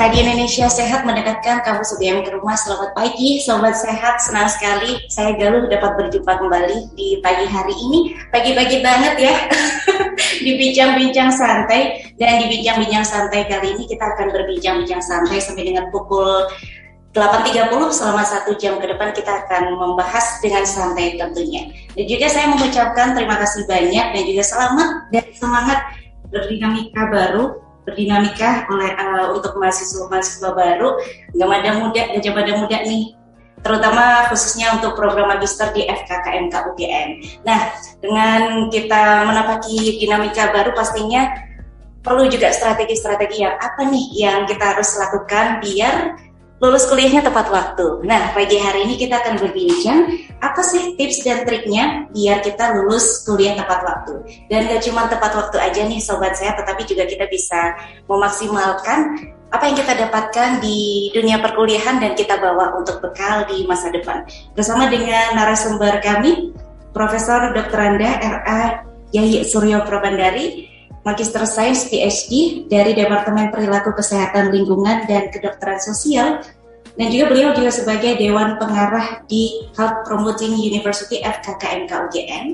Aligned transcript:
Radio 0.00 0.24
Indonesia 0.24 0.64
Sehat 0.64 1.04
mendekatkan 1.04 1.60
kamu 1.60 1.84
sebelum 1.84 2.24
ke 2.24 2.32
rumah. 2.32 2.56
Selamat 2.56 2.96
pagi, 2.96 3.36
Sobat 3.44 3.76
Sehat. 3.76 4.16
Senang 4.24 4.48
sekali 4.48 4.96
saya 5.12 5.36
Galuh 5.36 5.68
dapat 5.68 5.92
berjumpa 6.00 6.40
kembali 6.40 6.96
di 6.96 7.20
pagi 7.20 7.44
hari 7.44 7.76
ini. 7.76 8.16
Pagi-pagi 8.32 8.80
banget 8.80 9.20
ya, 9.20 9.36
di 10.48 10.56
bincang-bincang 10.56 11.28
santai. 11.28 12.00
Dan 12.16 12.40
di 12.40 12.48
bincang-bincang 12.48 13.04
santai 13.04 13.44
kali 13.44 13.76
ini 13.76 13.84
kita 13.84 14.16
akan 14.16 14.32
berbincang-bincang 14.32 15.04
santai 15.04 15.36
sampai 15.36 15.68
dengan 15.68 15.92
pukul 15.92 16.48
8.30 17.12 17.68
selama 17.92 18.24
satu 18.24 18.56
jam 18.56 18.80
ke 18.80 18.88
depan 18.88 19.12
kita 19.12 19.28
akan 19.44 19.76
membahas 19.76 20.40
dengan 20.40 20.64
santai 20.64 21.20
tentunya. 21.20 21.68
Dan 21.92 22.08
juga 22.08 22.24
saya 22.32 22.48
mengucapkan 22.48 23.12
terima 23.12 23.36
kasih 23.36 23.68
banyak 23.68 24.16
dan 24.16 24.22
juga 24.24 24.48
selamat 24.48 25.12
dan 25.12 25.24
semangat 25.36 25.78
berdinamika 26.32 27.04
baru 27.12 27.68
berdinamika 27.84 28.68
oleh 28.68 28.90
uh, 28.94 29.26
untuk 29.34 29.56
mahasiswa-mahasiswa 29.56 30.50
baru 30.52 31.00
pada 31.32 31.70
muda 31.80 32.02
dan 32.12 32.32
pada 32.32 32.52
muda 32.56 32.78
nih 32.86 33.16
terutama 33.60 34.28
khususnya 34.32 34.72
untuk 34.80 34.96
program 34.96 35.28
magister 35.36 35.68
di 35.76 35.84
FKKMK 35.84 36.54
UGM. 36.72 37.08
Nah, 37.44 37.76
dengan 38.00 38.72
kita 38.72 39.28
menapaki 39.28 40.00
dinamika 40.00 40.48
baru 40.48 40.72
pastinya 40.72 41.28
perlu 42.00 42.32
juga 42.32 42.48
strategi-strategi 42.48 43.44
yang 43.44 43.60
apa 43.60 43.84
nih 43.84 44.06
yang 44.16 44.38
kita 44.48 44.64
harus 44.64 44.96
lakukan 44.96 45.60
biar 45.60 46.16
lulus 46.60 46.84
kuliahnya 46.92 47.24
tepat 47.24 47.48
waktu. 47.48 48.04
Nah, 48.04 48.36
pagi 48.36 48.60
hari 48.60 48.84
ini 48.84 49.00
kita 49.00 49.16
akan 49.24 49.40
berbincang 49.40 50.12
apa 50.44 50.60
sih 50.60 50.92
tips 50.92 51.24
dan 51.24 51.48
triknya 51.48 52.04
biar 52.12 52.44
kita 52.44 52.76
lulus 52.76 53.24
kuliah 53.24 53.56
tepat 53.56 53.80
waktu. 53.80 54.44
Dan 54.52 54.68
gak 54.68 54.84
cuma 54.84 55.08
tepat 55.08 55.32
waktu 55.40 55.56
aja 55.56 55.80
nih 55.88 56.00
sobat 56.04 56.36
saya, 56.36 56.52
tetapi 56.60 56.84
juga 56.84 57.08
kita 57.08 57.24
bisa 57.32 57.80
memaksimalkan 58.04 59.32
apa 59.50 59.64
yang 59.66 59.76
kita 59.80 59.92
dapatkan 60.06 60.62
di 60.62 61.10
dunia 61.16 61.40
perkuliahan 61.42 61.98
dan 61.98 62.12
kita 62.14 62.38
bawa 62.38 62.76
untuk 62.76 63.02
bekal 63.02 63.48
di 63.48 63.64
masa 63.64 63.88
depan. 63.88 64.22
Bersama 64.52 64.86
dengan 64.86 65.34
narasumber 65.34 65.98
kami, 66.04 66.52
Profesor 66.92 67.56
Dr. 67.56 67.80
Anda 67.80 68.10
R.A. 68.20 68.62
Yahya 69.10 69.42
Suryo 69.42 69.82
Probandari, 69.82 70.70
Magister 71.00 71.48
Sains 71.48 71.88
PhD 71.88 72.64
dari 72.68 72.92
Departemen 72.92 73.48
Perilaku 73.48 73.96
Kesehatan 73.96 74.52
Lingkungan 74.52 75.08
dan 75.08 75.32
Kedokteran 75.32 75.80
Sosial 75.80 76.44
dan 77.00 77.06
juga 77.08 77.32
beliau 77.32 77.56
juga 77.56 77.72
sebagai 77.72 78.20
Dewan 78.20 78.60
Pengarah 78.60 79.24
di 79.24 79.64
Health 79.72 80.04
Promoting 80.04 80.60
University 80.60 81.24
FKKMK 81.24 81.88
UGM 81.88 82.46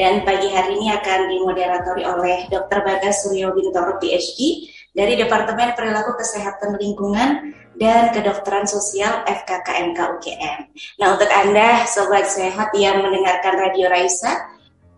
dan 0.00 0.24
pagi 0.24 0.48
hari 0.48 0.80
ini 0.80 0.88
akan 0.88 1.28
dimoderatori 1.28 2.02
oleh 2.08 2.48
Dr. 2.48 2.80
Bagas 2.80 3.28
Suryo 3.28 3.52
Bintoro 3.52 4.00
PhD 4.00 4.72
dari 4.96 5.16
Departemen 5.20 5.76
Perilaku 5.76 6.16
Kesehatan 6.16 6.80
Lingkungan 6.80 7.52
dan 7.76 8.12
Kedokteran 8.12 8.64
Sosial 8.64 9.24
FKKMK 9.28 9.98
UGM. 10.16 10.58
Nah 11.00 11.08
untuk 11.16 11.28
Anda 11.28 11.84
Sobat 11.84 12.28
Sehat 12.28 12.72
yang 12.76 13.04
mendengarkan 13.04 13.60
Radio 13.60 13.92
Raisa, 13.92 14.51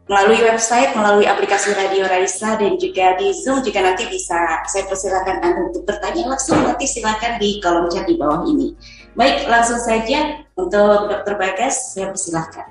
melalui 0.04 0.36
website, 0.44 0.92
melalui 0.92 1.24
aplikasi 1.24 1.72
Radio 1.72 2.04
Raisa 2.04 2.60
dan 2.60 2.76
juga 2.76 3.16
di 3.16 3.32
Zoom 3.32 3.64
juga 3.64 3.80
nanti 3.80 4.04
bisa 4.12 4.36
saya 4.68 4.84
persilakan 4.84 5.40
Anda 5.40 5.60
untuk 5.72 5.88
bertanya 5.88 6.28
langsung 6.28 6.60
nanti 6.60 6.84
silakan 6.84 7.40
di 7.40 7.56
kolom 7.64 7.88
chat 7.88 8.04
di 8.04 8.20
bawah 8.20 8.44
ini. 8.44 8.76
Baik, 9.16 9.48
langsung 9.48 9.80
saja 9.80 10.44
untuk 10.60 11.08
Dr. 11.08 11.40
Bagas 11.40 11.96
saya 11.96 12.12
persilahkan. 12.12 12.68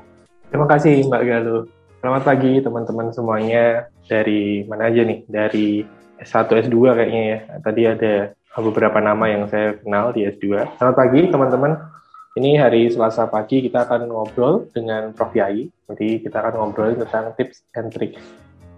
Terima 0.53 0.67
kasih 0.69 1.09
Mbak 1.09 1.23
Galuh. 1.25 1.63
Selamat 2.03 2.23
pagi 2.27 2.61
teman-teman 2.61 3.09
semuanya 3.15 3.89
dari 4.05 4.67
mana 4.69 4.91
aja 4.91 5.01
nih? 5.01 5.25
Dari 5.25 5.81
S1, 6.21 6.69
S2 6.69 6.77
kayaknya 6.93 7.21
ya. 7.25 7.37
Tadi 7.65 7.81
ada 7.89 8.13
beberapa 8.61 9.01
nama 9.01 9.25
yang 9.25 9.49
saya 9.49 9.73
kenal 9.81 10.13
di 10.13 10.29
S2. 10.29 10.77
Selamat 10.77 10.95
pagi 10.99 11.25
teman-teman. 11.33 11.92
Ini 12.33 12.57
hari 12.57 12.89
Selasa 12.89 13.29
pagi 13.29 13.61
kita 13.61 13.85
akan 13.85 14.09
ngobrol 14.09 14.65
dengan 14.73 15.13
Prof. 15.13 15.37
Yai. 15.37 15.69
Jadi 15.69 16.17
kita 16.17 16.41
akan 16.41 16.53
ngobrol 16.57 16.97
tentang 16.97 17.29
tips 17.37 17.61
and 17.77 17.93
trick 17.93 18.17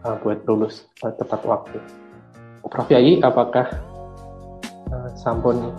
uh, 0.03 0.19
buat 0.19 0.43
lulus 0.43 0.91
uh, 1.07 1.15
tepat 1.15 1.39
waktu. 1.47 1.79
Prof. 2.67 2.91
Yai, 2.91 3.23
apakah 3.23 3.63
uh, 4.91 5.07
sampun 5.15 5.71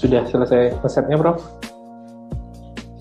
sudah 0.00 0.24
selesai 0.32 0.80
resepnya, 0.80 1.20
Prof? 1.20 1.44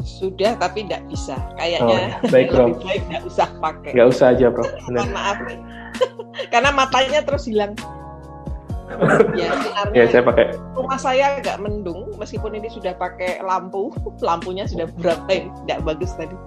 Sudah, 0.04 0.60
tapi 0.60 0.84
tidak 0.84 1.08
bisa. 1.08 1.40
Kayaknya 1.56 2.20
oh, 2.20 2.28
baik, 2.28 2.48
Prof. 2.60 2.76
baik 2.84 3.08
nggak 3.08 3.24
usah 3.24 3.48
pakai. 3.64 3.92
Nggak 3.96 4.08
usah 4.12 4.26
aja, 4.36 4.48
Prof. 4.52 4.68
Mohon 4.92 5.12
maaf. 5.16 5.38
Karena 6.52 6.76
matanya 6.76 7.24
terus 7.24 7.48
hilang 7.48 7.72
ya, 9.34 9.52
ya 9.98 10.04
saya 10.10 10.24
pakai 10.26 10.46
rumah 10.74 11.00
saya 11.00 11.40
agak 11.40 11.58
mendung 11.62 12.12
meskipun 12.18 12.58
ini 12.58 12.70
sudah 12.72 12.94
pakai 12.98 13.40
lampu 13.42 13.94
lampunya 14.28 14.66
sudah 14.66 14.90
berapa 15.00 15.30
ini 15.30 15.50
tidak 15.66 15.80
bagus 15.86 16.12
tadi 16.16 16.38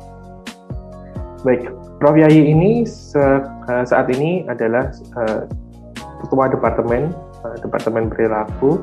baik 1.47 1.73
Prof 2.01 2.17
Yayi 2.17 2.53
ini 2.53 2.85
se 2.85 3.21
eh, 3.21 3.85
saat 3.85 4.09
ini 4.13 4.45
adalah 4.49 4.93
uh, 5.17 5.49
ketua 6.25 6.53
departemen 6.53 7.13
uh, 7.45 7.57
departemen 7.65 8.13
perilaku 8.13 8.81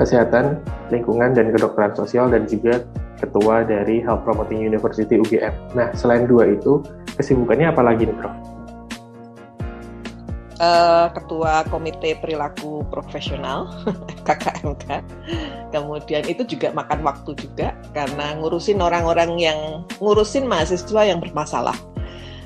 kesehatan 0.00 0.60
lingkungan 0.88 1.36
dan 1.36 1.52
kedokteran 1.52 1.92
sosial 1.92 2.32
dan 2.32 2.48
juga 2.48 2.80
ketua 3.20 3.62
dari 3.62 4.02
Health 4.02 4.26
Promoting 4.26 4.64
University 4.64 5.20
UGM. 5.20 5.52
Nah 5.76 5.92
selain 5.94 6.26
dua 6.26 6.48
itu 6.48 6.80
kesibukannya 7.14 7.70
apa 7.70 7.84
lagi 7.84 8.08
nih 8.08 8.16
Prof? 8.16 8.51
Uh, 10.62 11.10
ketua 11.10 11.66
komite 11.68 12.14
perilaku 12.22 12.86
profesional 12.88 13.66
KKMK. 14.26 15.02
Kemudian 15.74 16.24
itu 16.30 16.46
juga 16.46 16.70
makan 16.70 17.02
waktu 17.02 17.34
juga 17.34 17.74
karena 17.90 18.38
ngurusin 18.38 18.78
orang-orang 18.78 19.36
yang 19.42 19.58
ngurusin 19.98 20.46
mahasiswa 20.46 21.02
yang 21.02 21.18
bermasalah. 21.18 21.74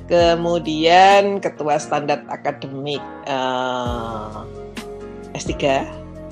Kemudian 0.06 1.43
ketua 1.43 1.76
standar 1.82 2.25
akademik 2.31 3.03
uh, 3.28 4.47
S3 5.37 5.53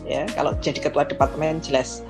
ya. 0.08 0.22
Kalau 0.32 0.56
jadi 0.62 0.78
ketua 0.80 1.04
departemen 1.04 1.60
jelas 1.60 2.00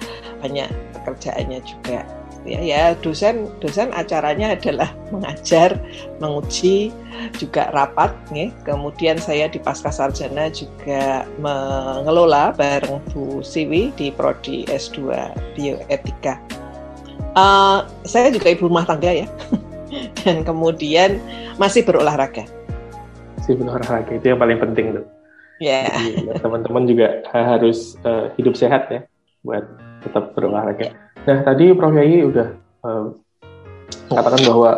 banyak 0.44 0.68
pekerjaannya 0.92 1.64
juga 1.64 2.04
ya 2.44 2.60
ya 2.60 2.82
dosen 3.00 3.48
dosen 3.58 3.88
acaranya 3.96 4.52
adalah 4.52 4.92
mengajar 5.12 5.80
menguji 6.20 6.92
juga 7.40 7.72
rapat 7.72 8.12
nih 8.30 8.52
kemudian 8.68 9.16
saya 9.16 9.48
di 9.48 9.56
pasca 9.56 9.88
sarjana 9.88 10.52
juga 10.52 11.24
mengelola 11.40 12.52
bareng 12.52 13.00
Bu 13.10 13.40
Siwi 13.40 13.90
di 13.96 14.12
prodi 14.12 14.68
S2 14.68 14.98
bioetika. 15.56 16.36
Uh, 17.34 17.82
saya 18.06 18.30
juga 18.30 18.54
ibu 18.54 18.70
rumah 18.70 18.86
tangga 18.86 19.10
ya. 19.10 19.26
Dan 20.22 20.46
kemudian 20.46 21.18
masih 21.58 21.82
berolahraga. 21.82 22.46
Masih 23.38 23.58
berolahraga 23.58 24.10
itu 24.14 24.26
yang 24.30 24.38
paling 24.38 24.58
penting 24.58 25.02
tuh. 25.02 25.06
Ya. 25.62 25.86
Yeah. 25.90 26.38
teman-teman 26.42 26.86
juga 26.90 27.22
harus 27.30 27.94
uh, 28.02 28.30
hidup 28.38 28.58
sehat 28.58 28.90
ya 28.90 29.06
buat 29.46 29.66
tetap 30.02 30.34
berolahraga. 30.34 30.90
Yeah 30.90 31.03
Nah, 31.24 31.40
tadi 31.40 31.72
Prof. 31.72 31.96
Yai 31.96 32.20
udah 32.20 32.48
uh, 32.84 33.04
mengatakan 34.12 34.40
bahwa 34.44 34.70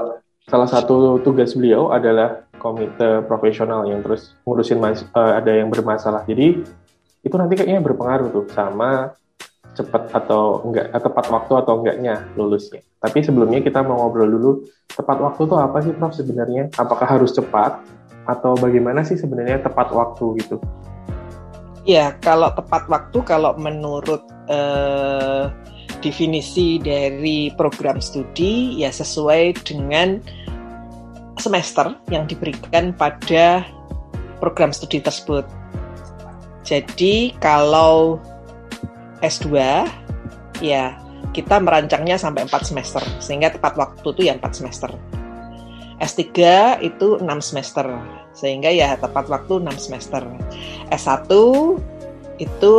salah 0.47 0.69
satu 0.71 1.19
tugas 1.27 1.59
beliau 1.59 1.91
adalah 1.91 2.47
komite 2.63 3.27
profesional 3.27 3.83
yang 3.91 3.99
terus 4.07 4.39
ngurusin 4.47 4.79
mas, 4.79 5.03
uh, 5.11 5.35
ada 5.35 5.51
yang 5.51 5.67
bermasalah. 5.75 6.23
Jadi 6.23 6.63
itu 7.27 7.35
nanti 7.35 7.59
kayaknya 7.59 7.83
berpengaruh 7.83 8.31
tuh 8.31 8.47
sama 8.55 9.11
cepat 9.75 10.09
atau 10.15 10.63
enggak 10.65 10.87
eh, 10.95 11.03
tepat 11.03 11.27
waktu 11.35 11.53
atau 11.59 11.73
enggaknya 11.83 12.15
lulusnya. 12.39 12.81
Tapi 13.03 13.27
sebelumnya 13.27 13.59
kita 13.59 13.83
mau 13.83 14.07
ngobrol 14.07 14.31
dulu 14.31 14.51
tepat 14.87 15.19
waktu 15.19 15.51
itu 15.51 15.57
apa 15.59 15.79
sih 15.83 15.93
Prof 15.99 16.15
sebenarnya? 16.15 16.71
Apakah 16.79 17.11
harus 17.11 17.35
cepat 17.35 17.83
atau 18.23 18.55
bagaimana 18.55 19.03
sih 19.03 19.19
sebenarnya 19.19 19.67
tepat 19.67 19.91
waktu 19.91 20.47
gitu? 20.47 20.63
Ya, 21.87 22.15
kalau 22.19 22.51
tepat 22.55 22.87
waktu 22.91 23.19
kalau 23.23 23.55
menurut 23.59 24.23
uh, 24.51 25.51
definisi 26.01 26.81
dari 26.81 27.53
program 27.55 28.01
studi 28.01 28.81
ya 28.81 28.93
sesuai 28.93 29.57
dengan 29.65 30.21
semester 31.37 31.97
yang 32.09 32.25
diberikan 32.25 32.97
pada 32.97 33.65
program 34.41 34.73
studi 34.73 35.01
tersebut. 35.01 35.45
Jadi 36.67 37.37
kalau 37.39 38.19
S2 39.23 39.55
ya 40.61 40.99
kita 41.31 41.61
merancangnya 41.61 42.17
sampai 42.17 42.49
4 42.49 42.65
semester 42.65 43.03
sehingga 43.21 43.53
tepat 43.53 43.77
waktu 43.77 44.09
itu 44.09 44.23
ya 44.27 44.35
4 44.41 44.51
semester. 44.53 44.91
S3 45.97 46.29
itu 46.85 47.17
6 47.21 47.25
semester 47.41 47.89
sehingga 48.37 48.69
ya 48.69 48.97
tepat 49.01 49.29
waktu 49.33 49.65
6 49.65 49.77
semester. 49.81 50.25
S1 50.93 51.31
itu 52.37 52.75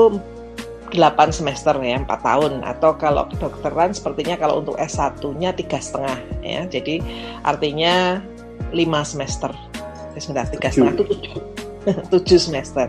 8 0.96 1.36
semester 1.36 1.76
ya, 1.84 2.00
4 2.00 2.08
tahun 2.24 2.54
atau 2.64 2.96
kalau 2.96 3.28
kedokteran 3.28 3.92
sepertinya 3.92 4.40
kalau 4.40 4.64
untuk 4.64 4.80
S1-nya 4.80 5.52
tiga 5.56 5.80
setengah 5.84 6.18
ya. 6.40 6.64
Jadi 6.68 7.04
artinya 7.44 8.24
5 8.72 9.04
semester. 9.04 9.52
Eh, 10.16 10.22
sebentar, 10.22 10.48
tiga 10.48 10.72
setengah 10.72 10.96
itu 10.96 11.06
7. 12.12 12.40
7 12.40 12.40
semester. 12.40 12.88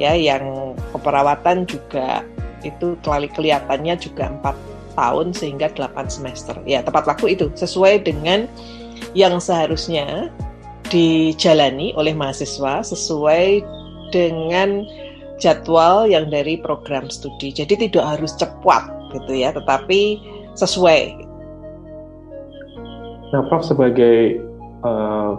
ya 0.00 0.16
yang 0.16 0.72
keperawatan 0.96 1.68
juga 1.68 2.24
itu 2.64 2.96
kelihatannya 3.04 3.92
juga 4.00 4.32
empat 4.32 4.56
tahun 4.96 5.36
sehingga 5.36 5.68
8 5.72 6.08
semester. 6.08 6.56
Ya, 6.64 6.80
tepat 6.80 7.04
waktu 7.08 7.36
itu 7.36 7.52
sesuai 7.52 8.04
dengan 8.08 8.48
yang 9.12 9.36
seharusnya 9.36 10.32
dijalani 10.88 11.96
oleh 11.96 12.12
mahasiswa 12.12 12.84
sesuai 12.84 13.64
dengan 14.12 14.84
jadwal 15.42 16.06
yang 16.06 16.30
dari 16.30 16.54
program 16.62 17.10
studi. 17.10 17.50
Jadi 17.50 17.90
tidak 17.90 18.14
harus 18.16 18.30
cepat 18.38 18.86
gitu 19.10 19.34
ya, 19.34 19.50
tetapi 19.50 20.22
sesuai. 20.54 21.18
Nah, 23.34 23.42
Prof 23.50 23.66
sebagai 23.66 24.38
uh, 24.86 25.34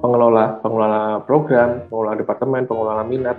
pengelola 0.00 0.56
pengelola 0.64 1.20
program, 1.28 1.84
pengelola 1.92 2.14
departemen, 2.16 2.62
pengelola 2.64 3.04
minat, 3.04 3.36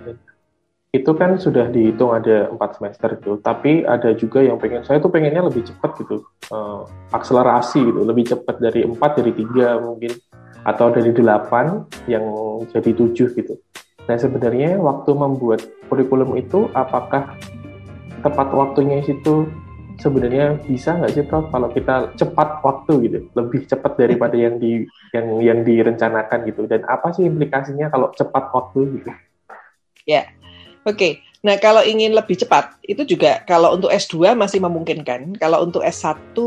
itu 0.94 1.12
kan 1.16 1.36
sudah 1.36 1.68
dihitung 1.72 2.16
ada 2.16 2.52
empat 2.52 2.80
semester 2.80 3.16
gitu. 3.20 3.40
Tapi 3.42 3.84
ada 3.88 4.12
juga 4.16 4.46
yang 4.46 4.62
pengen 4.62 4.86
saya 4.86 5.02
tuh 5.02 5.10
pengennya 5.10 5.44
lebih 5.44 5.66
cepat 5.66 5.98
gitu, 6.04 6.24
uh, 6.52 6.86
akselerasi 7.12 7.84
gitu, 7.84 8.06
lebih 8.06 8.28
cepat 8.28 8.62
dari 8.62 8.86
empat 8.86 9.24
dari 9.24 9.32
tiga 9.34 9.82
mungkin 9.82 10.14
atau 10.66 10.90
dari 10.90 11.14
delapan 11.14 11.86
yang 12.12 12.26
jadi 12.72 12.92
tujuh 12.92 13.28
gitu. 13.34 13.56
Nah 14.06 14.18
sebenarnya 14.18 14.78
waktu 14.78 15.12
membuat 15.14 15.66
kurikulum 15.90 16.38
itu 16.38 16.70
apakah 16.78 17.34
tepat 18.22 18.50
waktunya 18.54 19.02
itu 19.02 19.50
sebenarnya 19.98 20.62
bisa 20.66 20.98
nggak 20.98 21.12
sih 21.14 21.26
Prof? 21.26 21.50
Kalau 21.50 21.70
kita 21.74 22.14
cepat 22.18 22.62
waktu 22.62 22.94
gitu 23.10 23.20
lebih 23.34 23.66
cepat 23.66 23.98
daripada 23.98 24.38
yang 24.38 24.62
di 24.62 24.86
yang 25.14 25.42
yang 25.42 25.60
direncanakan 25.66 26.46
gitu. 26.46 26.70
Dan 26.70 26.86
apa 26.86 27.14
sih 27.14 27.26
implikasinya 27.26 27.90
kalau 27.90 28.14
cepat 28.14 28.44
waktu 28.54 28.80
gitu? 29.02 29.10
Ya 30.06 30.30
Oke, 30.86 31.26
nah 31.42 31.58
kalau 31.58 31.82
ingin 31.82 32.14
lebih 32.14 32.38
cepat, 32.38 32.78
itu 32.86 33.18
juga 33.18 33.42
kalau 33.50 33.74
untuk 33.74 33.90
S2 33.90 34.38
masih 34.38 34.62
memungkinkan. 34.62 35.34
Kalau 35.34 35.66
untuk 35.66 35.82
S1, 35.82 36.38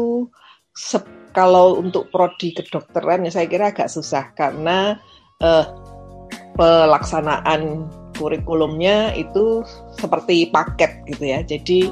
kalau 1.34 1.74
untuk 1.82 2.06
prodi 2.14 2.54
kedokteran 2.54 3.26
ya 3.26 3.34
saya 3.34 3.50
kira 3.50 3.74
agak 3.74 3.90
susah. 3.90 4.30
Karena 4.38 4.94
uh, 5.42 5.66
pelaksanaan 6.58 7.86
kurikulumnya 8.18 9.14
itu 9.14 9.62
seperti 9.94 10.50
paket 10.50 11.06
gitu 11.06 11.24
ya. 11.24 11.40
Jadi 11.46 11.88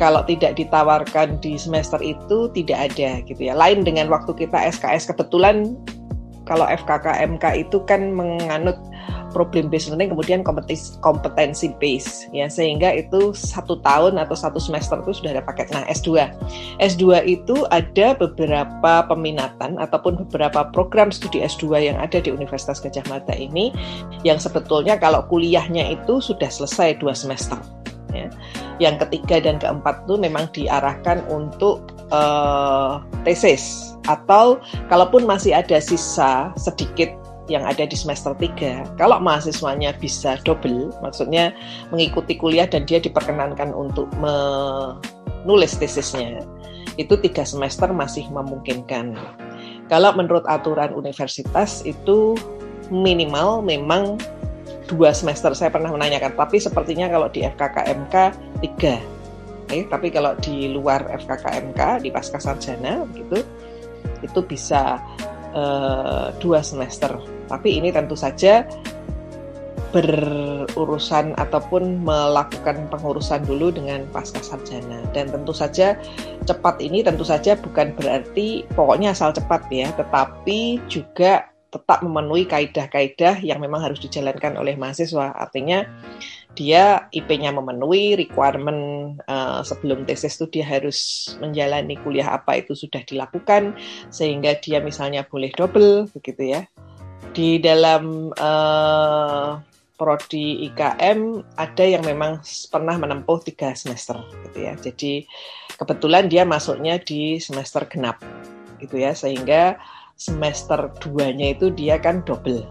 kalau 0.00 0.24
tidak 0.24 0.56
ditawarkan 0.56 1.36
di 1.44 1.60
semester 1.60 2.00
itu 2.00 2.48
tidak 2.56 2.90
ada 2.90 3.20
gitu 3.28 3.52
ya. 3.52 3.52
Lain 3.52 3.84
dengan 3.84 4.08
waktu 4.08 4.32
kita 4.32 4.56
SKS 4.72 5.12
kebetulan 5.12 5.76
kalau 6.48 6.64
FKKMK 6.66 7.68
itu 7.68 7.84
kan 7.84 8.10
menganut 8.10 8.80
problem 9.30 9.70
based 9.70 9.88
learning 9.88 10.12
kemudian 10.12 10.42
kompetensi 10.42 10.98
kompetensi 11.00 11.72
base 11.78 12.28
ya. 12.34 12.50
Sehingga 12.50 12.92
itu 12.94 13.32
satu 13.32 13.78
tahun 13.80 14.18
atau 14.18 14.36
satu 14.36 14.58
semester 14.58 15.00
itu 15.02 15.22
sudah 15.22 15.38
ada 15.38 15.42
paket. 15.42 15.70
Nah 15.70 15.86
S2 15.88 16.30
S2 16.82 17.04
itu 17.26 17.56
ada 17.70 18.14
beberapa 18.18 18.92
peminatan 19.06 19.78
ataupun 19.78 20.26
beberapa 20.26 20.68
program 20.74 21.14
studi 21.14 21.42
S2 21.42 21.90
yang 21.92 21.96
ada 21.98 22.18
di 22.18 22.30
Universitas 22.34 22.82
Gajah 22.82 23.06
Mada 23.08 23.32
ini 23.34 23.70
yang 24.26 24.36
sebetulnya 24.36 24.98
kalau 24.98 25.24
kuliahnya 25.30 25.94
itu 25.94 26.18
sudah 26.18 26.50
selesai 26.50 26.98
dua 27.00 27.14
semester 27.14 27.56
ya. 28.12 28.28
Yang 28.80 29.06
ketiga 29.06 29.44
dan 29.44 29.56
keempat 29.60 30.08
itu 30.08 30.14
memang 30.16 30.48
diarahkan 30.56 31.20
untuk 31.28 31.84
uh, 32.10 33.04
tesis 33.22 33.94
atau 34.08 34.58
kalaupun 34.88 35.28
masih 35.28 35.54
ada 35.54 35.78
sisa 35.78 36.50
sedikit 36.56 37.12
yang 37.50 37.66
ada 37.66 37.82
di 37.82 37.98
semester 37.98 38.30
3, 38.38 38.94
kalau 38.94 39.18
mahasiswanya 39.18 39.90
bisa 39.98 40.38
double, 40.46 40.94
maksudnya 41.02 41.50
mengikuti 41.90 42.38
kuliah 42.38 42.70
dan 42.70 42.86
dia 42.86 43.02
diperkenankan 43.02 43.74
untuk 43.74 44.06
menulis 44.22 45.74
tesisnya, 45.74 46.46
itu 46.94 47.18
tiga 47.18 47.42
semester 47.42 47.90
masih 47.90 48.30
memungkinkan. 48.30 49.18
Kalau 49.90 50.14
menurut 50.14 50.46
aturan 50.46 50.94
universitas 50.94 51.82
itu 51.82 52.38
minimal 52.94 53.66
memang 53.66 54.14
dua 54.86 55.10
semester. 55.10 55.50
Saya 55.58 55.74
pernah 55.74 55.90
menanyakan, 55.90 56.38
tapi 56.38 56.62
sepertinya 56.62 57.10
kalau 57.10 57.26
di 57.26 57.42
FKKMK 57.42 58.14
tiga. 58.62 58.96
Okay, 59.66 59.86
tapi 59.86 60.10
kalau 60.10 60.34
di 60.42 60.70
luar 60.70 61.06
FKKMK 61.10 62.02
di 62.02 62.10
pasca 62.10 62.42
sarjana 62.42 63.06
gitu, 63.14 63.42
itu 64.22 64.40
bisa 64.42 64.98
uh, 65.54 66.34
dua 66.42 66.58
semester 66.62 67.39
tapi 67.50 67.82
ini 67.82 67.90
tentu 67.90 68.14
saja 68.14 68.62
berurusan 69.90 71.34
ataupun 71.34 72.06
melakukan 72.06 72.86
pengurusan 72.94 73.42
dulu 73.42 73.74
dengan 73.74 74.06
pasca 74.14 74.38
sarjana. 74.38 75.02
Dan 75.10 75.34
tentu 75.34 75.50
saja 75.50 75.98
cepat 76.46 76.78
ini 76.78 77.02
tentu 77.02 77.26
saja 77.26 77.58
bukan 77.58 77.90
berarti 77.98 78.64
pokoknya 78.78 79.10
asal 79.12 79.34
cepat 79.34 79.66
ya 79.68 79.90
tetapi 79.98 80.78
juga 80.86 81.50
tetap 81.70 82.02
memenuhi 82.02 82.50
kaidah-kaidah 82.50 83.46
yang 83.46 83.62
memang 83.62 83.82
harus 83.82 84.02
dijalankan 84.02 84.58
oleh 84.58 84.74
mahasiswa. 84.74 85.34
Artinya 85.34 85.86
dia 86.58 87.06
IP-nya 87.14 87.54
memenuhi 87.54 88.18
requirement 88.18 89.14
uh, 89.30 89.62
sebelum 89.62 90.02
tesis 90.02 90.34
itu 90.34 90.58
dia 90.58 90.66
harus 90.66 91.30
menjalani 91.38 91.94
kuliah 92.02 92.34
apa 92.34 92.58
itu 92.58 92.74
sudah 92.74 93.06
dilakukan 93.06 93.78
sehingga 94.10 94.58
dia 94.58 94.82
misalnya 94.82 95.22
boleh 95.22 95.54
double 95.54 96.10
begitu 96.10 96.58
ya 96.58 96.66
di 97.30 97.62
dalam 97.62 98.34
uh, 98.34 99.60
prodi 100.00 100.64
IKM 100.72 101.44
ada 101.60 101.84
yang 101.84 102.00
memang 102.08 102.40
pernah 102.72 102.96
menempuh 102.96 103.44
tiga 103.44 103.76
semester 103.76 104.16
gitu 104.48 104.58
ya. 104.64 104.72
Jadi 104.80 105.28
kebetulan 105.76 106.32
dia 106.32 106.48
masuknya 106.48 106.96
di 106.96 107.36
semester 107.36 107.84
genap 107.84 108.16
gitu 108.80 108.96
ya 108.96 109.12
sehingga 109.12 109.76
semester 110.16 110.88
2-nya 111.04 111.56
itu 111.56 111.68
dia 111.72 112.00
kan 112.00 112.24
double. 112.24 112.64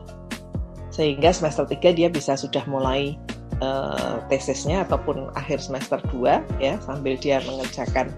Sehingga 0.89 1.29
semester 1.29 1.69
3 1.69 1.97
dia 1.97 2.09
bisa 2.09 2.33
sudah 2.33 2.65
mulai 2.65 3.13
uh, 3.61 4.21
tesisnya 4.29 4.85
ataupun 4.89 5.29
akhir 5.37 5.61
semester 5.61 6.01
2 6.09 6.61
ya 6.61 6.81
sambil 6.81 7.13
dia 7.17 7.41
mengerjakan 7.45 8.09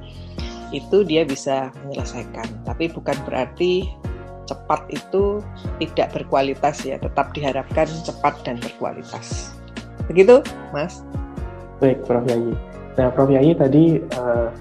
itu 0.72 1.04
dia 1.04 1.28
bisa 1.28 1.72
menyelesaikan. 1.84 2.48
Tapi 2.64 2.88
bukan 2.88 3.20
berarti 3.28 3.92
cepat 4.52 4.84
itu 4.92 5.40
tidak 5.80 6.12
berkualitas 6.12 6.84
ya, 6.84 7.00
tetap 7.00 7.32
diharapkan 7.32 7.88
cepat 8.04 8.36
dan 8.44 8.60
berkualitas. 8.60 9.56
Begitu, 10.12 10.44
Mas? 10.76 11.00
Baik, 11.80 12.04
Prof. 12.04 12.28
Yayi. 12.28 12.52
Nah, 13.00 13.08
Prof. 13.16 13.32
Yayi 13.32 13.56
tadi 13.56 14.04
uh, 14.20 14.52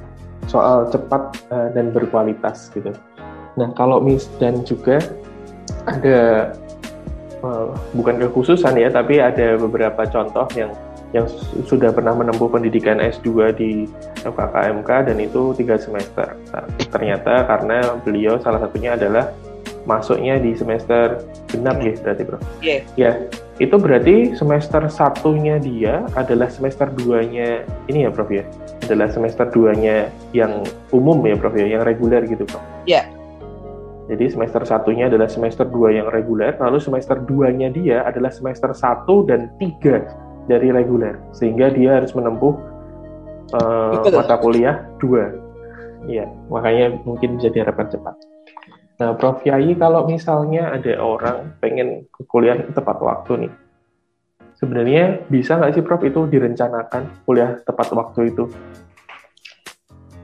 soal 0.47 0.87
cepat 0.95 1.35
uh, 1.51 1.69
dan 1.75 1.91
berkualitas 1.91 2.71
gitu. 2.71 2.95
Nah, 3.59 3.75
kalau 3.75 3.99
mis 3.99 4.31
dan 4.39 4.63
juga 4.63 5.03
ada 5.91 6.55
uh, 7.43 7.75
bukan 7.99 8.23
kekhususan 8.23 8.79
ya, 8.79 8.89
tapi 8.95 9.19
ada 9.19 9.59
beberapa 9.59 10.07
contoh 10.07 10.47
yang 10.55 10.71
yang 11.11 11.27
sudah 11.67 11.91
pernah 11.91 12.15
menempuh 12.15 12.47
pendidikan 12.47 13.03
S2 13.03 13.51
di 13.59 13.91
FKKMK 14.23 15.11
dan 15.11 15.17
itu 15.19 15.51
tiga 15.59 15.75
semester. 15.75 16.39
Nah, 16.55 16.65
ternyata 16.87 17.43
karena 17.51 17.99
beliau 18.07 18.39
salah 18.39 18.63
satunya 18.63 18.95
adalah 18.95 19.35
masuknya 19.89 20.37
di 20.37 20.53
semester 20.53 21.25
genap 21.49 21.81
ya 21.81 21.95
berarti 22.01 22.23
bro? 22.25 22.39
Iya. 22.61 22.69
Yeah. 22.69 22.83
Ya, 22.97 23.11
itu 23.61 23.77
berarti 23.77 24.17
semester 24.37 24.89
satunya 24.93 25.57
dia 25.61 26.05
adalah 26.17 26.49
semester 26.53 26.89
duanya 26.93 27.65
ini 27.89 28.05
ya 28.05 28.11
prof 28.13 28.29
ya? 28.29 28.45
Adalah 28.89 29.09
semester 29.13 29.49
duanya 29.49 30.09
yang 30.37 30.65
umum 30.93 31.21
ya 31.25 31.37
prof 31.37 31.55
ya, 31.57 31.67
yang 31.67 31.83
reguler 31.85 32.25
gitu 32.29 32.45
prof? 32.45 32.63
Iya. 32.85 33.05
Yeah. 33.05 33.07
Jadi 34.11 34.27
semester 34.27 34.67
satunya 34.67 35.07
adalah 35.07 35.31
semester 35.31 35.63
dua 35.63 35.95
yang 35.95 36.11
reguler, 36.11 36.59
lalu 36.59 36.83
semester 36.83 37.15
duanya 37.23 37.71
dia 37.71 38.03
adalah 38.03 38.35
semester 38.35 38.75
satu 38.75 39.23
dan 39.23 39.55
tiga 39.63 40.03
dari 40.51 40.75
reguler, 40.75 41.15
sehingga 41.31 41.71
dia 41.71 42.03
harus 42.03 42.11
menempuh 42.11 42.59
uh, 43.55 44.03
mata 44.03 44.35
kuliah 44.43 44.83
dua. 44.99 45.31
Iya, 46.11 46.27
makanya 46.51 46.99
mungkin 47.07 47.39
bisa 47.39 47.55
diharapkan 47.55 47.87
cepat. 47.87 48.19
Nah, 49.01 49.17
Prof. 49.17 49.41
Yai, 49.49 49.73
kalau 49.81 50.05
misalnya 50.05 50.77
ada 50.77 51.01
orang 51.01 51.57
pengen 51.57 52.05
kuliah 52.29 52.61
tepat 52.69 53.01
waktu 53.01 53.49
nih, 53.49 53.53
sebenarnya 54.61 55.25
bisa 55.33 55.57
nggak 55.57 55.73
sih 55.73 55.81
Prof 55.81 56.05
itu 56.05 56.29
direncanakan 56.29 57.25
kuliah 57.25 57.57
tepat 57.65 57.97
waktu 57.97 58.29
itu? 58.29 58.45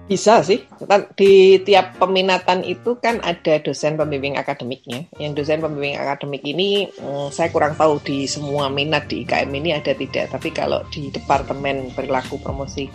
Bisa 0.07 0.39
sih, 0.45 0.63
kan 0.87 1.09
di 1.19 1.59
tiap 1.67 1.99
peminatan 1.99 2.63
itu 2.63 2.95
kan 3.01 3.19
ada 3.25 3.59
dosen 3.59 3.97
pembimbing 3.97 4.37
akademiknya. 4.37 5.09
Yang 5.19 5.43
dosen 5.43 5.65
pembimbing 5.65 5.97
akademik 5.97 6.45
ini 6.45 6.93
hmm, 6.93 7.33
saya 7.33 7.49
kurang 7.49 7.75
tahu 7.81 7.99
di 8.05 8.29
semua 8.29 8.69
minat 8.69 9.09
di 9.09 9.25
IKM 9.25 9.51
ini 9.57 9.73
ada 9.73 9.97
tidak. 9.97 10.31
Tapi 10.31 10.53
kalau 10.53 10.85
di 10.93 11.11
Departemen 11.11 11.97
Perilaku 11.97 12.39
Promosi, 12.39 12.87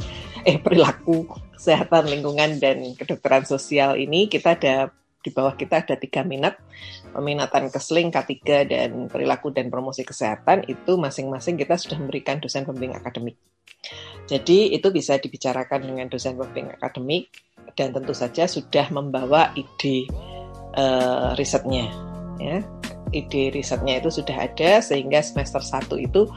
eh 0.46 0.56
Perilaku 0.62 1.26
Kesehatan 1.58 2.08
Lingkungan 2.08 2.62
dan 2.64 2.96
Kedokteran 2.96 3.44
Sosial 3.44 4.00
ini 4.00 4.32
kita 4.32 4.56
ada 4.56 5.01
Di 5.22 5.30
bawah 5.30 5.54
kita 5.54 5.86
ada 5.86 5.96
tiga 5.98 6.26
minat, 6.26 6.58
peminatan 7.14 7.70
keseling, 7.70 8.10
K3, 8.10 8.34
dan 8.66 8.90
perilaku 9.06 9.54
dan 9.54 9.70
promosi 9.70 10.02
kesehatan, 10.02 10.66
itu 10.66 10.98
masing-masing 10.98 11.62
kita 11.62 11.78
sudah 11.78 12.02
memberikan 12.02 12.42
dosen 12.42 12.66
pembimbing 12.66 12.98
akademik. 12.98 13.38
Jadi 14.26 14.74
itu 14.74 14.90
bisa 14.90 15.22
dibicarakan 15.22 15.86
dengan 15.86 16.10
dosen 16.10 16.34
pembimbing 16.34 16.74
akademik, 16.74 17.30
dan 17.78 17.94
tentu 17.94 18.18
saja 18.18 18.50
sudah 18.50 18.90
membawa 18.90 19.54
ide 19.54 20.10
uh, 20.74 21.38
risetnya. 21.38 21.88
Ya 22.42 22.66
ide 23.12 23.52
risetnya 23.52 24.00
itu 24.00 24.10
sudah 24.10 24.48
ada 24.48 24.80
sehingga 24.80 25.20
semester 25.20 25.60
1 25.60 25.92
itu 26.00 26.28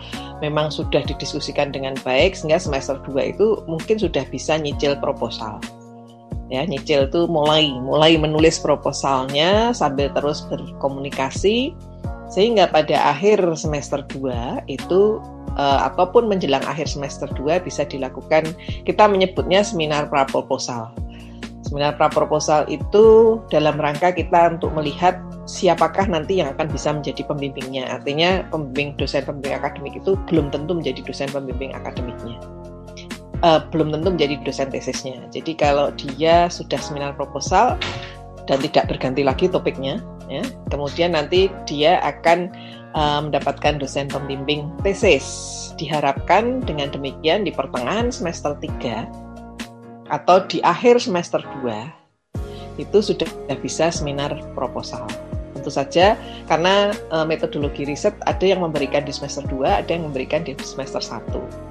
memang 0.42 0.68
sudah 0.74 1.00
didiskusikan 1.06 1.70
dengan 1.70 1.94
baik 2.02 2.34
sehingga 2.34 2.58
semester 2.58 2.98
2 3.06 3.34
itu 3.34 3.62
mungkin 3.70 3.96
sudah 3.96 4.26
bisa 4.28 4.58
nyicil 4.58 4.98
proposal. 4.98 5.62
Ya, 6.54 6.62
nyicil 6.62 7.10
itu 7.10 7.26
mulai 7.26 7.74
mulai 7.82 8.14
menulis 8.14 8.62
proposalnya 8.62 9.74
sambil 9.74 10.06
terus 10.14 10.46
berkomunikasi 10.46 11.74
sehingga 12.30 12.70
pada 12.70 13.10
akhir 13.10 13.42
semester 13.58 14.06
2 14.06 14.70
itu 14.70 15.18
uh, 15.58 15.80
ataupun 15.90 16.30
menjelang 16.30 16.62
akhir 16.62 16.86
semester 16.86 17.26
2 17.34 17.66
bisa 17.66 17.82
dilakukan 17.86 18.54
kita 18.86 19.04
menyebutnya 19.10 19.66
seminar 19.66 20.06
pra 20.06 20.26
proposal. 20.30 20.94
Seminar 21.66 21.96
pra 21.98 22.12
proposal 22.12 22.68
itu 22.68 23.38
dalam 23.48 23.80
rangka 23.80 24.12
kita 24.14 24.54
untuk 24.54 24.70
melihat 24.76 25.18
siapakah 25.48 26.06
nanti 26.06 26.38
yang 26.38 26.52
akan 26.52 26.68
bisa 26.68 26.92
menjadi 26.92 27.24
pembimbingnya. 27.24 27.88
Artinya 27.88 28.44
pembimbing 28.52 28.94
dosen 29.00 29.24
pembimbing 29.24 29.56
akademik 29.58 29.96
itu 29.96 30.14
belum 30.28 30.52
tentu 30.52 30.76
menjadi 30.76 31.00
dosen 31.02 31.28
pembimbing 31.32 31.72
akademiknya. 31.72 32.36
Uh, 33.44 33.60
belum 33.68 33.92
tentu 33.92 34.08
menjadi 34.08 34.40
dosen 34.40 34.72
tesisnya. 34.72 35.20
Jadi 35.28 35.52
kalau 35.52 35.92
dia 35.92 36.48
sudah 36.48 36.80
seminar 36.80 37.12
proposal 37.12 37.76
dan 38.48 38.56
tidak 38.64 38.88
berganti 38.88 39.20
lagi 39.20 39.52
topiknya, 39.52 40.00
ya, 40.32 40.40
kemudian 40.72 41.12
nanti 41.12 41.52
dia 41.68 42.00
akan 42.00 42.48
uh, 42.96 43.20
mendapatkan 43.20 43.76
dosen 43.76 44.08
pembimbing 44.08 44.72
tesis. 44.80 45.60
Diharapkan 45.76 46.64
dengan 46.64 46.88
demikian 46.88 47.44
di 47.44 47.52
pertengahan 47.52 48.08
semester 48.08 48.56
3 48.56 50.08
atau 50.08 50.40
di 50.48 50.64
akhir 50.64 51.04
semester 51.04 51.44
2 51.60 52.80
itu 52.80 52.98
sudah 53.04 53.28
bisa 53.60 53.92
seminar 53.92 54.34
proposal 54.56 55.06
tentu 55.54 55.70
saja 55.80 56.18
karena 56.44 56.92
uh, 57.08 57.24
metodologi 57.24 57.88
riset 57.88 58.12
ada 58.28 58.44
yang 58.44 58.60
memberikan 58.60 59.00
di 59.00 59.16
semester 59.16 59.40
2, 59.48 59.64
ada 59.64 59.90
yang 59.96 60.04
memberikan 60.12 60.44
di 60.44 60.52
semester 60.60 61.00
1. 61.00 61.63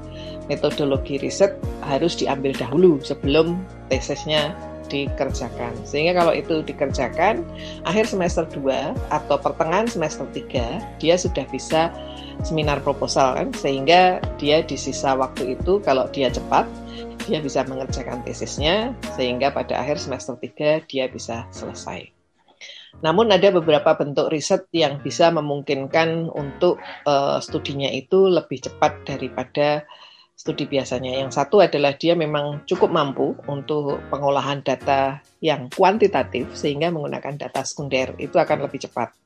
Metodologi 0.51 1.19
riset 1.19 1.55
harus 1.83 2.19
diambil 2.19 2.51
dahulu 2.55 2.99
sebelum 2.99 3.59
tesisnya 3.87 4.51
dikerjakan. 4.91 5.73
Sehingga 5.87 6.21
kalau 6.21 6.33
itu 6.35 6.61
dikerjakan, 6.61 7.41
akhir 7.87 8.05
semester 8.11 8.45
2 8.45 8.93
atau 9.09 9.35
pertengahan 9.41 9.89
semester 9.89 10.27
3, 10.29 11.01
dia 11.01 11.15
sudah 11.17 11.47
bisa 11.49 11.89
seminar 12.45 12.83
proposal 12.85 13.33
kan, 13.33 13.49
sehingga 13.57 14.21
dia 14.37 14.61
di 14.61 14.75
sisa 14.77 15.17
waktu 15.17 15.57
itu 15.57 15.81
kalau 15.81 16.05
dia 16.13 16.29
cepat, 16.29 16.69
dia 17.25 17.39
bisa 17.39 17.63
mengerjakan 17.65 18.21
tesisnya, 18.27 18.91
sehingga 19.15 19.49
pada 19.49 19.79
akhir 19.79 19.97
semester 19.97 20.35
3 20.37 20.83
dia 20.85 21.07
bisa 21.09 21.47
selesai. 21.49 22.11
Namun 23.01 23.33
ada 23.33 23.49
beberapa 23.49 23.97
bentuk 23.97 24.29
riset 24.29 24.69
yang 24.69 25.01
bisa 25.01 25.33
memungkinkan 25.33 26.29
untuk 26.29 26.77
uh, 27.09 27.41
studinya 27.41 27.89
itu 27.89 28.29
lebih 28.29 28.61
cepat 28.63 29.01
daripada 29.03 29.83
studi 30.43 30.67
biasanya. 30.67 31.23
Yang 31.23 31.39
satu 31.39 31.63
adalah 31.63 31.95
dia 31.95 32.19
memang 32.19 32.67
cukup 32.67 32.91
mampu 32.91 33.31
untuk 33.47 34.03
pengolahan 34.11 34.59
data 34.59 35.23
yang 35.39 35.71
kuantitatif 35.71 36.51
sehingga 36.51 36.91
menggunakan 36.91 37.39
data 37.39 37.63
sekunder 37.63 38.11
itu 38.19 38.35
akan 38.35 38.67
lebih 38.67 38.83
cepat. 38.83 39.22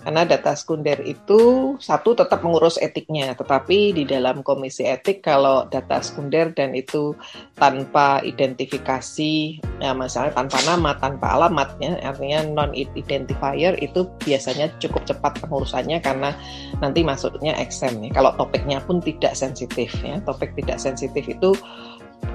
Karena 0.00 0.24
data 0.24 0.56
sekunder 0.56 0.96
itu 1.04 1.76
satu 1.76 2.16
tetap 2.16 2.40
mengurus 2.40 2.80
etiknya, 2.80 3.36
tetapi 3.36 3.92
di 3.92 4.08
dalam 4.08 4.40
komisi 4.40 4.88
etik 4.88 5.20
kalau 5.20 5.68
data 5.68 6.00
sekunder 6.00 6.56
dan 6.56 6.72
itu 6.72 7.12
tanpa 7.60 8.24
identifikasi, 8.24 9.60
ya 9.60 9.92
misalnya 9.92 10.32
tanpa 10.32 10.56
nama, 10.64 10.96
tanpa 10.96 11.36
alamat, 11.36 11.76
ya, 11.84 12.00
artinya 12.00 12.40
non 12.48 12.72
identifier 12.72 13.76
itu 13.76 14.08
biasanya 14.24 14.72
cukup 14.80 15.04
cepat 15.04 15.36
pengurusannya 15.44 16.00
karena 16.00 16.32
nanti 16.80 17.04
masuknya 17.04 17.52
exam. 17.60 18.00
Ya. 18.00 18.08
Kalau 18.16 18.32
topiknya 18.40 18.80
pun 18.80 19.04
tidak 19.04 19.36
sensitif, 19.36 19.92
ya, 20.00 20.16
topik 20.24 20.56
tidak 20.56 20.80
sensitif 20.80 21.28
itu 21.28 21.52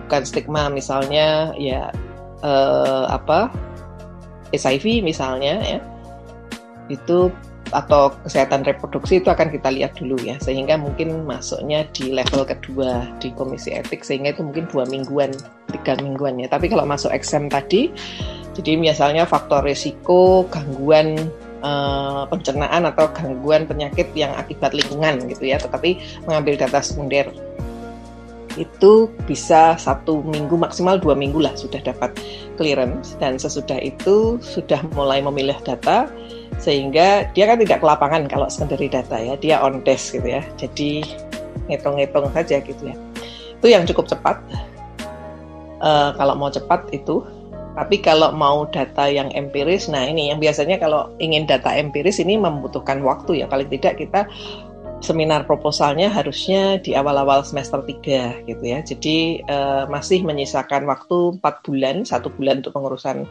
bukan 0.06 0.22
stigma 0.22 0.70
misalnya 0.70 1.54
ya 1.58 1.90
eh, 2.46 3.06
apa 3.10 3.50
HIV 4.54 5.02
misalnya 5.02 5.62
ya 5.66 5.80
itu 6.90 7.32
atau 7.74 8.14
kesehatan 8.22 8.62
reproduksi 8.62 9.18
itu 9.18 9.34
akan 9.34 9.50
kita 9.50 9.74
lihat 9.74 9.98
dulu 9.98 10.22
ya 10.22 10.38
sehingga 10.38 10.78
mungkin 10.78 11.26
masuknya 11.26 11.82
di 11.98 12.14
level 12.14 12.46
kedua 12.46 13.10
di 13.18 13.34
komisi 13.34 13.74
etik 13.74 14.06
sehingga 14.06 14.38
itu 14.38 14.46
mungkin 14.46 14.70
dua 14.70 14.86
mingguan 14.86 15.34
tiga 15.74 15.98
mingguan 15.98 16.38
ya. 16.38 16.46
Tapi 16.46 16.70
kalau 16.70 16.86
masuk 16.86 17.10
exam 17.10 17.50
tadi 17.50 17.90
jadi 18.54 18.78
misalnya 18.78 19.26
faktor 19.26 19.66
risiko 19.66 20.46
gangguan 20.54 21.18
uh, 21.66 22.30
pencernaan 22.30 22.86
atau 22.86 23.10
gangguan 23.12 23.66
penyakit 23.66 24.14
yang 24.14 24.32
akibat 24.38 24.72
lingkungan 24.72 25.26
gitu 25.26 25.50
ya 25.50 25.58
tetapi 25.58 25.98
mengambil 26.30 26.56
data 26.62 26.80
sekunder 26.86 27.28
itu 28.56 29.12
bisa 29.28 29.76
satu 29.76 30.24
minggu 30.24 30.56
maksimal 30.56 30.96
dua 30.96 31.12
minggu 31.12 31.44
lah 31.44 31.52
sudah 31.60 31.84
dapat 31.84 32.16
clearance. 32.56 33.20
Dan 33.20 33.36
sesudah 33.36 33.80
itu 33.84 34.40
sudah 34.40 34.80
mulai 34.96 35.20
memilih 35.20 35.60
data 35.64 36.08
sehingga 36.58 37.28
dia 37.36 37.46
kan 37.46 37.60
tidak 37.60 37.84
ke 37.84 37.86
lapangan 37.86 38.26
kalau 38.32 38.48
secondary 38.48 38.88
data 38.88 39.20
ya 39.20 39.36
dia 39.38 39.60
on 39.62 39.84
desk 39.84 40.18
gitu 40.18 40.40
ya. 40.40 40.44
Jadi 40.56 41.04
ngitung-ngitung 41.68 42.32
saja 42.32 42.62
gitu 42.62 42.84
ya. 42.86 42.96
Itu 43.60 43.68
yang 43.70 43.84
cukup 43.86 44.10
cepat. 44.10 44.38
Uh, 45.84 46.16
kalau 46.16 46.34
mau 46.38 46.50
cepat 46.50 46.88
itu. 46.96 47.22
Tapi 47.76 48.00
kalau 48.00 48.32
mau 48.32 48.64
data 48.72 49.12
yang 49.12 49.28
empiris 49.36 49.92
nah 49.92 50.00
ini 50.00 50.32
yang 50.32 50.40
biasanya 50.40 50.80
kalau 50.80 51.12
ingin 51.20 51.44
data 51.44 51.76
empiris 51.76 52.24
ini 52.24 52.40
membutuhkan 52.40 53.04
waktu 53.04 53.44
ya. 53.44 53.52
Paling 53.52 53.68
tidak 53.68 54.00
kita 54.00 54.24
seminar 55.04 55.44
proposalnya 55.44 56.08
harusnya 56.08 56.80
di 56.80 56.96
awal-awal 56.96 57.44
semester 57.44 57.84
3 57.84 58.48
gitu 58.48 58.64
ya. 58.64 58.80
Jadi 58.80 59.44
uh, 59.46 59.86
masih 59.92 60.24
menyisakan 60.24 60.88
waktu 60.88 61.38
4 61.38 61.66
bulan, 61.68 61.96
satu 62.08 62.32
bulan 62.32 62.64
untuk 62.64 62.74
pengurusan 62.74 63.28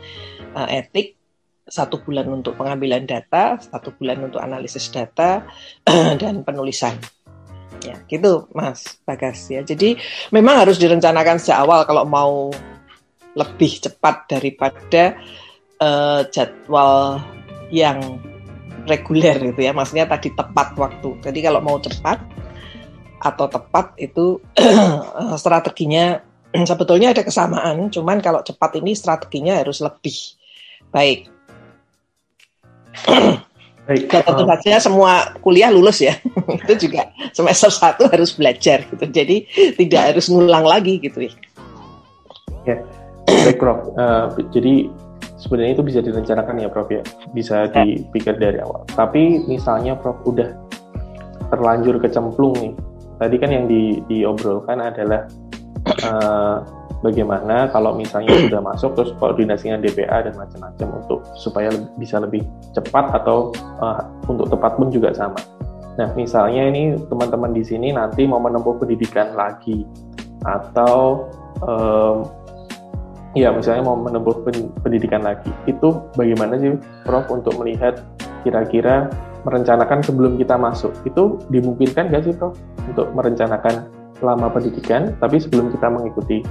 uh, 0.54 0.68
etik, 0.68 1.16
satu 1.64 2.00
bulan 2.04 2.28
untuk 2.28 2.60
pengambilan 2.60 3.08
data, 3.08 3.56
satu 3.56 3.96
bulan 3.96 4.28
untuk 4.28 4.40
analisis 4.40 4.88
data 4.92 5.44
dan 6.20 6.44
penulisan. 6.44 6.96
Ya, 7.84 8.00
gitu 8.08 8.48
Mas 8.56 9.00
Bagas 9.04 9.44
ya. 9.48 9.60
Jadi 9.60 9.96
memang 10.32 10.64
harus 10.64 10.80
direncanakan 10.80 11.36
sejak 11.36 11.64
awal 11.64 11.84
kalau 11.84 12.04
mau 12.08 12.48
lebih 13.34 13.82
cepat 13.82 14.30
daripada 14.30 15.18
uh, 15.82 16.22
jadwal 16.32 17.20
yang 17.68 18.20
reguler 18.88 19.36
gitu 19.52 19.60
ya. 19.64 19.72
Maksudnya 19.72 20.08
tadi 20.08 20.32
tepat 20.32 20.76
waktu. 20.76 21.16
Jadi 21.20 21.38
kalau 21.44 21.60
mau 21.60 21.76
cepat 21.80 22.20
atau 23.24 23.48
tepat 23.48 23.96
itu 23.96 24.40
strateginya 25.42 26.20
sebetulnya 26.70 27.10
ada 27.10 27.26
kesamaan, 27.26 27.90
cuman 27.90 28.22
kalau 28.22 28.40
cepat 28.44 28.78
ini 28.78 28.94
strateginya 28.94 29.58
harus 29.58 29.82
lebih 29.82 30.14
baik. 30.94 31.33
Baik. 33.84 34.08
Tentu 34.08 34.44
saja 34.48 34.80
semua 34.80 35.36
kuliah 35.44 35.68
lulus 35.68 36.00
ya. 36.00 36.16
itu 36.64 36.88
juga 36.88 37.12
semester 37.36 37.68
satu 37.68 38.08
harus 38.08 38.32
belajar 38.32 38.88
gitu. 38.88 39.04
Jadi 39.04 39.44
tidak 39.76 40.14
harus 40.14 40.32
ngulang 40.32 40.64
lagi 40.64 40.96
gitu 41.04 41.28
ya. 41.28 41.32
Ya, 42.64 42.76
baik 43.28 43.60
Prof. 43.60 43.92
Uh, 44.00 44.32
jadi 44.48 44.88
sebenarnya 45.36 45.76
itu 45.76 45.84
bisa 45.84 46.00
direncanakan 46.00 46.64
ya 46.64 46.68
Prof 46.72 46.88
ya, 46.88 47.04
bisa 47.36 47.68
ya. 47.68 47.84
dipikir 47.84 48.40
dari 48.40 48.56
awal. 48.64 48.88
Tapi 48.96 49.44
misalnya 49.44 50.00
Prof 50.00 50.16
udah 50.24 50.48
terlanjur 51.52 52.00
kecemplung 52.00 52.56
nih, 52.56 52.72
tadi 53.20 53.36
kan 53.36 53.52
yang 53.52 53.68
di, 53.68 54.00
diobrolkan 54.08 54.80
adalah 54.80 55.28
uh, 56.08 56.64
bagaimana 57.04 57.68
kalau 57.68 57.92
misalnya 57.92 58.32
sudah 58.48 58.64
masuk 58.64 58.96
terus 58.96 59.12
koordinasi 59.20 59.68
dengan 59.68 59.84
DPA 59.84 60.24
dan 60.24 60.34
macam-macam 60.40 60.88
untuk 61.04 61.20
supaya 61.36 61.68
bisa 62.00 62.16
lebih 62.24 62.40
cepat 62.72 63.12
atau 63.12 63.52
uh, 63.84 64.00
untuk 64.24 64.48
tepat 64.48 64.80
pun 64.80 64.88
juga 64.88 65.12
sama. 65.12 65.36
Nah, 65.94 66.10
misalnya 66.18 66.66
ini 66.72 66.98
teman-teman 67.06 67.54
di 67.54 67.62
sini 67.62 67.94
nanti 67.94 68.26
mau 68.26 68.42
menempuh 68.42 68.82
pendidikan 68.82 69.36
lagi 69.38 69.86
atau 70.42 71.28
um, 71.62 72.26
ya 73.34 73.50
misalnya 73.50 73.86
mau 73.86 73.98
menempuh 73.98 74.46
pendidikan 74.82 75.22
lagi 75.22 75.50
itu 75.66 76.02
bagaimana 76.14 76.58
sih 76.58 76.78
Prof 77.02 77.26
untuk 77.30 77.58
melihat 77.58 78.02
kira-kira 78.46 79.10
merencanakan 79.44 80.00
sebelum 80.04 80.36
kita 80.36 80.56
masuk 80.56 80.92
itu 81.04 81.42
dimungkinkan 81.50 82.10
nggak 82.10 82.30
sih 82.30 82.34
Prof 82.34 82.54
untuk 82.86 83.10
merencanakan 83.14 83.90
selama 84.18 84.50
pendidikan 84.54 85.14
tapi 85.18 85.42
sebelum 85.42 85.74
kita 85.74 85.90
mengikuti 85.90 86.46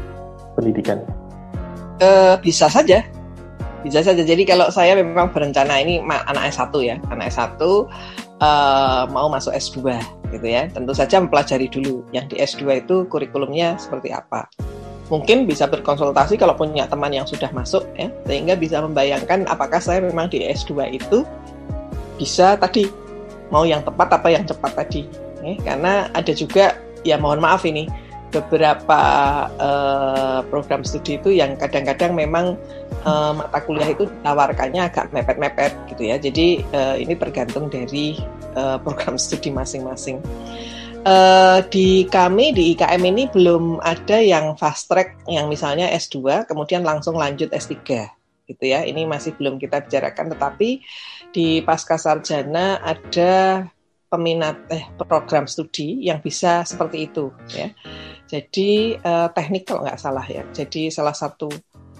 pendidikan? 0.56 1.02
Uh, 2.02 2.36
bisa 2.42 2.68
saja 2.68 3.06
bisa 3.84 4.00
saja. 4.00 4.24
Jadi 4.24 4.48
kalau 4.48 4.72
saya 4.72 4.96
memang 4.96 5.30
berencana 5.30 5.78
ini 5.84 6.00
anak 6.08 6.56
S1 6.56 6.72
ya, 6.80 6.96
anak 7.12 7.30
S1 7.30 7.60
uh, 7.60 9.04
mau 9.12 9.28
masuk 9.28 9.52
S2 9.52 10.00
gitu 10.32 10.48
ya. 10.48 10.72
Tentu 10.72 10.96
saja 10.96 11.20
mempelajari 11.20 11.68
dulu 11.68 12.08
yang 12.16 12.26
di 12.32 12.40
S2 12.40 12.88
itu 12.88 13.04
kurikulumnya 13.12 13.76
seperti 13.76 14.16
apa. 14.16 14.48
Mungkin 15.12 15.46
bisa 15.46 15.68
berkonsultasi 15.68 16.40
kalau 16.40 16.56
punya 16.56 16.88
teman 16.88 17.12
yang 17.12 17.28
sudah 17.28 17.52
masuk 17.52 17.84
ya, 18.00 18.08
sehingga 18.24 18.56
bisa 18.56 18.80
membayangkan 18.80 19.46
apakah 19.52 19.84
saya 19.84 20.00
memang 20.00 20.32
di 20.32 20.48
S2 20.48 20.96
itu 20.96 21.28
bisa 22.16 22.56
tadi 22.56 22.88
mau 23.52 23.68
yang 23.68 23.84
tepat 23.84 24.16
apa 24.16 24.32
yang 24.32 24.48
cepat 24.48 24.72
tadi. 24.80 25.04
Ya, 25.44 25.60
karena 25.60 26.08
ada 26.16 26.32
juga 26.32 26.80
ya 27.04 27.20
mohon 27.20 27.44
maaf 27.44 27.68
ini 27.68 27.92
beberapa 28.34 29.02
uh, 29.62 30.42
program 30.50 30.82
studi 30.82 31.22
itu 31.22 31.30
yang 31.30 31.54
kadang-kadang 31.54 32.18
memang 32.18 32.58
uh, 33.06 33.32
mata 33.38 33.62
kuliah 33.62 33.94
itu 33.94 34.10
ditawarkannya 34.10 34.82
agak 34.82 35.14
mepet-mepet 35.14 35.74
gitu 35.94 36.10
ya. 36.10 36.18
Jadi 36.18 36.66
uh, 36.74 36.98
ini 36.98 37.14
tergantung 37.14 37.70
dari 37.70 38.18
uh, 38.58 38.82
program 38.82 39.20
studi 39.22 39.54
masing-masing. 39.54 40.18
Uh, 41.04 41.60
di 41.68 42.08
kami 42.08 42.56
di 42.56 42.72
IKM 42.74 43.04
ini 43.04 43.28
belum 43.28 43.84
ada 43.84 44.24
yang 44.24 44.56
fast 44.56 44.88
track 44.88 45.28
yang 45.28 45.52
misalnya 45.52 45.92
S2 45.92 46.48
kemudian 46.48 46.80
langsung 46.80 47.20
lanjut 47.20 47.52
S3 47.52 47.78
gitu 48.48 48.64
ya. 48.64 48.88
Ini 48.88 49.06
masih 49.06 49.36
belum 49.36 49.60
kita 49.60 49.84
bicarakan 49.84 50.32
tetapi 50.32 50.80
di 51.36 51.60
pasca 51.62 52.00
sarjana 52.00 52.80
ada 52.80 53.68
peminat 54.14 54.70
eh 54.70 54.86
program 55.02 55.50
studi 55.50 56.06
yang 56.06 56.22
bisa 56.22 56.62
seperti 56.64 57.10
itu 57.10 57.34
ya. 57.50 57.74
Jadi 58.34 58.98
uh, 58.98 59.30
teknik 59.30 59.70
kalau 59.70 59.86
nggak 59.86 60.02
salah 60.02 60.26
ya. 60.26 60.42
Jadi 60.50 60.90
salah 60.90 61.14
satu 61.14 61.54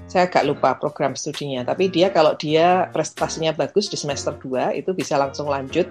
saya 0.10 0.26
agak 0.26 0.50
lupa 0.50 0.76
program 0.82 1.14
studinya, 1.14 1.64
tapi 1.64 1.88
dia 1.94 2.10
kalau 2.10 2.34
dia 2.36 2.90
prestasinya 2.92 3.56
bagus 3.56 3.88
di 3.88 3.96
semester 3.96 4.36
2 4.36 4.76
itu 4.76 4.92
bisa 4.92 5.16
langsung 5.16 5.48
lanjut 5.48 5.88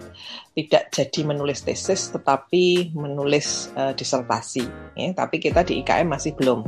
tidak 0.53 0.93
jadi 0.93 1.21
menulis 1.27 1.65
tesis 1.65 2.13
tetapi 2.13 2.93
menulis 2.93 3.71
uh, 3.79 3.95
disertasi 3.95 4.67
ya. 4.99 5.15
Tapi 5.15 5.39
kita 5.39 5.63
di 5.63 5.79
IKM 5.81 6.11
masih 6.11 6.35
belum 6.35 6.67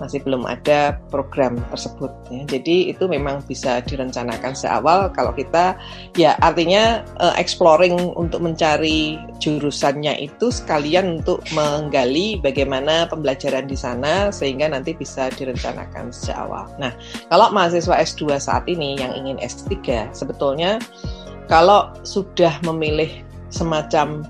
masih 0.00 0.24
belum 0.24 0.48
ada 0.48 0.96
program 1.12 1.60
tersebut 1.72 2.10
ya. 2.32 2.42
Jadi 2.48 2.92
itu 2.92 3.04
memang 3.10 3.44
bisa 3.44 3.82
direncanakan 3.84 4.56
seawal 4.56 5.12
kalau 5.12 5.32
kita 5.34 5.76
ya 6.16 6.38
artinya 6.40 7.04
uh, 7.20 7.34
exploring 7.36 7.96
untuk 8.16 8.40
mencari 8.40 9.20
jurusannya 9.42 10.16
itu 10.22 10.48
sekalian 10.48 11.20
untuk 11.20 11.44
menggali 11.52 12.40
bagaimana 12.40 13.10
pembelajaran 13.10 13.68
di 13.68 13.76
sana 13.76 14.30
sehingga 14.32 14.70
nanti 14.70 14.96
bisa 14.96 15.28
direncanakan 15.34 16.14
sejak 16.14 16.38
awal. 16.38 16.70
Nah, 16.80 16.94
kalau 17.28 17.50
mahasiswa 17.52 17.98
S2 17.98 18.38
saat 18.38 18.64
ini 18.70 18.96
yang 18.96 19.12
ingin 19.12 19.36
S3 19.42 20.08
sebetulnya 20.14 20.80
kalau 21.50 21.92
sudah 22.06 22.56
memilih 22.64 23.10
semacam 23.52 24.24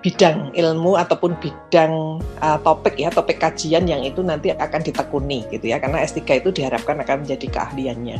bidang 0.00 0.56
ilmu 0.56 0.96
ataupun 0.96 1.36
bidang 1.40 2.24
uh, 2.40 2.58
topik 2.64 2.96
ya 2.96 3.12
topik 3.12 3.36
kajian 3.36 3.84
yang 3.84 4.00
itu 4.00 4.24
nanti 4.24 4.48
akan 4.52 4.80
ditekuni 4.80 5.44
gitu 5.52 5.68
ya 5.68 5.76
karena 5.76 6.00
S3 6.00 6.40
itu 6.40 6.50
diharapkan 6.56 7.04
akan 7.04 7.24
menjadi 7.24 7.46
keahliannya 7.52 8.18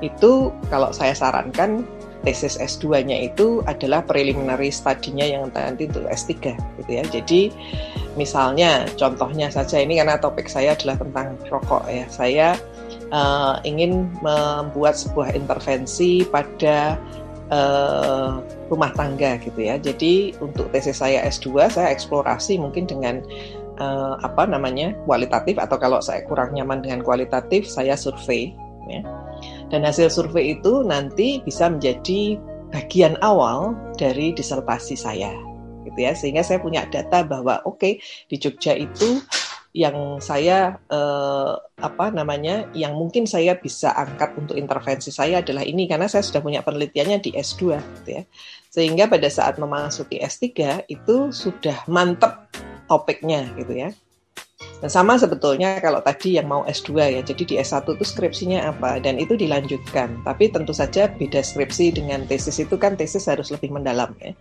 itu 0.00 0.54
kalau 0.70 0.94
saya 0.94 1.12
sarankan 1.12 1.84
tesis 2.20 2.60
S2-nya 2.60 3.32
itu 3.32 3.64
adalah 3.64 4.04
preliminary 4.04 4.68
study-nya 4.68 5.36
yang 5.36 5.48
nanti 5.52 5.88
untuk 5.88 6.04
S3 6.08 6.52
gitu 6.52 6.90
ya. 6.90 7.04
Jadi 7.08 7.40
misalnya 8.16 8.84
contohnya 9.00 9.48
saja 9.48 9.80
ini 9.80 9.96
karena 9.96 10.20
topik 10.20 10.48
saya 10.48 10.76
adalah 10.76 11.00
tentang 11.00 11.40
rokok 11.48 11.88
ya. 11.88 12.04
Saya 12.12 12.48
uh, 13.12 13.56
ingin 13.64 14.08
membuat 14.20 15.00
sebuah 15.00 15.32
intervensi 15.32 16.24
pada 16.28 17.00
uh, 17.50 18.40
rumah 18.70 18.90
tangga 18.94 19.36
gitu 19.42 19.60
ya. 19.60 19.76
Jadi 19.76 20.34
untuk 20.38 20.70
tesis 20.74 20.98
saya 21.02 21.22
S2 21.26 21.70
saya 21.70 21.90
eksplorasi 21.92 22.56
mungkin 22.58 22.86
dengan 22.86 23.22
uh, 23.78 24.18
apa 24.22 24.46
namanya 24.46 24.94
kualitatif 25.04 25.58
atau 25.58 25.76
kalau 25.76 25.98
saya 26.02 26.24
kurang 26.26 26.54
nyaman 26.56 26.82
dengan 26.82 27.04
kualitatif 27.04 27.66
saya 27.66 27.94
survei 27.94 28.54
ya. 28.88 29.02
Dan 29.70 29.86
hasil 29.86 30.10
survei 30.10 30.58
itu 30.58 30.82
nanti 30.82 31.38
bisa 31.46 31.70
menjadi 31.70 32.36
bagian 32.70 33.18
awal 33.22 33.74
dari 33.98 34.30
disertasi 34.34 34.94
saya 34.94 35.30
gitu 35.90 35.98
ya 36.06 36.12
sehingga 36.14 36.44
saya 36.44 36.62
punya 36.62 36.86
data 36.86 37.24
bahwa 37.24 37.58
oke 37.66 37.80
okay, 37.80 37.92
di 38.28 38.36
Jogja 38.36 38.76
itu 38.76 39.18
yang 39.70 40.18
saya 40.18 40.82
eh, 40.90 41.54
apa 41.78 42.10
namanya 42.10 42.66
yang 42.74 42.98
mungkin 42.98 43.24
saya 43.30 43.54
bisa 43.54 43.94
angkat 43.94 44.34
untuk 44.34 44.58
intervensi 44.58 45.14
saya 45.14 45.38
adalah 45.38 45.62
ini 45.62 45.86
karena 45.86 46.10
saya 46.10 46.26
sudah 46.26 46.42
punya 46.42 46.60
penelitiannya 46.66 47.22
di 47.22 47.30
S2 47.38 47.78
gitu 48.02 48.10
ya. 48.18 48.22
Sehingga 48.70 49.06
pada 49.06 49.26
saat 49.30 49.58
memasuki 49.58 50.18
S3 50.18 50.46
itu 50.90 51.30
sudah 51.30 51.86
mantep 51.86 52.50
topiknya 52.90 53.46
gitu 53.54 53.74
ya. 53.78 53.90
Dan 54.80 54.88
sama 54.88 55.20
sebetulnya 55.20 55.76
kalau 55.84 56.00
tadi 56.00 56.40
yang 56.40 56.48
mau 56.48 56.64
S2 56.64 56.96
ya, 56.96 57.20
jadi 57.20 57.42
di 57.44 57.54
S1 57.60 57.84
itu 57.84 58.04
skripsinya 58.04 58.72
apa, 58.72 58.96
dan 58.96 59.20
itu 59.20 59.36
dilanjutkan. 59.36 60.24
Tapi 60.24 60.48
tentu 60.48 60.72
saja 60.72 61.12
beda 61.12 61.44
skripsi 61.44 62.00
dengan 62.00 62.24
tesis 62.24 62.56
itu 62.64 62.80
kan 62.80 62.96
tesis 62.96 63.28
harus 63.28 63.52
lebih 63.52 63.76
mendalam 63.76 64.16
ya. 64.24 64.32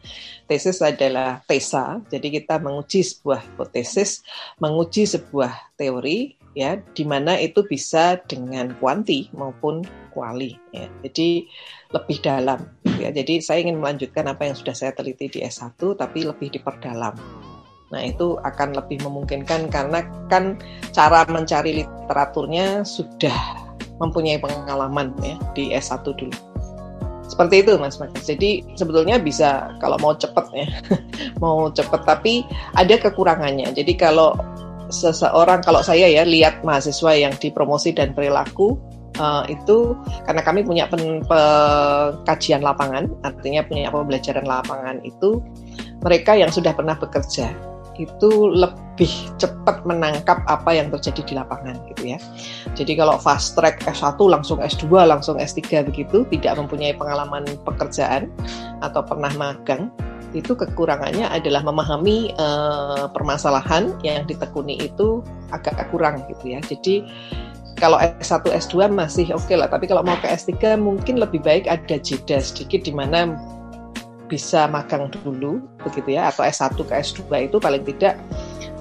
Tesis 0.47 0.79
adalah 0.79 1.43
tesa, 1.43 1.99
jadi 2.07 2.39
kita 2.39 2.55
menguji 2.63 3.03
sebuah 3.03 3.43
hipotesis, 3.51 4.23
menguji 4.63 5.03
sebuah 5.11 5.75
teori, 5.75 6.39
ya, 6.55 6.79
di 6.95 7.03
mana 7.03 7.35
itu 7.35 7.63
bisa 7.67 8.17
dengan 8.23 8.71
kuanti 8.79 9.27
maupun 9.35 9.83
kuali. 10.15 10.55
Ya. 10.71 10.87
Jadi 11.03 11.47
lebih 11.91 12.17
dalam. 12.23 12.63
Ya. 12.97 13.11
Jadi 13.11 13.43
saya 13.43 13.63
ingin 13.63 13.79
melanjutkan 13.79 14.27
apa 14.27 14.47
yang 14.47 14.55
sudah 14.55 14.75
saya 14.75 14.95
teliti 14.95 15.27
di 15.27 15.39
S1, 15.43 15.75
tapi 15.99 16.25
lebih 16.25 16.51
diperdalam. 16.51 17.15
Nah, 17.89 18.01
itu 18.05 18.37
akan 18.45 18.77
lebih 18.77 19.01
memungkinkan 19.01 19.73
karena 19.73 20.05
kan 20.29 20.61
cara 20.93 21.25
mencari 21.25 21.81
literaturnya 21.81 22.85
sudah 22.85 23.33
mempunyai 23.97 24.37
pengalaman 24.37 25.11
ya 25.25 25.35
di 25.57 25.73
S1 25.73 26.05
dulu. 26.05 26.37
Seperti 27.29 27.61
itu 27.61 27.77
Mas 27.77 28.01
Mas. 28.01 28.09
Jadi 28.25 28.65
sebetulnya 28.73 29.21
bisa 29.21 29.69
kalau 29.77 29.97
mau 30.01 30.13
cepet 30.17 30.45
ya, 30.53 30.67
mau 31.43 31.69
cepet 31.69 32.01
tapi 32.05 32.41
ada 32.73 32.97
kekurangannya. 32.97 33.69
Jadi 33.73 33.93
kalau 33.97 34.33
seseorang 34.89 35.61
kalau 35.61 35.85
saya 35.85 36.09
ya 36.09 36.25
lihat 36.25 36.65
mahasiswa 36.65 37.13
yang 37.13 37.33
dipromosi 37.37 37.93
dan 37.93 38.17
perilaku 38.17 38.73
uh, 39.21 39.45
itu 39.45 39.93
karena 40.25 40.41
kami 40.41 40.65
punya 40.65 40.89
pen, 40.89 41.21
kajian 42.25 42.65
lapangan, 42.65 43.05
artinya 43.21 43.61
punya 43.69 43.93
pembelajaran 43.93 44.49
lapangan 44.49 44.97
itu 45.05 45.37
mereka 46.01 46.33
yang 46.33 46.49
sudah 46.49 46.73
pernah 46.73 46.97
bekerja 46.97 47.53
itu 47.99 48.31
lebih 48.55 49.11
cepat 49.35 49.83
menangkap 49.83 50.39
apa 50.47 50.71
yang 50.71 50.87
terjadi 50.89 51.21
di 51.27 51.33
lapangan 51.35 51.75
gitu 51.93 52.15
ya. 52.15 52.17
Jadi 52.73 52.95
kalau 52.95 53.19
fast 53.19 53.59
track 53.59 53.83
S1 53.83 54.15
langsung 54.17 54.63
S2 54.63 54.87
langsung 55.03 55.35
S3 55.35 55.83
begitu 55.83 56.23
tidak 56.31 56.55
mempunyai 56.55 56.95
pengalaman 56.95 57.43
pekerjaan 57.67 58.31
atau 58.79 59.03
pernah 59.03 59.29
magang 59.35 59.91
itu 60.31 60.53
kekurangannya 60.53 61.25
adalah 61.25 61.65
memahami 61.65 62.37
uh, 62.37 63.09
permasalahan 63.09 63.97
yang 64.05 64.29
ditekuni 64.29 64.77
itu 64.77 65.25
agak 65.49 65.89
kurang 65.89 66.21
gitu 66.29 66.55
ya. 66.55 66.59
Jadi 66.61 67.03
kalau 67.79 67.95
S1 67.97 68.43
S2 68.43 68.91
masih 68.91 69.31
oke 69.31 69.47
okay 69.47 69.55
lah, 69.55 69.71
tapi 69.71 69.87
kalau 69.87 70.03
mau 70.03 70.19
ke 70.19 70.27
S3 70.27 70.75
mungkin 70.75 71.17
lebih 71.17 71.39
baik 71.41 71.65
ada 71.65 71.95
jeda 71.97 72.37
sedikit 72.43 72.83
di 72.83 72.91
mana 72.91 73.39
bisa 74.29 74.69
magang 74.69 75.09
dulu 75.09 75.59
begitu 75.81 76.13
ya 76.15 76.29
atau 76.29 76.45
S1 76.45 76.77
ke 76.77 76.93
S2 76.93 77.49
itu 77.49 77.57
paling 77.57 77.81
tidak 77.81 78.21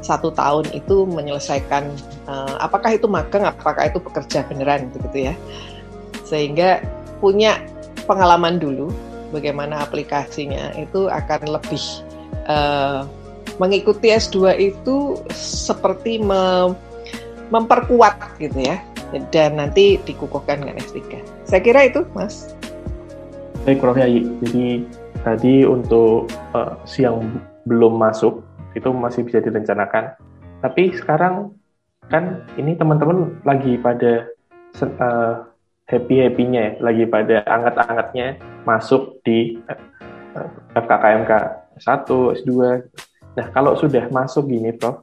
satu 0.05 0.31
tahun 0.31 0.69
itu 0.77 1.09
menyelesaikan 1.09 1.89
uh, 2.29 2.61
apakah 2.63 2.95
itu 2.95 3.09
magang 3.11 3.49
apakah 3.49 3.89
itu 3.89 3.99
pekerja 3.99 4.45
beneran 4.47 4.93
begitu 4.95 5.33
ya. 5.33 5.35
Sehingga 6.23 6.85
punya 7.19 7.59
pengalaman 8.07 8.61
dulu 8.61 8.93
bagaimana 9.35 9.83
aplikasinya 9.83 10.77
itu 10.77 11.09
akan 11.09 11.57
lebih 11.57 11.83
uh, 12.47 13.09
mengikuti 13.59 14.15
S2 14.15 14.55
itu 14.61 15.19
seperti 15.35 16.23
me, 16.23 16.73
memperkuat 17.51 18.39
gitu 18.39 18.61
ya 18.61 18.79
dan 19.33 19.57
nanti 19.57 19.97
dikukuhkan 20.05 20.63
dengan 20.63 20.79
S3 20.79 21.19
saya 21.49 21.65
kira 21.65 21.89
itu 21.89 22.05
mas. 22.13 22.53
Baik 23.65 23.81
Prof 23.81 23.97
Yayi. 23.97 24.29
Jadi 24.45 24.85
Tadi 25.23 25.67
untuk 25.67 26.31
uh, 26.55 26.79
siang 26.87 27.43
belum 27.67 27.99
masuk 27.99 28.41
itu 28.79 28.89
masih 28.95 29.27
bisa 29.27 29.43
direncanakan. 29.43 30.15
Tapi 30.63 30.95
sekarang 30.95 31.55
kan 32.09 32.47
ini 32.57 32.75
teman-teman 32.79 33.37
lagi 33.45 33.77
pada 33.77 34.27
uh, 34.81 34.87
eh, 34.87 35.35
happy 35.89 36.17
happynya 36.25 36.61
ya, 36.61 36.73
lagi 36.81 37.05
pada 37.05 37.45
anget-angetnya 37.45 38.41
masuk 38.65 39.21
di 39.27 39.61
uh, 39.69 40.49
FKKMK 40.79 41.33
S1, 41.79 42.09
S2. 42.43 42.53
Nah 43.39 43.47
kalau 43.55 43.79
sudah 43.79 44.11
masuk 44.11 44.51
gini, 44.51 44.75
Prof, 44.75 45.03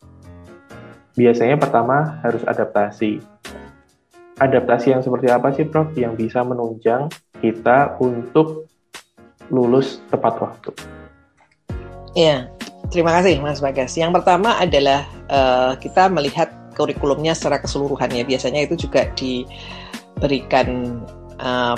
biasanya 1.16 1.56
pertama 1.60 2.20
harus 2.24 2.44
adaptasi. 2.44 3.24
adaptasi 4.36 4.92
yang 4.92 5.00
seperti 5.00 5.32
apa 5.32 5.48
sih 5.56 5.64
Prof 5.64 5.96
yang 5.96 6.20
bisa 6.20 6.44
menunjang 6.44 7.08
kita 7.40 7.96
untuk 8.04 8.68
lulus 9.50 10.02
tepat 10.10 10.42
waktu? 10.42 10.72
Iya, 12.16 12.48
terima 12.90 13.12
kasih 13.20 13.44
Mas 13.44 13.60
Bagas. 13.60 13.94
Yang 14.00 14.22
pertama 14.22 14.56
adalah 14.56 15.04
uh, 15.28 15.74
kita 15.78 16.08
melihat 16.08 16.48
kurikulumnya 16.76 17.36
secara 17.36 17.60
keseluruhan 17.60 18.12
ya. 18.12 18.24
Biasanya 18.24 18.64
itu 18.64 18.88
juga 18.88 19.08
diberikan 19.16 21.00
uh, 21.40 21.78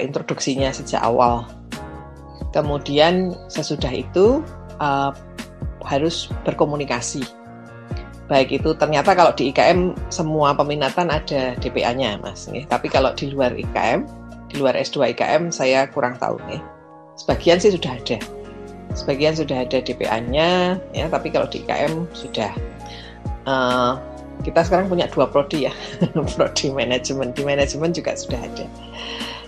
introduksinya 0.00 0.70
sejak 0.70 1.00
awal. 1.00 1.48
Kemudian 2.52 3.34
sesudah 3.50 3.90
itu 3.90 4.44
uh, 4.78 5.10
harus 5.84 6.30
berkomunikasi. 6.44 7.24
Baik 8.24 8.56
itu 8.56 8.72
ternyata 8.80 9.12
kalau 9.12 9.36
di 9.36 9.52
IKM 9.52 9.92
semua 10.08 10.56
peminatan 10.56 11.12
ada 11.12 11.52
DPA-nya, 11.60 12.16
Mas. 12.24 12.48
Tapi 12.48 12.88
kalau 12.88 13.12
di 13.12 13.28
luar 13.28 13.52
IKM, 13.52 14.08
di 14.54 14.62
luar 14.62 14.78
S2 14.78 15.18
IKM 15.18 15.50
saya 15.50 15.90
kurang 15.90 16.14
tahu 16.22 16.38
nih. 16.46 16.62
Sebagian 17.18 17.58
sih 17.58 17.74
sudah 17.74 17.98
ada. 17.98 18.22
Sebagian 18.94 19.34
sudah 19.34 19.66
ada 19.66 19.82
DPA-nya, 19.82 20.78
ya. 20.94 21.10
Tapi 21.10 21.34
kalau 21.34 21.50
di 21.50 21.66
IKM 21.66 22.06
sudah. 22.14 22.54
Uh, 23.44 23.98
kita 24.46 24.62
sekarang 24.62 24.86
punya 24.86 25.10
dua 25.10 25.26
prodi 25.26 25.66
ya, 25.66 25.74
prodi 26.38 26.70
manajemen. 26.70 27.34
Di 27.34 27.42
manajemen 27.42 27.90
juga 27.90 28.14
sudah 28.14 28.38
ada. 28.38 28.66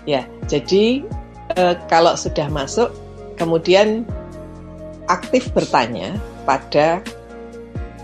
Ya, 0.03 0.27
jadi 0.51 1.07
uh, 1.55 1.79
kalau 1.87 2.15
sudah 2.19 2.51
masuk, 2.51 2.91
kemudian 3.39 4.03
aktif 5.07 5.47
bertanya 5.55 6.15
pada 6.43 6.99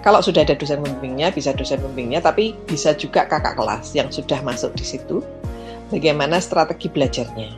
kalau 0.04 0.20
sudah 0.20 0.44
ada 0.44 0.56
dosen 0.56 0.84
pembimbingnya, 0.84 1.32
bisa 1.32 1.56
dosen 1.56 1.80
pembimbingnya, 1.80 2.20
tapi 2.20 2.52
bisa 2.68 2.92
juga 2.92 3.24
kakak 3.24 3.56
kelas 3.56 3.96
yang 3.96 4.12
sudah 4.12 4.39
masuk 4.44 4.76
di 4.76 4.84
situ. 4.84 5.24
Bagaimana 5.94 6.42
strategi 6.42 6.90
belajarnya? 6.90 7.50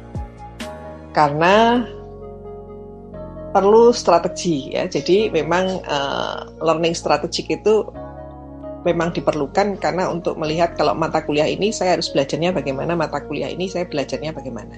Karena 1.16 1.80
perlu 3.56 3.96
strategi 3.96 4.76
ya. 4.76 4.84
Jadi 4.92 5.32
memang 5.32 5.80
uh, 5.88 6.60
learning 6.60 6.92
strategic 6.92 7.64
itu 7.64 7.88
memang 8.84 9.16
diperlukan 9.16 9.80
karena 9.80 10.12
untuk 10.12 10.36
melihat 10.36 10.76
kalau 10.76 10.92
mata 10.92 11.24
kuliah 11.24 11.48
ini 11.48 11.72
saya 11.72 11.96
harus 11.96 12.12
belajarnya 12.12 12.52
bagaimana, 12.52 13.00
mata 13.00 13.24
kuliah 13.24 13.48
ini 13.48 13.72
saya 13.72 13.88
belajarnya 13.88 14.36
bagaimana. 14.36 14.76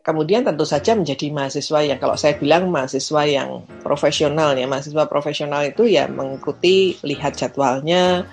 Kemudian 0.00 0.46
tentu 0.46 0.62
saja 0.62 0.94
menjadi 0.94 1.34
mahasiswa 1.34 1.82
yang 1.82 1.98
kalau 1.98 2.14
saya 2.14 2.38
bilang 2.38 2.70
mahasiswa 2.70 3.22
yang 3.26 3.66
profesional 3.82 4.54
ya, 4.54 4.64
mahasiswa 4.64 5.04
profesional 5.10 5.66
itu 5.66 5.84
ya 5.84 6.06
mengikuti 6.06 6.94
lihat 7.02 7.34
jadwalnya, 7.34 8.24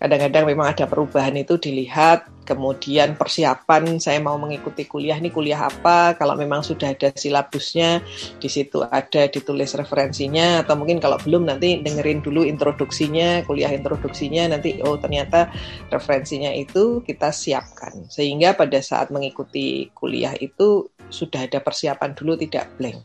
kadang-kadang 0.00 0.48
memang 0.48 0.72
ada 0.72 0.88
perubahan 0.88 1.36
itu 1.36 1.60
dilihat 1.60 2.24
kemudian 2.48 3.14
persiapan 3.14 4.00
saya 4.00 4.18
mau 4.18 4.34
mengikuti 4.40 4.88
kuliah 4.88 5.14
ini 5.20 5.30
kuliah 5.30 5.68
apa 5.68 6.16
kalau 6.18 6.34
memang 6.34 6.64
sudah 6.64 6.96
ada 6.96 7.12
silabusnya 7.14 8.02
di 8.40 8.48
situ 8.50 8.82
ada 8.82 9.28
ditulis 9.30 9.76
referensinya 9.76 10.64
atau 10.64 10.74
mungkin 10.74 10.98
kalau 10.98 11.20
belum 11.20 11.46
nanti 11.46 11.78
dengerin 11.84 12.24
dulu 12.24 12.42
introduksinya 12.42 13.44
kuliah 13.46 13.70
introduksinya 13.70 14.56
nanti 14.56 14.82
oh 14.82 14.98
ternyata 14.98 15.52
referensinya 15.92 16.50
itu 16.56 17.04
kita 17.04 17.28
siapkan. 17.34 18.08
Sehingga 18.08 18.56
pada 18.56 18.78
saat 18.80 19.12
mengikuti 19.12 19.92
kuliah 19.92 20.32
itu 20.38 20.88
sudah 21.10 21.44
ada 21.44 21.60
persiapan 21.60 22.16
dulu 22.16 22.40
tidak 22.40 22.70
blank. 22.80 23.04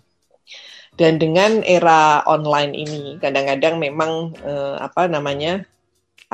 Dan 0.96 1.20
dengan 1.20 1.60
era 1.68 2.24
online 2.24 2.72
ini 2.72 3.20
kadang-kadang 3.20 3.76
memang 3.84 4.32
eh, 4.40 4.76
apa 4.80 5.12
namanya 5.12 5.68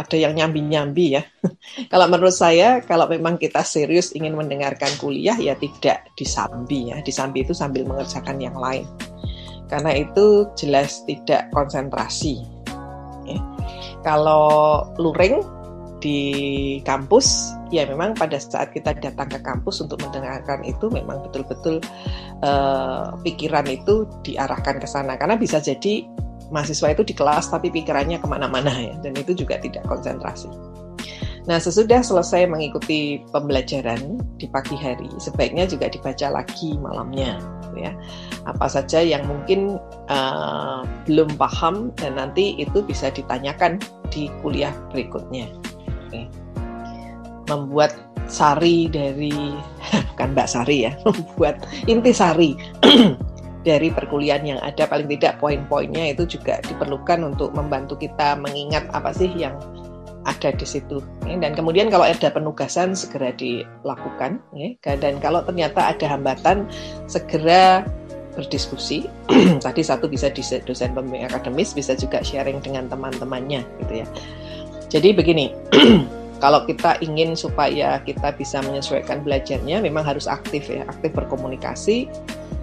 ada 0.01 0.17
yang 0.17 0.33
nyambi-nyambi 0.33 1.21
ya. 1.21 1.23
kalau 1.93 2.09
menurut 2.09 2.33
saya, 2.33 2.81
kalau 2.81 3.05
memang 3.05 3.37
kita 3.37 3.61
serius 3.61 4.11
ingin 4.17 4.33
mendengarkan 4.33 4.89
kuliah, 4.97 5.37
ya 5.37 5.53
tidak 5.55 6.09
disambi 6.17 6.89
ya. 6.89 6.97
Disambi 7.05 7.45
itu 7.45 7.53
sambil 7.53 7.85
mengerjakan 7.85 8.41
yang 8.41 8.57
lain. 8.57 8.89
Karena 9.69 9.95
itu 9.95 10.49
jelas 10.59 11.05
tidak 11.05 11.47
konsentrasi. 11.55 12.43
Ya. 13.23 13.39
Kalau 14.03 14.83
luring 14.97 15.39
di 16.01 16.19
kampus, 16.83 17.53
ya 17.69 17.85
memang 17.85 18.17
pada 18.17 18.35
saat 18.41 18.73
kita 18.73 18.97
datang 18.97 19.29
ke 19.29 19.39
kampus 19.39 19.85
untuk 19.85 20.01
mendengarkan 20.01 20.65
itu 20.65 20.89
memang 20.89 21.23
betul-betul 21.29 21.79
uh, 22.41 23.13
pikiran 23.21 23.69
itu 23.69 24.09
diarahkan 24.25 24.81
ke 24.81 24.87
sana. 24.89 25.15
Karena 25.15 25.37
bisa 25.37 25.61
jadi 25.61 26.03
mahasiswa 26.51 26.93
itu 26.93 27.03
di 27.07 27.15
kelas 27.15 27.49
tapi 27.49 27.71
pikirannya 27.71 28.19
ke 28.19 28.27
mana-mana 28.27 28.71
ya 28.71 28.93
dan 29.01 29.15
itu 29.15 29.33
juga 29.33 29.57
tidak 29.57 29.87
konsentrasi. 29.87 30.51
Nah 31.49 31.57
sesudah 31.57 32.05
selesai 32.05 32.45
mengikuti 32.45 33.25
pembelajaran 33.33 34.21
di 34.37 34.45
pagi 34.51 34.77
hari 34.77 35.09
sebaiknya 35.17 35.65
juga 35.65 35.89
dibaca 35.89 36.29
lagi 36.29 36.77
malamnya 36.77 37.41
ya 37.73 37.95
apa 38.45 38.67
saja 38.67 39.01
yang 39.01 39.25
mungkin 39.25 39.79
uh, 40.11 40.85
belum 41.07 41.33
paham 41.39 41.95
dan 41.97 42.19
nanti 42.19 42.57
itu 42.61 42.83
bisa 42.85 43.09
ditanyakan 43.09 43.81
di 44.11 44.27
kuliah 44.43 44.73
berikutnya. 44.91 45.49
Oke. 46.07 46.27
Membuat 47.49 47.95
sari 48.29 48.87
dari 48.91 49.55
bukan 50.13 50.29
Mbak 50.37 50.47
Sari 50.47 50.77
ya, 50.87 50.91
membuat 51.07 51.65
inti 51.87 52.11
sari 52.13 52.53
dari 53.61 53.93
perkuliahan 53.93 54.43
yang 54.45 54.59
ada 54.61 54.89
paling 54.89 55.05
tidak 55.05 55.37
poin-poinnya 55.37 56.17
itu 56.17 56.25
juga 56.25 56.57
diperlukan 56.65 57.21
untuk 57.21 57.53
membantu 57.53 57.97
kita 57.97 58.33
mengingat 58.37 58.89
apa 58.93 59.13
sih 59.13 59.29
yang 59.37 59.53
ada 60.25 60.53
di 60.53 60.65
situ. 60.65 61.01
Dan 61.25 61.53
kemudian 61.57 61.89
kalau 61.89 62.05
ada 62.05 62.29
penugasan 62.29 62.93
segera 62.93 63.33
dilakukan 63.33 64.41
dan 64.85 65.13
kalau 65.17 65.41
ternyata 65.41 65.93
ada 65.93 66.05
hambatan 66.05 66.69
segera 67.09 67.85
berdiskusi. 68.37 69.09
Tadi 69.65 69.81
satu 69.83 70.07
bisa 70.07 70.31
di 70.31 70.41
dosen 70.63 70.95
pembimbing 70.95 71.27
akademis 71.27 71.75
bisa 71.75 71.97
juga 71.97 72.23
sharing 72.23 72.63
dengan 72.63 72.87
teman-temannya 72.87 73.61
gitu 73.85 73.93
ya. 74.03 74.07
Jadi 74.91 75.09
begini 75.15 75.51
kalau 76.43 76.63
kita 76.65 76.99
ingin 77.03 77.35
supaya 77.35 77.99
kita 78.03 78.33
bisa 78.35 78.63
menyesuaikan 78.63 79.21
belajarnya 79.21 79.83
memang 79.83 80.03
harus 80.03 80.25
aktif 80.25 80.67
ya 80.67 80.83
aktif 80.87 81.13
berkomunikasi 81.13 82.09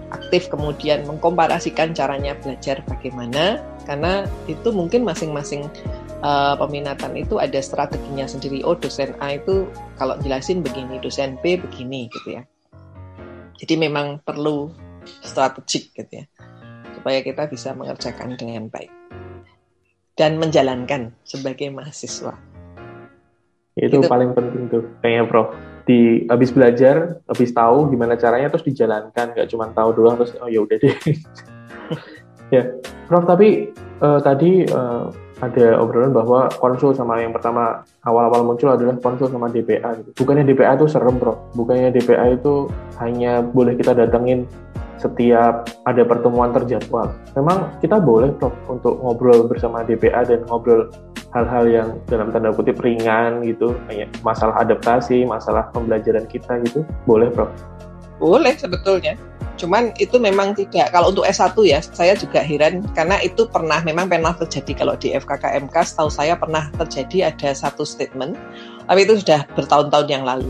aktif 0.09 0.49
kemudian 0.49 1.05
mengkomparasikan 1.05 1.93
caranya 1.93 2.33
belajar 2.41 2.81
bagaimana 2.85 3.61
karena 3.85 4.25
itu 4.45 4.69
mungkin 4.69 5.05
masing-masing 5.05 5.65
uh, 6.21 6.53
peminatan 6.57 7.17
itu 7.17 7.41
ada 7.41 7.57
strateginya 7.61 8.25
sendiri. 8.25 8.61
Oh 8.65 8.77
dosen 8.77 9.13
A 9.21 9.37
itu 9.37 9.69
kalau 9.97 10.17
jelasin 10.21 10.61
begini 10.61 11.01
dosen 11.01 11.37
B 11.41 11.57
begini 11.57 12.09
gitu 12.13 12.41
ya. 12.41 12.43
Jadi 13.59 13.75
memang 13.75 14.23
perlu 14.23 14.71
strategik 15.23 15.91
gitu 15.95 16.23
ya 16.23 16.25
supaya 16.95 17.23
kita 17.23 17.47
bisa 17.47 17.71
mengerjakan 17.71 18.35
dengan 18.35 18.67
baik 18.67 18.91
dan 20.19 20.35
menjalankan 20.35 21.15
sebagai 21.23 21.71
mahasiswa. 21.71 22.35
Itu, 23.79 24.03
itu 24.03 24.11
paling 24.11 24.35
penting 24.35 24.67
tuh 24.67 24.83
kayaknya 24.99 25.23
Prof 25.31 25.55
di 25.89 26.29
habis 26.29 26.53
belajar, 26.53 27.17
habis 27.25 27.49
tahu 27.49 27.89
gimana 27.89 28.13
caranya 28.13 28.53
terus 28.53 28.61
dijalankan, 28.61 29.33
nggak 29.33 29.49
cuma 29.49 29.73
tahu 29.73 29.89
doang 29.97 30.21
terus 30.21 30.37
oh 30.37 30.45
ya 30.45 30.61
udah 30.61 30.77
deh. 30.77 30.93
ya, 32.53 32.77
Prof 33.09 33.25
tapi 33.25 33.73
uh, 33.97 34.21
tadi 34.21 34.69
uh, 34.69 35.09
ada 35.41 35.81
obrolan 35.81 36.13
bahwa 36.13 36.45
konsul 36.61 36.93
sama 36.93 37.17
yang 37.23 37.33
pertama 37.33 37.81
awal-awal 38.05 38.45
muncul 38.45 38.69
adalah 38.69 39.01
konsul 39.01 39.33
sama 39.33 39.49
DPA 39.49 39.97
gitu. 39.97 40.13
Bukannya 40.21 40.45
DPA 40.45 40.77
itu 40.77 40.85
serem, 40.85 41.17
Prof. 41.17 41.41
Bukannya 41.57 41.89
DPA 41.89 42.37
itu 42.37 42.69
hanya 43.01 43.41
boleh 43.41 43.73
kita 43.73 43.97
datengin 43.97 44.45
setiap 44.99 45.65
ada 45.87 46.03
pertemuan 46.03 46.51
terjadwal. 46.51 47.15
Memang 47.33 47.71
kita 47.79 47.97
boleh, 47.97 48.35
Prof, 48.35 48.53
untuk 48.67 48.99
ngobrol 48.99 49.47
bersama 49.47 49.81
DPA 49.87 50.27
dan 50.27 50.43
ngobrol 50.51 50.91
hal-hal 51.31 51.65
yang 51.65 51.87
dalam 52.11 52.29
tanda 52.29 52.51
kutip 52.51 52.77
ringan 52.83 53.41
gitu, 53.47 53.73
kayak 53.87 54.11
masalah 54.21 54.59
adaptasi, 54.61 55.23
masalah 55.23 55.71
pembelajaran 55.71 56.27
kita 56.27 56.59
gitu, 56.67 56.83
boleh, 57.07 57.31
Prof? 57.31 57.49
Boleh 58.19 58.53
sebetulnya. 58.59 59.15
Cuman 59.59 59.91
itu 59.99 60.15
memang 60.19 60.55
tidak, 60.55 60.95
kalau 60.95 61.11
untuk 61.11 61.27
S1 61.27 61.51
ya, 61.67 61.79
saya 61.83 62.15
juga 62.15 62.39
heran 62.39 62.83
karena 62.95 63.19
itu 63.19 63.43
pernah, 63.47 63.83
memang 63.83 64.07
pernah 64.07 64.31
terjadi 64.31 64.83
kalau 64.83 64.95
di 64.95 65.11
FKKMK, 65.15 65.75
setahu 65.83 66.07
saya 66.07 66.39
pernah 66.39 66.71
terjadi 66.79 67.31
ada 67.31 67.51
satu 67.51 67.83
statement, 67.83 68.39
tapi 68.87 69.03
itu 69.03 69.19
sudah 69.19 69.43
bertahun-tahun 69.59 70.07
yang 70.07 70.23
lalu 70.23 70.47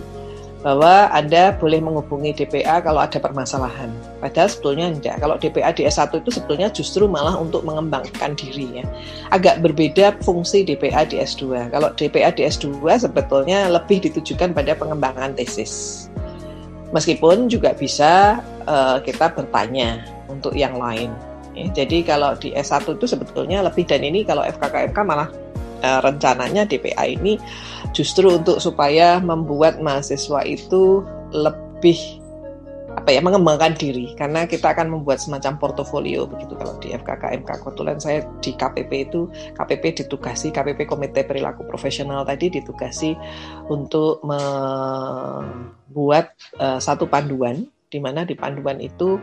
bahwa 0.60 1.08
Anda 1.16 1.56
boleh 1.56 1.80
menghubungi 1.80 2.36
DPA 2.36 2.84
kalau 2.84 3.00
ada 3.00 3.16
permasalahan. 3.16 3.88
Padahal 4.20 4.52
sebetulnya 4.52 4.92
tidak. 4.92 5.16
Kalau 5.24 5.36
DPA 5.40 5.72
di 5.72 5.88
S1 5.88 6.12
itu 6.20 6.30
sebetulnya 6.36 6.68
justru 6.68 7.08
malah 7.08 7.40
untuk 7.40 7.64
mengembangkan 7.64 8.36
diri 8.36 8.84
ya. 8.84 8.86
Agak 9.32 9.64
berbeda 9.64 10.20
fungsi 10.20 10.68
DPA 10.68 11.08
di 11.08 11.24
S2. 11.24 11.72
Kalau 11.72 11.96
DPA 11.96 12.36
di 12.36 12.44
S2 12.44 12.84
sebetulnya 13.00 13.72
lebih 13.72 14.04
ditujukan 14.04 14.52
pada 14.52 14.76
pengembangan 14.76 15.32
tesis. 15.40 16.08
Meskipun 16.92 17.48
juga 17.48 17.72
bisa 17.72 18.44
uh, 18.68 19.00
kita 19.00 19.32
bertanya 19.32 20.04
untuk 20.28 20.52
yang 20.58 20.76
lain. 20.76 21.14
Ya, 21.56 21.72
jadi 21.72 22.04
kalau 22.04 22.36
di 22.36 22.52
S1 22.52 22.84
itu 23.00 23.08
sebetulnya 23.08 23.64
lebih 23.64 23.88
dan 23.88 24.04
ini 24.04 24.28
kalau 24.28 24.44
FKKMK 24.44 24.98
malah 25.08 25.32
uh, 25.88 26.00
rencananya 26.04 26.68
DPA 26.68 27.16
ini 27.16 27.40
justru 27.92 28.30
untuk 28.30 28.62
supaya 28.62 29.18
membuat 29.20 29.82
mahasiswa 29.82 30.46
itu 30.46 31.04
lebih 31.34 32.22
apa 32.96 33.14
ya 33.14 33.22
mengembangkan 33.22 33.78
diri. 33.78 34.12
Karena 34.18 34.50
kita 34.50 34.74
akan 34.74 34.92
membuat 34.92 35.22
semacam 35.22 35.62
portofolio 35.62 36.26
begitu. 36.26 36.58
Kalau 36.58 36.76
di 36.82 36.92
FKKMK 36.92 37.50
kebetulan 37.64 37.98
saya 38.02 38.26
di 38.42 38.52
KPP 38.58 38.92
itu 39.10 39.30
KPP 39.56 40.04
ditugasi 40.04 40.52
KPP 40.52 40.90
Komite 40.90 41.24
Perilaku 41.24 41.64
Profesional 41.70 42.26
tadi 42.26 42.50
ditugasi 42.50 43.14
untuk 43.70 44.20
membuat 44.26 46.34
uh, 46.58 46.82
satu 46.82 47.08
panduan 47.08 47.70
di 47.90 47.98
mana 47.98 48.26
di 48.26 48.38
panduan 48.38 48.78
itu 48.82 49.18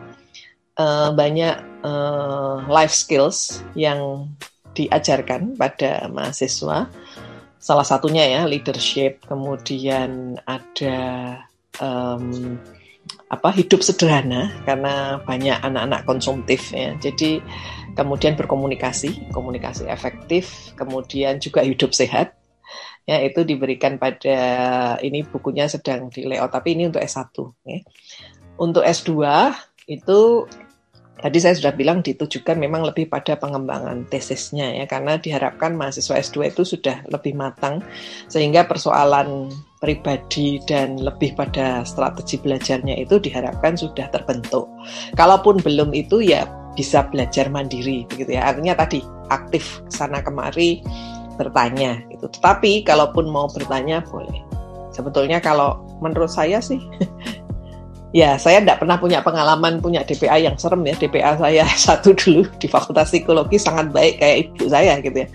uh, 0.78 1.10
banyak 1.14 1.54
uh, 1.86 2.66
life 2.66 2.94
skills 2.94 3.62
yang 3.78 4.30
diajarkan 4.76 5.56
pada 5.56 6.04
mahasiswa 6.12 6.84
salah 7.56 7.84
satunya 7.84 8.24
ya 8.28 8.40
leadership 8.44 9.24
kemudian 9.26 10.38
ada 10.44 10.98
um, 11.80 12.56
apa 13.26 13.50
hidup 13.54 13.82
sederhana 13.82 14.54
karena 14.62 15.18
banyak 15.22 15.58
anak-anak 15.62 16.06
konsumtif 16.06 16.70
ya. 16.70 16.94
Jadi 16.98 17.42
kemudian 17.98 18.38
berkomunikasi, 18.38 19.30
komunikasi 19.34 19.90
efektif, 19.90 20.74
kemudian 20.78 21.42
juga 21.42 21.62
hidup 21.66 21.90
sehat. 21.94 22.34
Ya, 23.06 23.22
itu 23.22 23.46
diberikan 23.46 24.02
pada 24.02 24.38
ini 24.98 25.22
bukunya 25.22 25.70
sedang 25.70 26.10
di 26.10 26.26
layout 26.26 26.50
tapi 26.50 26.74
ini 26.74 26.90
untuk 26.90 27.02
S1 27.02 27.30
ya. 27.62 27.78
Untuk 28.58 28.82
S2 28.82 29.14
itu 29.86 30.50
Tadi 31.16 31.38
saya 31.40 31.56
sudah 31.56 31.72
bilang 31.72 32.04
ditujukan 32.04 32.60
memang 32.60 32.84
lebih 32.84 33.08
pada 33.08 33.40
pengembangan 33.40 34.04
tesisnya 34.12 34.76
ya 34.76 34.84
karena 34.84 35.16
diharapkan 35.16 35.72
mahasiswa 35.72 36.20
S2 36.20 36.52
itu 36.52 36.62
sudah 36.76 37.08
lebih 37.08 37.32
matang 37.32 37.80
sehingga 38.28 38.68
persoalan 38.68 39.48
pribadi 39.80 40.60
dan 40.68 41.00
lebih 41.00 41.32
pada 41.32 41.88
strategi 41.88 42.36
belajarnya 42.36 43.00
itu 43.00 43.16
diharapkan 43.16 43.80
sudah 43.80 44.12
terbentuk. 44.12 44.68
Kalaupun 45.16 45.64
belum 45.64 45.96
itu 45.96 46.20
ya 46.20 46.44
bisa 46.76 47.08
belajar 47.08 47.48
mandiri 47.48 48.04
begitu 48.12 48.36
ya. 48.36 48.52
Artinya 48.52 48.76
tadi 48.76 49.00
aktif 49.32 49.80
sana 49.88 50.20
kemari 50.20 50.84
bertanya 51.40 51.96
itu. 52.12 52.28
Tetapi 52.28 52.84
kalaupun 52.84 53.32
mau 53.32 53.48
bertanya 53.48 54.04
boleh. 54.04 54.44
Sebetulnya 54.92 55.40
kalau 55.40 55.80
menurut 56.00 56.28
saya 56.32 56.60
sih 56.60 56.80
Ya, 58.16 58.40
saya 58.40 58.64
tidak 58.64 58.80
pernah 58.80 58.96
punya 58.96 59.20
pengalaman 59.20 59.76
punya 59.84 60.00
DPA 60.00 60.40
yang 60.40 60.56
serem 60.56 60.80
ya. 60.88 60.96
DPA 60.96 61.36
saya 61.36 61.68
satu 61.92 62.16
dulu 62.16 62.48
di 62.56 62.64
Fakultas 62.64 63.12
Psikologi 63.12 63.60
sangat 63.60 63.92
baik 63.92 64.24
kayak 64.24 64.36
ibu 64.48 64.72
saya 64.72 64.96
gitu 65.04 65.20
ya. 65.20 65.28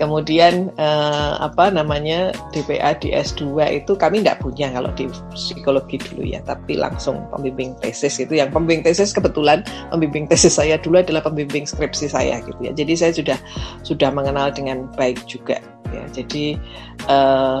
Kemudian 0.00 0.72
eh, 0.80 1.32
apa 1.36 1.68
namanya 1.68 2.32
DPA 2.56 2.96
di 2.96 3.12
S2 3.12 3.60
itu 3.76 3.92
kami 3.92 4.24
tidak 4.24 4.40
punya 4.40 4.72
kalau 4.72 4.88
di 4.96 5.04
psikologi 5.36 6.00
dulu 6.00 6.24
ya, 6.24 6.40
tapi 6.48 6.80
langsung 6.80 7.28
pembimbing 7.28 7.76
tesis 7.84 8.16
itu 8.16 8.40
yang 8.40 8.48
pembimbing 8.48 8.88
tesis 8.88 9.12
kebetulan 9.12 9.60
pembimbing 9.92 10.24
tesis 10.24 10.56
saya 10.56 10.80
dulu 10.80 11.04
adalah 11.04 11.20
pembimbing 11.20 11.68
skripsi 11.68 12.08
saya 12.08 12.40
gitu 12.40 12.58
ya. 12.64 12.72
Jadi 12.72 12.92
saya 12.96 13.12
sudah 13.12 13.38
sudah 13.84 14.08
mengenal 14.08 14.48
dengan 14.48 14.88
baik 14.96 15.20
juga 15.28 15.60
ya. 15.92 16.02
Jadi 16.08 16.56
eh, 17.04 17.60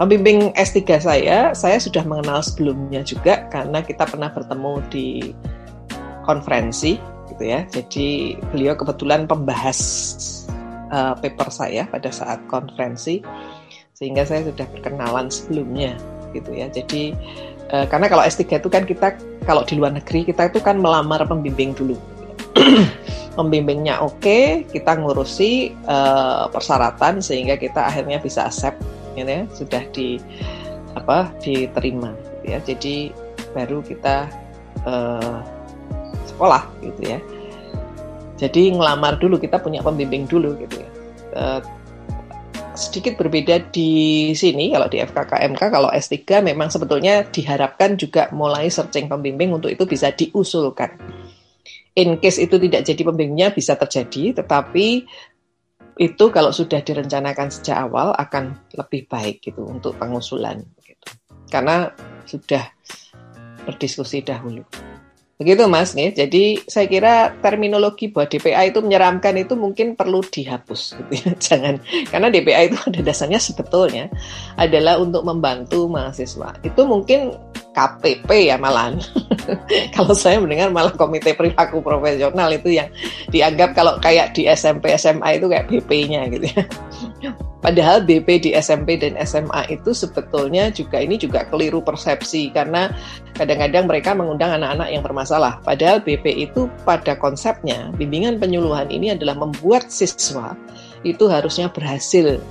Pembimbing 0.00 0.56
S3 0.56 0.80
saya, 1.04 1.52
saya 1.52 1.76
sudah 1.76 2.00
mengenal 2.08 2.40
sebelumnya 2.40 3.04
juga 3.04 3.44
karena 3.52 3.84
kita 3.84 4.08
pernah 4.08 4.32
bertemu 4.32 4.72
di 4.88 5.36
konferensi 6.24 6.96
gitu 7.28 7.44
ya. 7.44 7.68
Jadi 7.68 8.40
beliau 8.50 8.72
kebetulan 8.72 9.28
pembahas 9.28 9.78
uh, 10.88 11.12
paper 11.20 11.48
saya 11.52 11.84
pada 11.92 12.08
saat 12.08 12.40
konferensi 12.48 13.20
sehingga 13.92 14.24
saya 14.24 14.48
sudah 14.48 14.64
berkenalan 14.72 15.28
sebelumnya 15.28 16.00
gitu 16.32 16.56
ya. 16.56 16.72
Jadi 16.72 17.12
uh, 17.76 17.84
karena 17.84 18.08
kalau 18.08 18.24
S3 18.24 18.64
itu 18.64 18.68
kan 18.72 18.88
kita 18.88 19.20
kalau 19.44 19.60
di 19.68 19.76
luar 19.76 19.92
negeri 19.92 20.24
kita 20.24 20.48
itu 20.48 20.58
kan 20.64 20.80
melamar 20.80 21.20
pembimbing 21.28 21.76
dulu. 21.76 22.00
Pembimbingnya 23.32 24.04
oke, 24.04 24.20
okay, 24.20 24.68
kita 24.68 24.92
ngurusi 25.00 25.72
uh, 25.88 26.52
persyaratan 26.52 27.24
sehingga 27.24 27.56
kita 27.56 27.88
akhirnya 27.88 28.20
bisa 28.20 28.44
accept 28.44 28.76
gitu 29.14 29.30
ya 29.30 29.42
sudah 29.52 29.82
di 29.92 30.20
apa 30.92 31.32
diterima 31.40 32.12
gitu 32.16 32.44
ya. 32.48 32.58
Jadi 32.60 32.94
baru 33.52 33.80
kita 33.84 34.28
uh, 34.84 35.40
sekolah 36.28 36.62
gitu 36.80 37.02
ya. 37.04 37.18
Jadi 38.40 38.74
ngelamar 38.74 39.22
dulu 39.22 39.38
kita 39.38 39.62
punya 39.62 39.84
pembimbing 39.84 40.26
dulu 40.26 40.58
gitu 40.58 40.82
ya. 40.82 40.90
Uh, 41.32 41.60
sedikit 42.72 43.20
berbeda 43.20 43.68
di 43.68 44.32
sini 44.32 44.72
kalau 44.72 44.88
di 44.88 44.98
FKKMK 45.04 45.62
kalau 45.68 45.92
S3 45.92 46.40
memang 46.40 46.72
sebetulnya 46.72 47.28
diharapkan 47.28 48.00
juga 48.00 48.32
mulai 48.32 48.72
searching 48.72 49.12
pembimbing 49.12 49.52
untuk 49.52 49.68
itu 49.68 49.84
bisa 49.84 50.08
diusulkan. 50.10 50.96
In 51.92 52.16
case 52.16 52.40
itu 52.40 52.56
tidak 52.56 52.88
jadi 52.88 53.02
pembimbingnya 53.04 53.52
bisa 53.52 53.76
terjadi 53.76 54.40
tetapi 54.40 55.04
itu 56.00 56.24
kalau 56.32 56.54
sudah 56.54 56.80
direncanakan 56.80 57.52
sejak 57.52 57.76
awal 57.88 58.16
akan 58.16 58.56
lebih 58.76 59.04
baik 59.08 59.44
gitu 59.44 59.68
untuk 59.68 59.96
pengusulan 60.00 60.64
gitu. 60.80 61.08
Karena 61.52 61.92
sudah 62.24 62.64
berdiskusi 63.68 64.24
dahulu. 64.24 64.64
Begitu 65.42 65.66
Mas 65.66 65.98
nih. 65.98 66.14
Jadi 66.14 66.62
saya 66.70 66.86
kira 66.86 67.34
terminologi 67.42 68.06
buat 68.06 68.30
DPA 68.30 68.70
itu 68.70 68.78
menyeramkan 68.78 69.34
itu 69.34 69.58
mungkin 69.58 69.98
perlu 69.98 70.22
dihapus 70.22 70.94
gitu 71.02 71.12
ya. 71.18 71.30
Jangan 71.50 71.82
karena 72.08 72.28
DPA 72.30 72.60
itu 72.70 72.78
ada 72.78 73.00
dasarnya 73.02 73.42
sebetulnya 73.42 74.06
adalah 74.54 75.02
untuk 75.02 75.26
membantu 75.26 75.90
mahasiswa. 75.90 76.62
Itu 76.62 76.86
mungkin 76.86 77.34
KPP 77.72 78.52
ya 78.52 78.56
malahan. 78.60 79.00
kalau 79.96 80.14
saya 80.14 80.38
mendengar 80.38 80.70
malah 80.70 80.92
komite 80.94 81.34
perilaku 81.34 81.80
profesional 81.80 82.52
itu 82.52 82.78
yang 82.78 82.88
dianggap 83.32 83.74
kalau 83.74 83.98
kayak 83.98 84.36
di 84.36 84.46
SMP 84.46 84.92
SMA 84.94 85.40
itu 85.40 85.48
kayak 85.48 85.66
BP-nya 85.68 86.28
gitu 86.30 86.46
ya. 86.52 86.64
Padahal 87.62 88.02
BP 88.02 88.28
di 88.42 88.50
SMP 88.58 88.98
dan 88.98 89.14
SMA 89.22 89.70
itu 89.70 89.94
sebetulnya 89.94 90.74
juga 90.74 90.98
ini 90.98 91.14
juga 91.14 91.46
keliru 91.46 91.78
persepsi 91.78 92.50
karena 92.50 92.90
kadang-kadang 93.38 93.86
mereka 93.86 94.18
mengundang 94.18 94.58
anak-anak 94.58 94.90
yang 94.90 95.02
bermasalah. 95.06 95.62
Padahal 95.62 96.02
BP 96.02 96.50
itu 96.50 96.66
pada 96.82 97.14
konsepnya 97.14 97.94
bimbingan 97.94 98.42
penyuluhan 98.42 98.90
ini 98.90 99.14
adalah 99.14 99.38
membuat 99.38 99.94
siswa 99.94 100.58
itu 101.06 101.30
harusnya 101.30 101.70
berhasil 101.70 102.42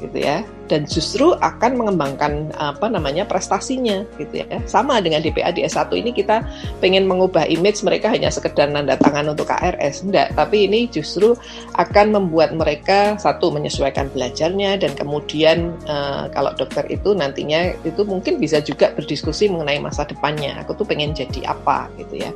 gitu 0.00 0.18
ya. 0.18 0.42
Dan 0.64 0.88
justru 0.88 1.36
akan 1.36 1.76
mengembangkan 1.76 2.50
apa 2.56 2.88
namanya 2.88 3.28
prestasinya 3.28 4.02
gitu 4.16 4.42
ya. 4.42 4.48
Sama 4.64 4.98
dengan 5.04 5.20
DPA 5.20 5.52
di 5.52 5.62
S1 5.62 5.92
ini 5.92 6.10
kita 6.10 6.40
pengen 6.80 7.04
mengubah 7.04 7.44
image 7.46 7.84
mereka 7.84 8.08
hanya 8.10 8.32
sekedar 8.32 8.72
nanda 8.72 8.96
tangan 8.96 9.30
untuk 9.30 9.52
KRS 9.52 10.08
enggak. 10.08 10.32
Tapi 10.32 10.66
ini 10.66 10.88
justru 10.88 11.36
akan 11.76 12.16
membuat 12.16 12.56
mereka 12.56 13.20
satu 13.20 13.52
menyesuaikan 13.52 14.08
belajarnya 14.10 14.80
dan 14.80 14.96
kemudian 14.96 15.76
uh, 15.84 16.32
kalau 16.32 16.56
dokter 16.56 16.88
itu 16.88 17.12
nantinya 17.12 17.76
itu 17.84 18.02
mungkin 18.08 18.40
bisa 18.40 18.64
juga 18.64 18.90
berdiskusi 18.96 19.52
mengenai 19.52 19.78
masa 19.84 20.08
depannya. 20.08 20.56
Aku 20.64 20.72
tuh 20.72 20.88
pengen 20.88 21.12
jadi 21.12 21.52
apa 21.52 21.92
gitu 22.00 22.24
ya. 22.24 22.32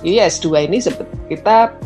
Jadi 0.00 0.16
S2 0.16 0.70
ini 0.70 0.78
kita 1.28 1.76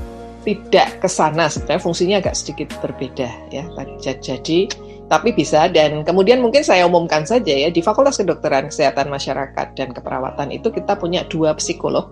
tidak 0.44 1.00
ke 1.00 1.08
sana 1.08 1.48
sebenarnya 1.48 1.82
fungsinya 1.82 2.16
agak 2.20 2.36
sedikit 2.36 2.68
berbeda 2.84 3.28
ya. 3.50 3.64
Jadi 3.98 4.68
tapi 5.04 5.36
bisa 5.36 5.68
dan 5.68 6.00
kemudian 6.00 6.40
mungkin 6.40 6.64
saya 6.64 6.88
umumkan 6.88 7.28
saja 7.28 7.52
ya 7.52 7.68
di 7.68 7.84
Fakultas 7.84 8.16
Kedokteran 8.16 8.72
Kesehatan 8.72 9.12
Masyarakat 9.12 9.76
dan 9.76 9.92
Keperawatan 9.92 10.48
itu 10.48 10.72
kita 10.72 10.96
punya 10.96 11.28
dua 11.28 11.52
psikolog 11.60 12.08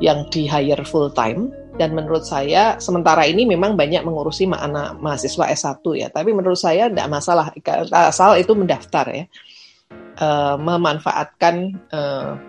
yang 0.00 0.28
di 0.32 0.48
hire 0.48 0.84
full 0.84 1.12
time 1.12 1.52
dan 1.76 1.92
menurut 1.92 2.24
saya 2.24 2.80
sementara 2.80 3.28
ini 3.28 3.44
memang 3.44 3.76
banyak 3.76 4.00
mengurusi 4.00 4.48
anak 4.48 4.96
mahasiswa 5.00 5.44
S1 5.52 5.84
ya. 5.96 6.08
Tapi 6.08 6.32
menurut 6.32 6.56
saya 6.56 6.88
tidak 6.88 7.08
masalah 7.12 7.52
asal 7.92 8.36
itu 8.40 8.52
mendaftar 8.56 9.06
ya. 9.12 9.24
Uh, 10.16 10.56
memanfaatkan 10.56 11.76
uh, 11.92 12.40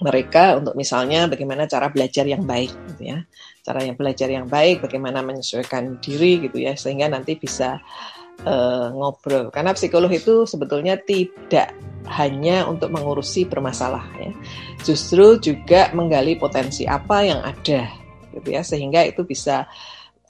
mereka 0.00 0.56
untuk 0.56 0.72
misalnya 0.72 1.28
bagaimana 1.28 1.68
cara 1.68 1.92
belajar 1.92 2.24
yang 2.24 2.48
baik 2.48 2.72
gitu 2.96 3.12
ya. 3.12 3.18
Cara 3.60 3.84
yang 3.84 4.00
belajar 4.00 4.32
yang 4.32 4.48
baik 4.48 4.80
bagaimana 4.80 5.20
menyesuaikan 5.20 6.00
diri 6.00 6.48
gitu 6.48 6.56
ya 6.56 6.72
sehingga 6.72 7.12
nanti 7.12 7.36
bisa 7.36 7.84
uh, 8.44 8.92
ngobrol. 8.92 9.48
Karena 9.48 9.72
psikolog 9.72 10.12
itu 10.12 10.44
sebetulnya 10.44 10.98
tidak 11.00 11.72
hanya 12.06 12.68
untuk 12.68 12.92
mengurusi 12.92 13.48
bermasalah 13.48 14.04
ya. 14.20 14.32
Justru 14.84 15.40
juga 15.40 15.90
menggali 15.96 16.38
potensi 16.38 16.86
apa 16.86 17.24
yang 17.24 17.40
ada 17.42 17.90
gitu 18.36 18.48
ya 18.52 18.60
sehingga 18.60 19.00
itu 19.08 19.24
bisa 19.24 19.64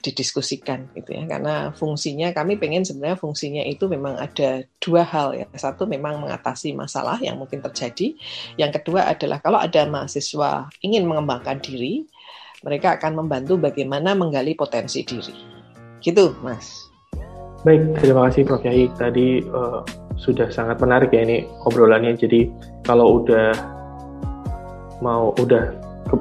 didiskusikan 0.01 0.93
gitu 0.95 1.13
ya. 1.13 1.23
Karena 1.27 1.73
fungsinya 1.73 2.31
kami 2.33 2.55
pengen 2.57 2.85
sebenarnya 2.87 3.17
fungsinya 3.19 3.63
itu 3.65 3.85
memang 3.89 4.17
ada 4.17 4.65
dua 4.81 5.03
hal 5.05 5.37
ya. 5.37 5.45
Satu 5.53 5.85
memang 5.85 6.23
mengatasi 6.23 6.73
masalah 6.73 7.19
yang 7.21 7.37
mungkin 7.37 7.61
terjadi. 7.61 8.17
Yang 8.55 8.81
kedua 8.81 9.09
adalah 9.09 9.41
kalau 9.43 9.59
ada 9.61 9.83
mahasiswa 9.85 10.71
ingin 10.81 11.05
mengembangkan 11.05 11.59
diri 11.61 12.07
mereka 12.65 12.97
akan 12.97 13.21
membantu 13.21 13.61
bagaimana 13.61 14.17
menggali 14.17 14.57
potensi 14.57 15.05
diri. 15.05 15.35
Gitu 16.01 16.33
mas 16.41 16.86
Baik, 17.65 17.97
terima 17.97 18.29
kasih 18.29 18.45
Prof. 18.45 18.61
Yai. 18.61 18.85
Tadi 18.93 19.41
uh, 19.49 19.81
sudah 20.17 20.49
sangat 20.53 20.77
menarik 20.77 21.09
ya 21.13 21.25
ini 21.25 21.49
obrolannya. 21.65 22.13
Jadi 22.13 22.53
kalau 22.85 23.23
udah 23.23 23.53
mau 25.01 25.33
udah 25.37 25.73
ke, 26.05 26.15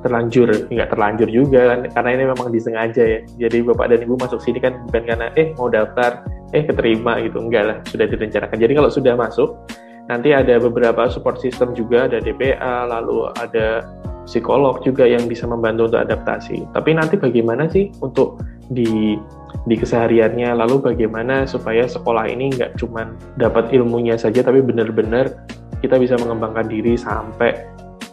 terlanjur, 0.00 0.48
nggak 0.72 0.88
terlanjur 0.90 1.28
juga 1.28 1.76
kan, 1.76 1.80
karena 1.92 2.10
ini 2.16 2.24
memang 2.32 2.48
disengaja 2.50 3.02
ya. 3.04 3.20
Jadi 3.46 3.62
bapak 3.68 3.92
dan 3.92 4.00
ibu 4.02 4.16
masuk 4.16 4.40
sini 4.40 4.58
kan 4.58 4.80
bukan 4.88 5.02
karena 5.04 5.28
eh 5.36 5.52
mau 5.60 5.68
daftar, 5.68 6.24
eh 6.56 6.64
keterima 6.64 7.20
gitu, 7.20 7.38
enggak 7.38 7.64
lah, 7.68 7.76
sudah 7.86 8.06
direncanakan. 8.08 8.56
Jadi 8.58 8.72
kalau 8.74 8.90
sudah 8.90 9.14
masuk, 9.14 9.60
nanti 10.08 10.32
ada 10.32 10.56
beberapa 10.56 11.06
support 11.12 11.38
system 11.38 11.76
juga, 11.76 12.08
ada 12.08 12.18
DPA, 12.18 12.88
lalu 12.88 13.28
ada 13.38 13.84
psikolog 14.24 14.80
juga 14.86 15.04
yang 15.04 15.26
bisa 15.28 15.44
membantu 15.44 15.92
untuk 15.92 16.00
adaptasi. 16.00 16.64
Tapi 16.72 16.90
nanti 16.96 17.20
bagaimana 17.20 17.68
sih 17.68 17.92
untuk 18.00 18.40
di 18.72 19.20
di 19.68 19.76
kesehariannya, 19.76 20.56
lalu 20.56 20.80
bagaimana 20.80 21.44
supaya 21.44 21.84
sekolah 21.84 22.24
ini 22.28 22.54
nggak 22.56 22.80
cuma 22.80 23.12
dapat 23.36 23.68
ilmunya 23.76 24.16
saja, 24.16 24.40
tapi 24.40 24.64
benar-benar 24.64 25.44
kita 25.84 26.00
bisa 26.00 26.16
mengembangkan 26.16 26.68
diri 26.68 26.96
sampai 26.96 27.56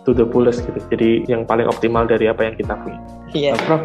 to 0.07 0.11
the 0.15 0.27
fullest 0.27 0.63
gitu. 0.63 0.79
Jadi 0.91 1.09
yang 1.27 1.43
paling 1.43 1.67
optimal 1.67 2.07
dari 2.07 2.31
apa 2.31 2.47
yang 2.47 2.55
kita 2.55 2.75
punya. 2.79 2.99
Iya. 3.35 3.51
Nah, 3.55 3.59
Prof, 3.67 3.83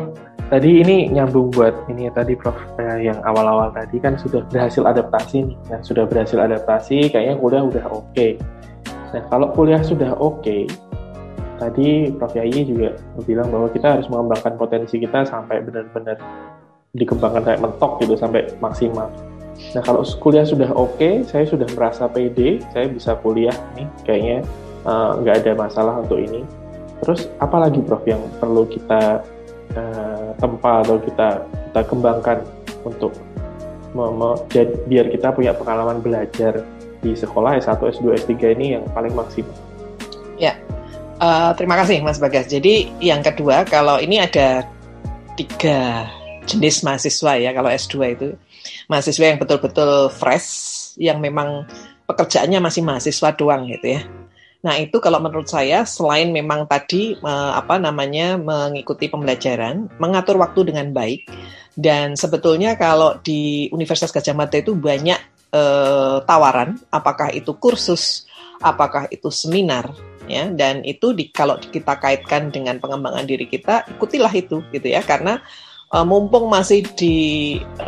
tadi 0.51 0.83
ini 0.83 1.11
nyambung 1.11 1.51
buat 1.51 1.75
ini 1.91 2.07
ya 2.07 2.13
tadi 2.15 2.39
Prof 2.39 2.55
eh, 2.79 3.11
yang 3.11 3.19
awal-awal 3.27 3.75
tadi 3.75 3.99
kan 3.99 4.15
sudah 4.15 4.47
berhasil 4.51 4.87
adaptasi 4.87 5.51
nih. 5.51 5.57
Nah, 5.71 5.81
sudah 5.83 6.07
berhasil 6.07 6.39
adaptasi, 6.39 7.11
kayaknya 7.11 7.39
kuliah 7.39 7.63
udah 7.67 7.85
oke. 7.91 8.07
Okay. 8.15 8.39
Nah, 9.13 9.23
kalau 9.29 9.51
kuliah 9.55 9.83
sudah 9.83 10.15
oke, 10.19 10.41
okay, 10.43 10.67
tadi 11.59 12.11
Prof 12.15 12.35
Yayi 12.35 12.71
juga 12.71 12.95
bilang 13.27 13.51
bahwa 13.51 13.71
kita 13.71 13.99
harus 13.99 14.07
mengembangkan 14.11 14.55
potensi 14.59 14.99
kita 14.99 15.27
sampai 15.27 15.63
benar-benar 15.63 16.19
dikembangkan 16.93 17.43
kayak 17.45 17.61
mentok 17.61 18.01
gitu 18.05 18.15
sampai 18.17 18.49
maksimal. 18.61 19.09
Nah 19.77 19.83
kalau 19.85 20.05
kuliah 20.21 20.45
sudah 20.45 20.69
oke, 20.73 20.97
okay, 20.97 21.25
saya 21.25 21.45
sudah 21.49 21.69
merasa 21.73 22.09
pede, 22.09 22.61
saya 22.73 22.89
bisa 22.89 23.17
kuliah 23.21 23.55
nih, 23.77 23.89
kayaknya 24.05 24.45
Eh, 24.83 25.11
nggak 25.23 25.35
uh, 25.39 25.41
ada 25.47 25.53
masalah 25.55 25.95
untuk 26.03 26.19
ini. 26.19 26.43
Terus 27.03 27.31
apalagi 27.39 27.79
Prof 27.87 28.03
yang 28.03 28.19
perlu 28.43 28.67
kita 28.67 29.23
uh, 29.79 30.29
tempa 30.43 30.83
atau 30.83 30.99
kita 30.99 31.47
kita 31.71 31.81
kembangkan 31.87 32.43
untuk 32.83 33.15
jadi, 34.49 34.73
biar 34.89 35.07
kita 35.13 35.37
punya 35.37 35.53
pengalaman 35.53 36.01
belajar 36.01 36.65
di 37.05 37.13
sekolah 37.13 37.61
S1, 37.61 37.77
S2, 37.77 38.25
S3 38.25 38.57
ini 38.57 38.73
yang 38.73 38.89
paling 38.97 39.13
maksimal. 39.13 39.53
Ya, 40.41 40.57
uh, 41.21 41.53
terima 41.53 41.77
kasih 41.77 42.01
Mas 42.01 42.17
Bagas. 42.17 42.49
Jadi 42.49 42.89
yang 43.05 43.21
kedua, 43.21 43.69
kalau 43.69 44.01
ini 44.01 44.17
ada 44.17 44.65
tiga 45.37 46.09
jenis 46.49 46.83
mahasiswa 46.87 47.33
ya, 47.39 47.51
kalau 47.55 47.71
S2 47.71 47.95
itu. 48.15 48.29
Mahasiswa 48.87 49.25
yang 49.35 49.39
betul-betul 49.43 50.11
fresh, 50.13 50.49
yang 50.99 51.19
memang 51.19 51.67
pekerjaannya 52.07 52.59
masih 52.63 52.83
mahasiswa 52.85 53.35
doang 53.35 53.67
gitu 53.71 53.99
ya. 53.99 54.03
Nah, 54.63 54.79
itu 54.79 55.03
kalau 55.03 55.19
menurut 55.19 55.51
saya 55.51 55.83
selain 55.83 56.31
memang 56.31 56.71
tadi 56.71 57.19
uh, 57.19 57.59
apa 57.59 57.83
namanya 57.83 58.39
mengikuti 58.39 59.11
pembelajaran, 59.11 59.91
mengatur 59.99 60.39
waktu 60.39 60.71
dengan 60.71 60.95
baik 60.95 61.27
dan 61.73 62.21
sebetulnya 62.21 62.77
kalau 62.77 63.17
di 63.25 63.73
Universitas 63.73 64.13
Gajah 64.13 64.37
Mada 64.37 64.61
itu 64.61 64.77
banyak 64.77 65.51
uh, 65.57 66.21
tawaran 66.29 66.77
apakah 66.93 67.33
itu 67.33 67.57
kursus, 67.57 68.29
apakah 68.61 69.09
itu 69.09 69.33
seminar 69.33 69.89
ya. 70.29 70.53
Dan 70.53 70.85
itu 70.85 71.17
di, 71.17 71.33
kalau 71.33 71.57
kita 71.57 71.97
kaitkan 71.97 72.53
dengan 72.53 72.77
pengembangan 72.77 73.25
diri 73.25 73.49
kita 73.49 73.89
ikutilah 73.97 74.33
itu 74.37 74.61
gitu 74.69 74.87
ya. 74.87 75.01
Karena 75.01 75.41
uh, 75.93 76.05
mumpung 76.05 76.49
masih 76.49 76.83
di 76.97 77.15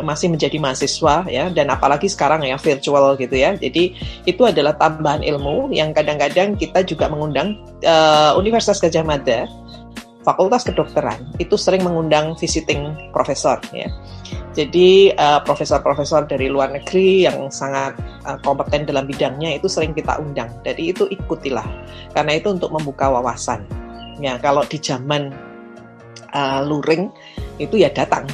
masih 0.05 0.29
menjadi 0.31 0.61
mahasiswa 0.61 1.25
ya 1.27 1.49
dan 1.51 1.73
apalagi 1.73 2.05
sekarang 2.07 2.45
ya 2.45 2.55
virtual 2.55 3.17
gitu 3.17 3.35
ya. 3.35 3.57
Jadi 3.57 3.97
itu 4.29 4.41
adalah 4.45 4.77
tambahan 4.77 5.25
ilmu 5.25 5.73
yang 5.73 5.91
kadang-kadang 5.91 6.53
kita 6.55 6.85
juga 6.85 7.09
mengundang 7.09 7.57
uh, 7.83 8.37
Universitas 8.37 8.79
Gajah 8.79 9.03
Mada 9.03 9.49
Fakultas 10.25 10.65
Kedokteran 10.65 11.21
itu 11.37 11.53
sering 11.53 11.85
mengundang 11.85 12.33
visiting 12.37 12.93
profesor 13.13 13.61
ya. 13.73 13.89
Jadi 14.55 15.11
uh, 15.19 15.43
profesor-profesor 15.43 16.25
dari 16.25 16.47
luar 16.47 16.71
negeri 16.71 17.27
yang 17.27 17.51
sangat 17.51 17.93
uh, 18.23 18.39
kompeten 18.41 18.87
dalam 18.87 19.05
bidangnya 19.05 19.59
itu 19.59 19.67
sering 19.67 19.93
kita 19.93 20.17
undang. 20.17 20.49
Jadi 20.63 20.95
itu 20.95 21.05
ikutilah 21.11 21.67
karena 22.15 22.39
itu 22.39 22.55
untuk 22.55 22.71
membuka 22.73 23.11
wawasan. 23.11 23.61
Ya 24.17 24.39
kalau 24.39 24.63
di 24.63 24.79
zaman 24.79 25.29
uh, 26.31 26.63
luring 26.63 27.11
itu 27.59 27.79
ya 27.79 27.89
datang 27.91 28.27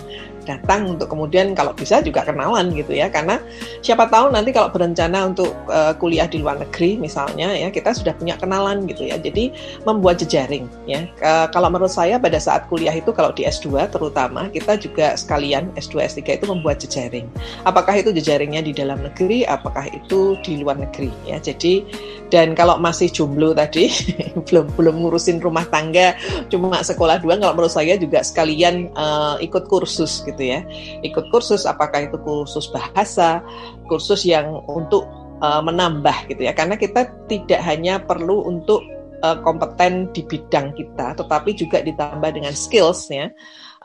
datang 0.58 0.98
untuk 0.98 1.08
kemudian 1.08 1.56
kalau 1.56 1.72
bisa 1.72 2.04
juga 2.04 2.28
kenalan 2.28 2.74
gitu 2.76 2.92
ya. 2.92 3.08
Karena 3.08 3.40
siapa 3.80 4.08
tahu 4.12 4.34
nanti 4.36 4.52
kalau 4.52 4.70
berencana 4.70 5.32
untuk 5.32 5.52
uh, 5.72 5.96
kuliah 5.96 6.28
di 6.28 6.44
luar 6.44 6.60
negeri 6.60 7.00
misalnya 7.00 7.52
ya 7.56 7.72
kita 7.72 7.96
sudah 7.96 8.12
punya 8.18 8.36
kenalan 8.38 8.84
gitu 8.88 9.08
ya. 9.08 9.16
Jadi 9.16 9.56
membuat 9.88 10.20
jejaring 10.20 10.68
ya. 10.86 11.08
Uh, 11.24 11.48
kalau 11.50 11.72
menurut 11.72 11.94
saya 11.94 12.20
pada 12.20 12.38
saat 12.38 12.68
kuliah 12.68 12.94
itu 12.94 13.10
kalau 13.16 13.32
di 13.32 13.48
S2 13.48 13.88
terutama 13.92 14.52
kita 14.52 14.76
juga 14.76 15.16
sekalian 15.16 15.72
S2 15.80 16.08
S3 16.12 16.42
itu 16.42 16.46
membuat 16.46 16.84
jejaring. 16.84 17.26
Apakah 17.64 18.00
itu 18.00 18.12
jejaringnya 18.12 18.62
di 18.66 18.74
dalam 18.76 19.00
negeri 19.02 19.48
apakah 19.48 19.88
itu 19.90 20.36
di 20.44 20.60
luar 20.62 20.78
negeri 20.78 21.10
ya. 21.24 21.40
Jadi 21.40 21.84
dan 22.32 22.56
kalau 22.56 22.80
masih 22.80 23.12
jomblo 23.12 23.52
tadi 23.52 23.92
belum 24.48 24.72
belum 24.80 24.96
ngurusin 25.04 25.44
rumah 25.44 25.68
tangga 25.68 26.16
cuma 26.48 26.80
sekolah 26.80 27.20
dua 27.20 27.36
kalau 27.38 27.54
menurut 27.54 27.76
saya 27.76 28.00
juga 28.00 28.24
sekalian 28.24 28.90
uh, 28.96 29.36
ikut 29.44 29.68
kursus 29.68 30.24
gitu 30.24 30.41
ya 30.44 30.60
ikut 31.06 31.30
kursus 31.30 31.70
apakah 31.70 32.10
itu 32.10 32.18
kursus 32.22 32.68
bahasa 32.74 33.42
kursus 33.86 34.26
yang 34.26 34.62
untuk 34.66 35.06
uh, 35.46 35.62
menambah 35.62 36.28
gitu 36.34 36.50
ya 36.50 36.54
karena 36.58 36.76
kita 36.76 37.10
tidak 37.30 37.62
hanya 37.62 38.02
perlu 38.02 38.46
untuk 38.46 38.82
uh, 39.22 39.38
kompeten 39.46 40.10
di 40.12 40.26
bidang 40.26 40.74
kita 40.74 41.14
tetapi 41.14 41.54
juga 41.54 41.86
ditambah 41.86 42.34
dengan 42.34 42.54
skills 42.56 43.14
ya 43.14 43.30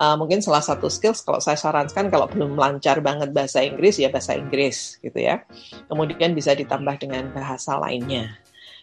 uh, 0.00 0.16
mungkin 0.16 0.44
salah 0.44 0.62
satu 0.62 0.92
skills 0.92 1.24
kalau 1.24 1.40
saya 1.40 1.56
sarankan 1.56 2.08
kalau 2.12 2.28
belum 2.28 2.56
lancar 2.56 3.00
banget 3.00 3.32
bahasa 3.32 3.64
Inggris 3.64 3.96
ya 4.00 4.12
bahasa 4.12 4.36
Inggris 4.36 5.00
gitu 5.00 5.16
ya. 5.16 5.42
Kemudian 5.88 6.36
bisa 6.36 6.52
ditambah 6.52 7.00
dengan 7.00 7.32
bahasa 7.32 7.80
lainnya. 7.80 8.36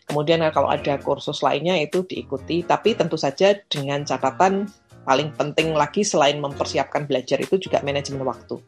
Kemudian 0.04 0.44
kalau 0.52 0.68
ada 0.68 1.00
kursus 1.00 1.40
lainnya 1.40 1.80
itu 1.80 2.04
diikuti, 2.04 2.68
tapi 2.68 2.92
tentu 2.92 3.16
saja 3.16 3.56
dengan 3.72 4.04
catatan 4.04 4.68
paling 5.04 5.36
penting 5.36 5.76
lagi 5.76 6.02
selain 6.02 6.40
mempersiapkan 6.40 7.06
belajar 7.08 7.40
itu 7.40 7.60
juga 7.60 7.84
manajemen 7.84 8.24
waktu. 8.24 8.60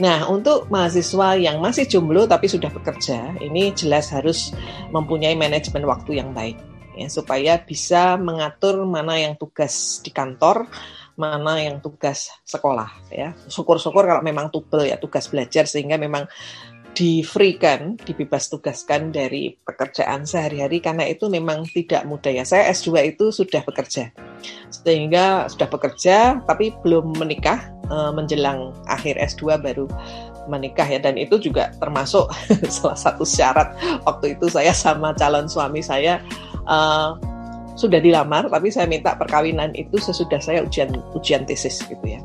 Nah, 0.00 0.24
untuk 0.32 0.72
mahasiswa 0.72 1.36
yang 1.36 1.60
masih 1.60 1.84
jomblo 1.84 2.24
tapi 2.24 2.48
sudah 2.48 2.72
bekerja, 2.72 3.36
ini 3.44 3.76
jelas 3.76 4.08
harus 4.08 4.56
mempunyai 4.88 5.36
manajemen 5.36 5.84
waktu 5.84 6.16
yang 6.16 6.32
baik 6.32 6.56
ya 6.96 7.08
supaya 7.08 7.56
bisa 7.60 8.20
mengatur 8.20 8.84
mana 8.84 9.16
yang 9.16 9.34
tugas 9.40 10.00
di 10.04 10.12
kantor, 10.12 10.68
mana 11.16 11.60
yang 11.60 11.80
tugas 11.80 12.32
sekolah 12.44 12.88
ya. 13.12 13.36
Syukur-syukur 13.48 14.04
kalau 14.04 14.22
memang 14.24 14.48
tubel 14.52 14.88
ya 14.88 14.96
tugas 15.00 15.28
belajar 15.28 15.64
sehingga 15.68 15.96
memang 15.96 16.28
di 16.92 17.24
free 17.24 17.56
kan, 17.56 17.96
dibebas 17.96 18.52
tugaskan 18.52 19.12
dari 19.12 19.56
pekerjaan 19.64 20.28
sehari-hari 20.28 20.84
karena 20.84 21.08
itu 21.08 21.28
memang 21.32 21.64
tidak 21.68 22.04
mudah 22.04 22.28
ya. 22.28 22.44
Saya 22.44 22.68
S2 22.72 23.16
itu 23.16 23.32
sudah 23.32 23.64
bekerja. 23.64 24.12
Sehingga 24.68 25.48
sudah 25.48 25.68
bekerja 25.72 26.44
tapi 26.44 26.74
belum 26.84 27.16
menikah 27.16 27.72
eh, 27.88 28.12
menjelang 28.12 28.76
akhir 28.88 29.16
S2 29.16 29.56
baru 29.60 29.86
menikah 30.50 30.90
ya 30.90 30.98
dan 30.98 31.14
itu 31.14 31.38
juga 31.38 31.70
termasuk 31.78 32.26
salah 32.74 32.98
satu 32.98 33.22
syarat 33.22 33.78
waktu 34.02 34.34
itu 34.34 34.50
saya 34.50 34.74
sama 34.74 35.14
calon 35.14 35.46
suami 35.46 35.78
saya 35.78 36.18
uh, 36.66 37.14
sudah 37.72 38.00
dilamar, 38.04 38.52
tapi 38.52 38.68
saya 38.68 38.84
minta 38.84 39.16
perkawinan 39.16 39.72
itu 39.72 39.96
sesudah 39.96 40.40
saya 40.40 40.60
ujian 40.64 40.92
ujian 41.16 41.48
tesis 41.48 41.80
gitu 41.88 42.04
ya. 42.04 42.20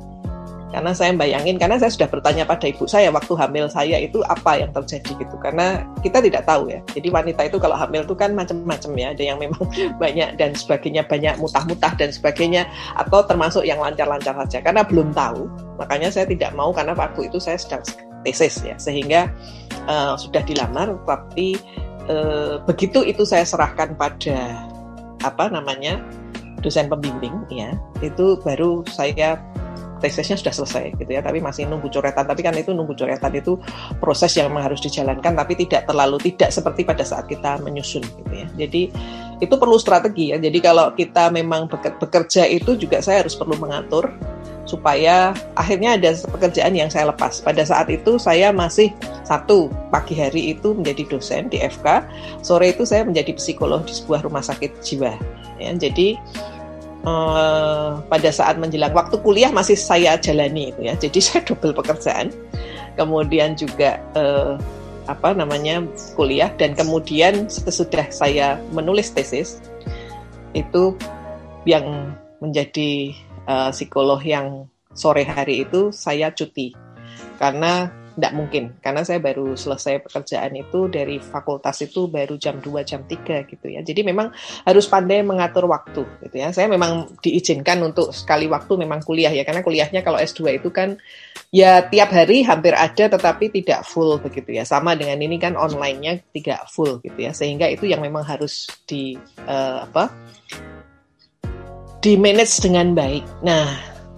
Karena 0.68 0.92
saya 0.92 1.16
bayangin, 1.16 1.56
karena 1.56 1.80
saya 1.80 1.88
sudah 1.88 2.12
bertanya 2.12 2.44
pada 2.44 2.68
ibu 2.68 2.84
saya 2.84 3.08
waktu 3.08 3.34
hamil 3.40 3.72
saya 3.72 4.04
itu 4.04 4.20
apa 4.28 4.60
yang 4.60 4.72
terjadi 4.76 5.16
gitu. 5.16 5.36
Karena 5.40 5.88
kita 6.04 6.20
tidak 6.20 6.44
tahu 6.44 6.68
ya. 6.68 6.84
Jadi 6.92 7.08
wanita 7.08 7.42
itu 7.48 7.58
kalau 7.58 7.80
hamil 7.80 8.04
itu 8.04 8.16
kan 8.16 8.36
macam-macam 8.36 8.92
ya. 9.00 9.08
Ada 9.16 9.24
yang 9.24 9.38
memang 9.40 9.64
banyak 10.04 10.36
dan 10.36 10.52
sebagainya, 10.52 11.08
banyak 11.08 11.40
mutah-mutah 11.40 11.96
dan 11.96 12.12
sebagainya. 12.12 12.68
Atau 13.00 13.24
termasuk 13.24 13.64
yang 13.64 13.80
lancar-lancar 13.80 14.36
saja. 14.46 14.60
Karena 14.60 14.84
belum 14.84 15.16
tahu. 15.16 15.48
Makanya 15.80 16.12
saya 16.12 16.28
tidak 16.28 16.52
mau 16.52 16.76
karena 16.76 16.92
waktu 16.92 17.32
itu 17.32 17.40
saya 17.40 17.56
sedang 17.56 17.84
tesis 18.28 18.60
ya. 18.60 18.76
Sehingga 18.76 19.32
uh, 19.88 20.20
sudah 20.20 20.44
dilamar, 20.44 21.00
tapi 21.08 21.56
uh, 22.12 22.60
begitu 22.68 23.08
itu 23.08 23.24
saya 23.24 23.48
serahkan 23.48 23.96
pada 23.96 24.68
apa 25.26 25.50
namanya 25.50 25.98
dosen 26.62 26.90
pembimbing 26.90 27.34
ya 27.50 27.74
itu 28.02 28.38
baru 28.42 28.82
saya 28.90 29.38
tesisnya 30.00 30.38
sudah 30.38 30.54
selesai 30.54 30.86
gitu 30.98 31.12
ya 31.12 31.22
tapi 31.22 31.42
masih 31.42 31.66
nunggu 31.68 31.90
coretan 31.90 32.26
tapi 32.26 32.42
kan 32.46 32.54
itu 32.56 32.72
nunggu 32.72 32.94
coretan 32.94 33.34
itu 33.34 33.58
proses 33.98 34.34
yang 34.38 34.54
harus 34.56 34.82
dijalankan 34.82 35.34
tapi 35.34 35.54
tidak 35.58 35.86
terlalu 35.90 36.18
tidak 36.22 36.50
seperti 36.54 36.86
pada 36.88 37.04
saat 37.04 37.26
kita 37.26 37.62
menyusun 37.62 38.06
gitu 38.06 38.34
ya 38.34 38.48
jadi 38.56 38.82
itu 39.38 39.56
perlu 39.58 39.78
strategi 39.78 40.34
ya 40.34 40.38
jadi 40.42 40.60
kalau 40.62 40.94
kita 40.98 41.30
memang 41.30 41.70
bekerja 41.72 42.50
itu 42.50 42.78
juga 42.78 43.02
saya 43.02 43.26
harus 43.26 43.38
perlu 43.38 43.58
mengatur 43.58 44.10
supaya 44.68 45.32
akhirnya 45.56 45.96
ada 45.96 46.12
pekerjaan 46.28 46.76
yang 46.76 46.92
saya 46.92 47.10
lepas. 47.10 47.40
Pada 47.40 47.64
saat 47.64 47.88
itu 47.88 48.20
saya 48.20 48.52
masih 48.52 48.92
satu 49.24 49.72
pagi 49.90 50.14
hari 50.20 50.54
itu 50.54 50.76
menjadi 50.76 51.08
dosen 51.18 51.48
di 51.48 51.64
FK, 51.64 52.04
sore 52.44 52.76
itu 52.76 52.84
saya 52.84 53.08
menjadi 53.08 53.34
psikolog 53.40 53.88
di 53.88 53.96
sebuah 53.96 54.28
rumah 54.28 54.44
sakit 54.44 54.84
jiwa. 54.84 55.16
Ya, 55.58 55.74
jadi 55.74 56.20
eh, 57.38 57.90
pada 58.12 58.30
saat 58.30 58.60
menjelang 58.60 58.92
waktu 58.92 59.16
kuliah 59.24 59.52
masih 59.52 59.80
saya 59.80 60.16
jalani 60.20 60.76
itu 60.76 60.82
ya. 60.84 60.94
Jadi 61.00 61.20
saya 61.26 61.42
double 61.48 61.76
pekerjaan. 61.76 62.32
Kemudian 62.98 63.54
juga 63.56 64.02
eh, 64.18 64.58
apa 65.08 65.32
namanya 65.32 65.82
kuliah 66.20 66.52
dan 66.60 66.76
kemudian 66.76 67.48
sesudah 67.48 68.12
saya 68.12 68.60
menulis 68.76 69.10
tesis 69.16 69.64
itu 70.52 70.96
yang 71.64 72.16
menjadi 72.44 73.16
uh, 73.48 73.72
psikolog 73.72 74.20
yang 74.22 74.68
sore 74.92 75.24
hari 75.24 75.64
itu 75.64 75.96
saya 75.96 76.30
cuti 76.36 76.76
karena 77.40 77.92
tidak 78.18 78.34
mungkin 78.34 78.74
karena 78.82 79.06
saya 79.06 79.22
baru 79.22 79.54
selesai 79.54 80.02
pekerjaan 80.10 80.58
itu 80.58 80.90
dari 80.90 81.22
fakultas 81.22 81.86
itu 81.86 82.10
baru 82.10 82.34
jam 82.42 82.58
2 82.58 82.82
jam 82.82 83.06
3 83.06 83.46
gitu 83.46 83.68
ya. 83.70 83.86
Jadi 83.86 84.02
memang 84.02 84.34
harus 84.66 84.90
pandai 84.90 85.22
mengatur 85.22 85.70
waktu 85.70 86.02
gitu 86.26 86.36
ya. 86.36 86.50
Saya 86.50 86.66
memang 86.66 87.22
diizinkan 87.22 87.78
untuk 87.86 88.10
sekali 88.10 88.50
waktu 88.50 88.74
memang 88.74 89.06
kuliah 89.06 89.30
ya 89.30 89.46
karena 89.46 89.62
kuliahnya 89.62 90.02
kalau 90.02 90.18
S2 90.18 90.58
itu 90.58 90.74
kan 90.74 90.98
ya 91.54 91.86
tiap 91.86 92.10
hari 92.10 92.42
hampir 92.42 92.74
ada 92.74 93.06
tetapi 93.06 93.54
tidak 93.54 93.86
full 93.86 94.18
begitu 94.18 94.58
ya. 94.58 94.66
Sama 94.66 94.98
dengan 94.98 95.22
ini 95.22 95.38
kan 95.38 95.54
online-nya 95.54 96.18
tidak 96.34 96.66
full 96.74 96.98
gitu 97.06 97.22
ya. 97.22 97.38
Sehingga 97.38 97.70
itu 97.70 97.86
yang 97.86 98.02
memang 98.02 98.26
harus 98.26 98.66
di 98.90 99.14
uh, 99.46 99.86
apa? 99.86 100.10
di 101.98 102.14
manage 102.16 102.62
dengan 102.62 102.94
baik. 102.94 103.26
Nah, 103.42 103.68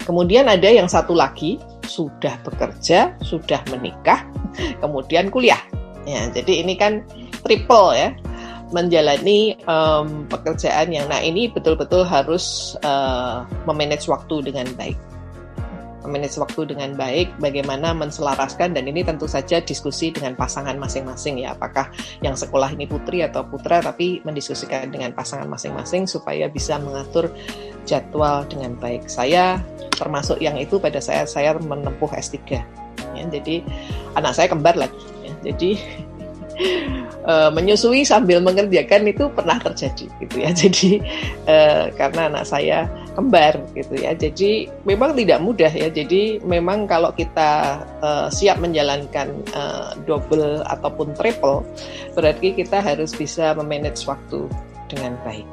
kemudian 0.03 0.45
ada 0.51 0.67
yang 0.67 0.85
satu 0.85 1.15
lagi 1.15 1.57
sudah 1.89 2.37
bekerja, 2.45 3.17
sudah 3.25 3.65
menikah, 3.73 4.21
kemudian 4.77 5.33
kuliah. 5.33 5.59
Ya, 6.05 6.29
jadi 6.29 6.61
ini 6.61 6.77
kan 6.77 7.01
triple 7.41 7.97
ya, 7.97 8.13
menjalani 8.69 9.57
um, 9.65 10.29
pekerjaan 10.29 10.93
yang. 10.93 11.09
Nah, 11.09 11.19
ini 11.19 11.49
betul-betul 11.49 12.05
harus 12.05 12.77
uh, 12.85 13.43
memanage 13.65 14.05
waktu 14.05 14.53
dengan 14.53 14.69
baik 14.77 14.97
memanage 16.03 16.39
waktu 16.39 16.73
dengan 16.73 16.95
baik, 16.95 17.37
bagaimana 17.37 17.91
menselaraskan 17.93 18.73
dan 18.73 18.87
ini 18.87 19.03
tentu 19.03 19.27
saja 19.27 19.59
diskusi 19.59 20.09
dengan 20.09 20.33
pasangan 20.33 20.73
masing-masing 20.79 21.43
ya, 21.43 21.53
apakah 21.53 21.91
yang 22.23 22.33
sekolah 22.33 22.71
ini 22.73 22.87
putri 22.87 23.21
atau 23.21 23.43
putra, 23.45 23.83
tapi 23.83 24.23
mendiskusikan 24.23 24.89
dengan 24.89 25.11
pasangan 25.13 25.45
masing-masing 25.45 26.07
supaya 26.09 26.47
bisa 26.49 26.79
mengatur 26.79 27.29
jadwal 27.83 28.47
dengan 28.49 28.73
baik. 28.79 29.05
Saya 29.05 29.59
termasuk 29.99 30.39
yang 30.39 30.55
itu 30.55 30.79
pada 30.79 31.03
saya 31.03 31.27
saya 31.27 31.51
menempuh 31.59 32.07
S3. 32.15 32.39
Ya, 33.19 33.23
jadi 33.27 33.59
anak 34.15 34.39
saya 34.39 34.47
kembar 34.47 34.79
lagi. 34.79 35.03
Ya, 35.27 35.51
jadi 35.51 35.71
uh, 37.27 37.49
menyusui 37.55 38.07
sambil 38.07 38.39
mengerjakan 38.39 39.11
itu 39.11 39.27
pernah 39.35 39.59
terjadi 39.59 40.07
gitu 40.23 40.35
ya. 40.39 40.51
Jadi 40.61 41.03
uh, 41.47 41.91
karena 41.99 42.31
anak 42.31 42.45
saya 42.47 42.87
kembar 43.15 43.59
gitu 43.75 43.99
ya. 43.99 44.15
Jadi 44.15 44.71
memang 44.87 45.15
tidak 45.19 45.39
mudah 45.43 45.71
ya. 45.71 45.91
Jadi 45.91 46.39
memang 46.47 46.87
kalau 46.87 47.11
kita 47.11 47.83
uh, 47.99 48.27
siap 48.31 48.63
menjalankan 48.63 49.31
uh, 49.51 49.95
double 50.07 50.63
ataupun 50.71 51.11
triple, 51.19 51.65
berarti 52.15 52.55
kita 52.55 52.79
harus 52.79 53.11
bisa 53.11 53.51
memanage 53.55 54.07
waktu 54.07 54.47
dengan 54.87 55.19
baik. 55.27 55.45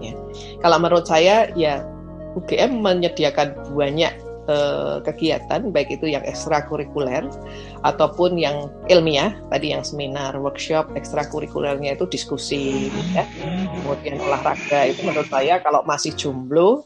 Ya. 0.00 0.16
Kalau 0.64 0.80
menurut 0.80 1.04
saya 1.04 1.52
ya 1.52 1.84
UGM 2.38 2.82
menyediakan 2.82 3.74
banyak 3.74 4.14
Eh, 4.50 4.98
kegiatan 5.06 5.70
baik 5.70 6.00
itu 6.00 6.10
yang 6.10 6.26
ekstrakurikuler 6.26 7.22
ataupun 7.86 8.34
yang 8.34 8.66
ilmiah 8.90 9.30
tadi 9.46 9.70
yang 9.70 9.86
seminar 9.86 10.34
workshop 10.42 10.90
ekstrakurikulernya 10.98 11.94
itu 11.94 12.08
diskusi 12.10 12.90
ya. 13.14 13.22
Kemudian 13.78 14.18
olahraga 14.18 14.90
itu 14.90 15.06
menurut 15.06 15.30
saya 15.30 15.62
kalau 15.62 15.86
masih 15.86 16.18
jomblo 16.18 16.82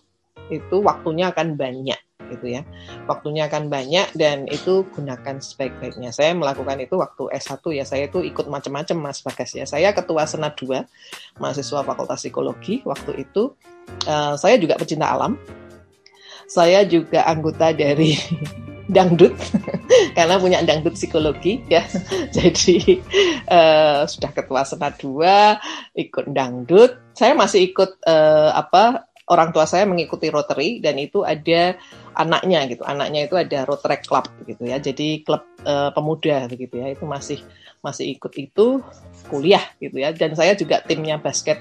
itu 0.52 0.82
waktunya 0.84 1.32
akan 1.32 1.56
banyak 1.56 1.96
gitu 2.36 2.60
ya. 2.60 2.68
Waktunya 3.08 3.48
akan 3.48 3.72
banyak 3.72 4.12
dan 4.12 4.44
itu 4.50 4.84
gunakan 4.92 5.40
sebaik-baiknya. 5.40 6.12
Saya 6.12 6.36
melakukan 6.36 6.84
itu 6.84 7.00
waktu 7.00 7.32
S1 7.32 7.64
ya. 7.72 7.84
Saya 7.88 8.12
itu 8.12 8.20
ikut 8.20 8.44
macam-macam 8.44 9.08
Mas 9.08 9.24
Bagas 9.24 9.56
ya. 9.56 9.64
Saya 9.64 9.96
ketua 9.96 10.28
senat 10.28 10.52
2 10.60 10.84
mahasiswa 11.40 11.80
Fakultas 11.80 12.20
Psikologi 12.20 12.84
waktu 12.84 13.24
itu 13.24 13.56
uh, 14.06 14.34
saya 14.38 14.56
juga 14.60 14.78
pecinta 14.78 15.10
alam. 15.10 15.36
Saya 16.44 16.84
juga 16.84 17.24
anggota 17.24 17.72
dari 17.72 18.14
dangdut 18.94 19.32
karena 20.16 20.36
punya 20.36 20.60
dangdut 20.60 20.94
psikologi 20.96 21.64
ya. 21.72 21.84
Jadi 22.36 23.00
uh, 23.48 24.04
sudah 24.04 24.30
ketua 24.32 24.62
senat 24.68 25.00
dua 25.00 25.56
ikut 25.96 26.28
dangdut. 26.30 27.00
Saya 27.16 27.32
masih 27.32 27.72
ikut 27.72 28.00
uh, 28.04 28.52
apa 28.52 29.08
orang 29.28 29.56
tua 29.56 29.64
saya 29.64 29.88
mengikuti 29.88 30.28
Rotary 30.28 30.84
dan 30.84 31.00
itu 31.00 31.24
ada 31.24 31.76
anaknya 32.16 32.68
gitu. 32.68 32.84
Anaknya 32.84 33.24
itu 33.24 33.34
ada 33.40 33.64
Rotary 33.64 33.98
Club 34.04 34.28
gitu 34.44 34.68
ya. 34.68 34.76
Jadi 34.76 35.24
klub 35.24 35.44
uh, 35.64 35.88
pemuda 35.96 36.44
begitu 36.48 36.80
ya. 36.80 36.92
Itu 36.92 37.08
masih 37.08 37.40
masih 37.80 38.16
ikut 38.16 38.32
itu 38.36 38.84
kuliah 39.32 39.64
gitu 39.80 39.96
ya. 39.96 40.12
Dan 40.12 40.36
saya 40.36 40.52
juga 40.52 40.84
timnya 40.84 41.16
basket 41.16 41.60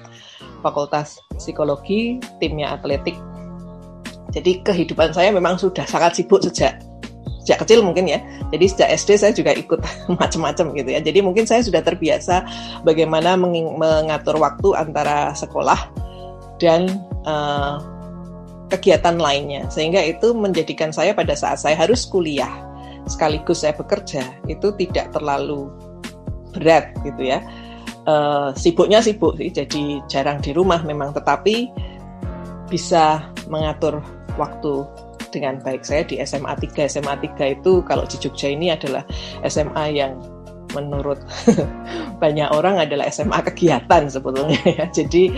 Fakultas 0.60 1.16
Psikologi 1.40 2.20
timnya 2.36 2.76
atletik. 2.76 3.16
Jadi 4.34 4.60
kehidupan 4.66 5.14
saya 5.14 5.30
memang 5.30 5.56
sudah 5.56 5.86
sangat 5.86 6.20
sibuk 6.20 6.42
sejak 6.44 6.82
sejak 7.44 7.64
kecil 7.64 7.80
mungkin 7.80 8.08
ya. 8.08 8.20
Jadi 8.52 8.64
sejak 8.68 8.88
SD 8.92 9.10
saya 9.16 9.32
juga 9.32 9.56
ikut 9.56 9.80
macam-macam 10.20 10.76
gitu 10.76 10.90
ya. 10.92 11.00
Jadi 11.00 11.24
mungkin 11.24 11.48
saya 11.48 11.64
sudah 11.64 11.80
terbiasa 11.80 12.44
bagaimana 12.84 13.40
mengatur 13.40 14.36
waktu 14.36 14.76
antara 14.76 15.32
sekolah 15.32 16.04
dan 16.60 16.88
uh, 17.24 17.80
kegiatan 18.72 19.16
lainnya. 19.20 19.68
Sehingga 19.68 20.00
itu 20.00 20.32
menjadikan 20.32 20.92
saya 20.92 21.12
pada 21.12 21.36
saat 21.36 21.60
saya 21.60 21.76
harus 21.76 22.04
kuliah 22.08 22.50
sekaligus 23.04 23.60
saya 23.60 23.76
bekerja 23.76 24.24
itu 24.48 24.72
tidak 24.80 25.12
terlalu 25.12 25.68
berat 26.56 26.94
gitu 27.04 27.34
ya. 27.34 27.44
Uh, 28.04 28.52
sibuknya 28.52 29.00
sibuk 29.00 29.40
sih, 29.40 29.48
jadi 29.48 30.04
jarang 30.12 30.36
di 30.44 30.52
rumah 30.52 30.84
memang, 30.84 31.16
tetapi 31.16 31.72
bisa 32.68 33.32
mengatur 33.48 34.04
waktu 34.36 34.84
dengan 35.32 35.58
baik 35.64 35.82
saya 35.82 36.04
di 36.04 36.20
SMA 36.20 36.52
3. 36.52 36.84
SMA 36.84 37.16
3 37.16 37.58
itu 37.60 37.80
kalau 37.88 38.04
di 38.04 38.16
Jogja 38.20 38.52
ini 38.52 38.70
adalah 38.70 39.02
SMA 39.48 39.96
yang 39.96 40.20
menurut 40.76 41.18
banyak 42.22 42.50
orang 42.52 42.82
adalah 42.82 43.08
SMA 43.08 43.40
kegiatan 43.50 44.06
sebetulnya 44.06 44.60
ya. 44.68 44.84
Jadi 44.92 45.32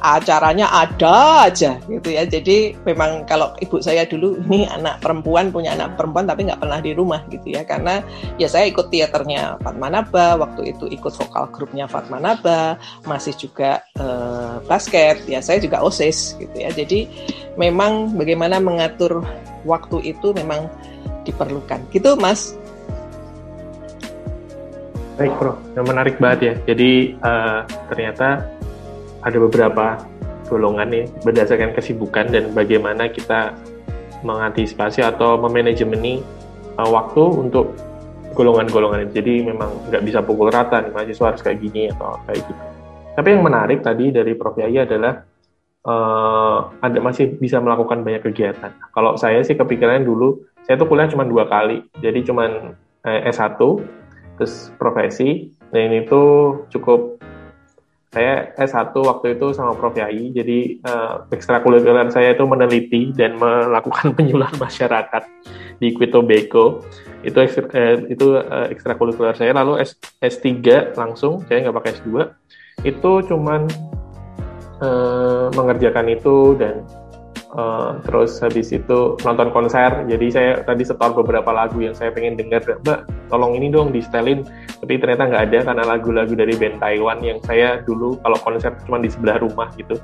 acaranya 0.00 0.68
ada 0.68 1.48
aja 1.48 1.80
gitu 1.88 2.08
ya. 2.12 2.28
Jadi 2.28 2.76
memang 2.84 3.24
kalau 3.24 3.56
ibu 3.60 3.80
saya 3.80 4.04
dulu 4.04 4.36
ini 4.48 4.68
anak 4.68 5.00
perempuan 5.00 5.48
punya 5.48 5.72
anak 5.76 5.96
perempuan 5.96 6.28
tapi 6.28 6.48
nggak 6.48 6.60
pernah 6.60 6.78
di 6.80 6.92
rumah 6.92 7.24
gitu 7.32 7.56
ya 7.56 7.64
karena 7.64 8.04
ya 8.36 8.48
saya 8.48 8.68
ikut 8.68 8.92
teaternya 8.92 9.56
Fatmanaba 9.64 10.36
waktu 10.36 10.76
itu 10.76 10.84
ikut 10.92 11.12
vokal 11.16 11.48
grupnya 11.52 11.88
Fatmanaba 11.88 12.76
masih 13.08 13.32
juga 13.36 13.80
uh, 13.96 14.60
basket 14.68 15.24
ya 15.24 15.40
saya 15.40 15.60
juga 15.62 15.80
osis 15.80 16.36
gitu 16.36 16.56
ya. 16.56 16.68
Jadi 16.72 17.08
memang 17.56 18.12
bagaimana 18.16 18.60
mengatur 18.60 19.24
waktu 19.64 20.12
itu 20.12 20.36
memang 20.36 20.68
diperlukan 21.24 21.82
gitu 21.90 22.14
Mas. 22.20 22.54
Baik 25.16 25.32
bro, 25.40 25.56
yang 25.72 25.88
menarik 25.88 26.20
banget 26.20 26.40
ya. 26.44 26.54
Jadi 26.68 27.16
uh, 27.24 27.64
ternyata 27.88 28.55
ada 29.26 29.38
beberapa 29.42 29.98
golongan 30.46 30.86
nih 30.94 31.04
berdasarkan 31.26 31.74
kesibukan 31.74 32.30
dan 32.30 32.54
bagaimana 32.54 33.10
kita 33.10 33.58
mengantisipasi 34.22 35.02
atau 35.02 35.34
memanajemeni 35.42 36.22
uh, 36.78 36.88
waktu 36.88 37.22
untuk 37.26 37.74
golongan-golongan 38.38 39.10
itu. 39.10 39.12
Jadi 39.20 39.34
memang 39.50 39.90
nggak 39.90 40.02
bisa 40.06 40.22
pukul 40.22 40.54
rata 40.54 40.78
nih 40.80 40.94
mahasiswa 40.94 41.34
harus 41.34 41.42
kayak 41.42 41.58
gini 41.58 41.90
atau 41.90 42.14
kayak 42.30 42.46
gitu. 42.46 42.62
Tapi 43.16 43.28
yang 43.32 43.42
menarik 43.42 43.80
tadi 43.82 44.14
dari 44.14 44.32
Prof 44.38 44.60
Yaya 44.60 44.86
adalah 44.86 45.24
uh, 45.88 46.58
ada 46.84 46.98
masih 47.00 47.34
bisa 47.40 47.58
melakukan 47.58 48.06
banyak 48.06 48.22
kegiatan. 48.30 48.70
Kalau 48.92 49.16
saya 49.16 49.40
sih 49.40 49.56
kepikiran 49.56 50.04
dulu, 50.04 50.44
saya 50.68 50.76
tuh 50.76 50.86
kuliah 50.86 51.08
cuma 51.08 51.24
dua 51.24 51.48
kali, 51.48 51.80
jadi 52.02 52.20
cuma 52.26 52.74
eh, 53.06 53.20
S1 53.30 53.56
terus 54.36 54.68
profesi, 54.76 55.48
dan 55.72 55.96
itu 55.96 56.20
cukup 56.68 57.16
saya 58.16 58.48
S1 58.56 58.96
waktu 58.96 59.36
itu 59.36 59.52
sama 59.52 59.76
Prof 59.76 59.92
Yai, 59.92 60.32
jadi 60.32 60.80
uh, 60.88 61.28
ekstrakurikuler 61.28 62.08
saya 62.08 62.32
itu 62.32 62.48
meneliti 62.48 63.12
dan 63.12 63.36
melakukan 63.36 64.10
penyuluhan 64.16 64.56
masyarakat 64.56 65.28
di 65.76 65.92
Quito 65.92 66.24
Beko. 66.24 66.80
Itu 67.20 67.44
ekstra, 67.44 67.68
eh, 67.76 68.08
itu 68.08 68.40
uh, 68.40 68.72
ekstrakurikuler 68.72 69.36
saya. 69.36 69.52
Lalu 69.52 69.84
S, 69.84 70.00
S3 70.24 70.48
langsung, 70.96 71.44
saya 71.44 71.68
nggak 71.68 71.76
pakai 71.76 71.92
S2. 72.00 72.08
Itu 72.88 73.20
cuman 73.28 73.68
uh, 74.80 75.52
mengerjakan 75.52 76.08
itu 76.08 76.56
dan 76.56 76.88
Uh, 77.56 77.96
terus 78.04 78.36
habis 78.44 78.68
itu 78.68 79.16
nonton 79.24 79.48
konser. 79.48 80.04
Jadi 80.04 80.26
saya 80.28 80.60
tadi 80.60 80.84
setor 80.84 81.16
beberapa 81.16 81.56
lagu 81.56 81.80
yang 81.80 81.96
saya 81.96 82.12
pengen 82.12 82.36
dengar 82.36 82.60
mbak 82.84 83.08
tolong 83.32 83.56
ini 83.56 83.72
dong 83.72 83.96
di 83.96 84.04
setelin 84.04 84.44
tapi 84.84 85.00
ternyata 85.00 85.24
nggak 85.24 85.42
ada 85.48 85.58
karena 85.72 85.84
lagu-lagu 85.88 86.36
dari 86.36 86.52
band 86.52 86.84
Taiwan 86.84 87.24
yang 87.24 87.40
saya 87.48 87.80
dulu 87.80 88.20
kalau 88.20 88.36
konser 88.44 88.76
cuma 88.84 89.00
di 89.00 89.08
sebelah 89.08 89.40
rumah 89.40 89.72
gitu. 89.80 89.96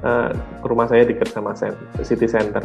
Uh, 0.00 0.32
rumah 0.64 0.88
saya 0.88 1.04
dekat 1.04 1.28
sama 1.28 1.52
City 2.00 2.24
Center. 2.24 2.64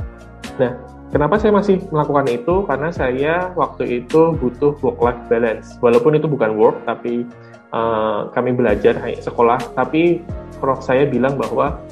Nah 0.64 0.72
kenapa 1.12 1.36
saya 1.36 1.52
masih 1.52 1.84
melakukan 1.92 2.32
itu? 2.32 2.64
Karena 2.72 2.96
saya 2.96 3.52
waktu 3.52 4.00
itu 4.00 4.32
butuh 4.40 4.80
work 4.80 5.04
life 5.04 5.20
balance. 5.28 5.76
Walaupun 5.84 6.16
itu 6.16 6.32
bukan 6.32 6.56
work 6.56 6.80
tapi 6.88 7.28
uh, 7.76 8.32
kami 8.32 8.56
belajar 8.56 8.96
sekolah. 9.20 9.60
Tapi 9.76 10.24
prof 10.64 10.80
saya 10.80 11.04
bilang 11.04 11.36
bahwa 11.36 11.84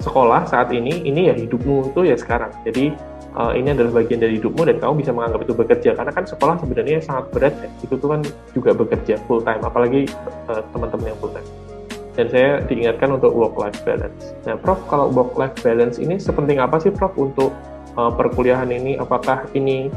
sekolah 0.00 0.48
saat 0.48 0.72
ini 0.72 1.04
ini 1.04 1.28
ya 1.28 1.34
hidupmu 1.36 1.92
itu 1.92 2.00
ya 2.08 2.16
sekarang 2.16 2.50
jadi 2.64 2.96
uh, 3.36 3.52
ini 3.52 3.76
adalah 3.76 4.02
bagian 4.02 4.20
dari 4.20 4.40
hidupmu 4.40 4.64
dan 4.66 4.76
kamu 4.80 5.04
bisa 5.04 5.12
menganggap 5.12 5.40
itu 5.44 5.54
bekerja 5.54 5.90
karena 5.94 6.12
kan 6.12 6.24
sekolah 6.26 6.54
sebenarnya 6.58 6.98
sangat 7.04 7.24
berat 7.30 7.54
ya 7.60 7.68
itu 7.84 7.94
tuh 8.00 8.08
kan 8.08 8.20
juga 8.56 8.70
bekerja 8.72 9.14
full 9.28 9.44
time 9.44 9.62
apalagi 9.62 10.08
uh, 10.48 10.62
teman-teman 10.72 11.12
yang 11.12 11.18
full 11.20 11.32
time 11.32 11.48
dan 12.18 12.26
saya 12.28 12.50
diingatkan 12.66 13.16
untuk 13.16 13.32
work 13.32 13.56
life 13.56 13.80
balance. 13.86 14.36
Nah, 14.44 14.58
Prof, 14.58 14.76
kalau 14.90 15.08
work 15.08 15.38
life 15.38 15.56
balance 15.62 15.96
ini 15.96 16.18
sepenting 16.18 16.58
apa 16.58 16.82
sih 16.82 16.90
Prof 16.90 17.14
untuk 17.14 17.54
uh, 17.94 18.12
perkuliahan 18.12 18.68
ini? 18.68 18.98
Apakah 18.98 19.46
ini 19.56 19.88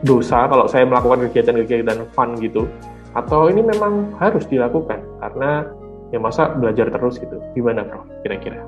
dosa 0.00 0.48
kalau 0.48 0.64
saya 0.64 0.88
melakukan 0.88 1.28
kegiatan-kegiatan 1.28 2.08
fun 2.14 2.38
gitu? 2.40 2.64
Atau 3.12 3.50
ini 3.50 3.60
memang 3.60 4.16
harus 4.22 4.46
dilakukan 4.46 5.02
karena 5.20 5.66
ya 6.08 6.18
masa 6.22 6.54
belajar 6.54 6.88
terus 6.88 7.18
gitu? 7.18 7.36
Gimana 7.58 7.84
Prof 7.84 8.06
kira-kira? 8.22 8.62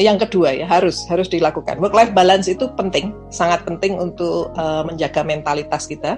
Yang 0.00 0.16
kedua 0.16 0.56
ya 0.56 0.64
harus 0.64 1.04
harus 1.08 1.28
dilakukan. 1.28 1.76
Work 1.76 1.92
life 1.92 2.12
balance 2.16 2.48
itu 2.48 2.68
penting 2.76 3.12
sangat 3.28 3.64
penting 3.68 4.00
untuk 4.00 4.52
uh, 4.56 4.82
menjaga 4.86 5.20
mentalitas 5.20 5.84
kita. 5.84 6.16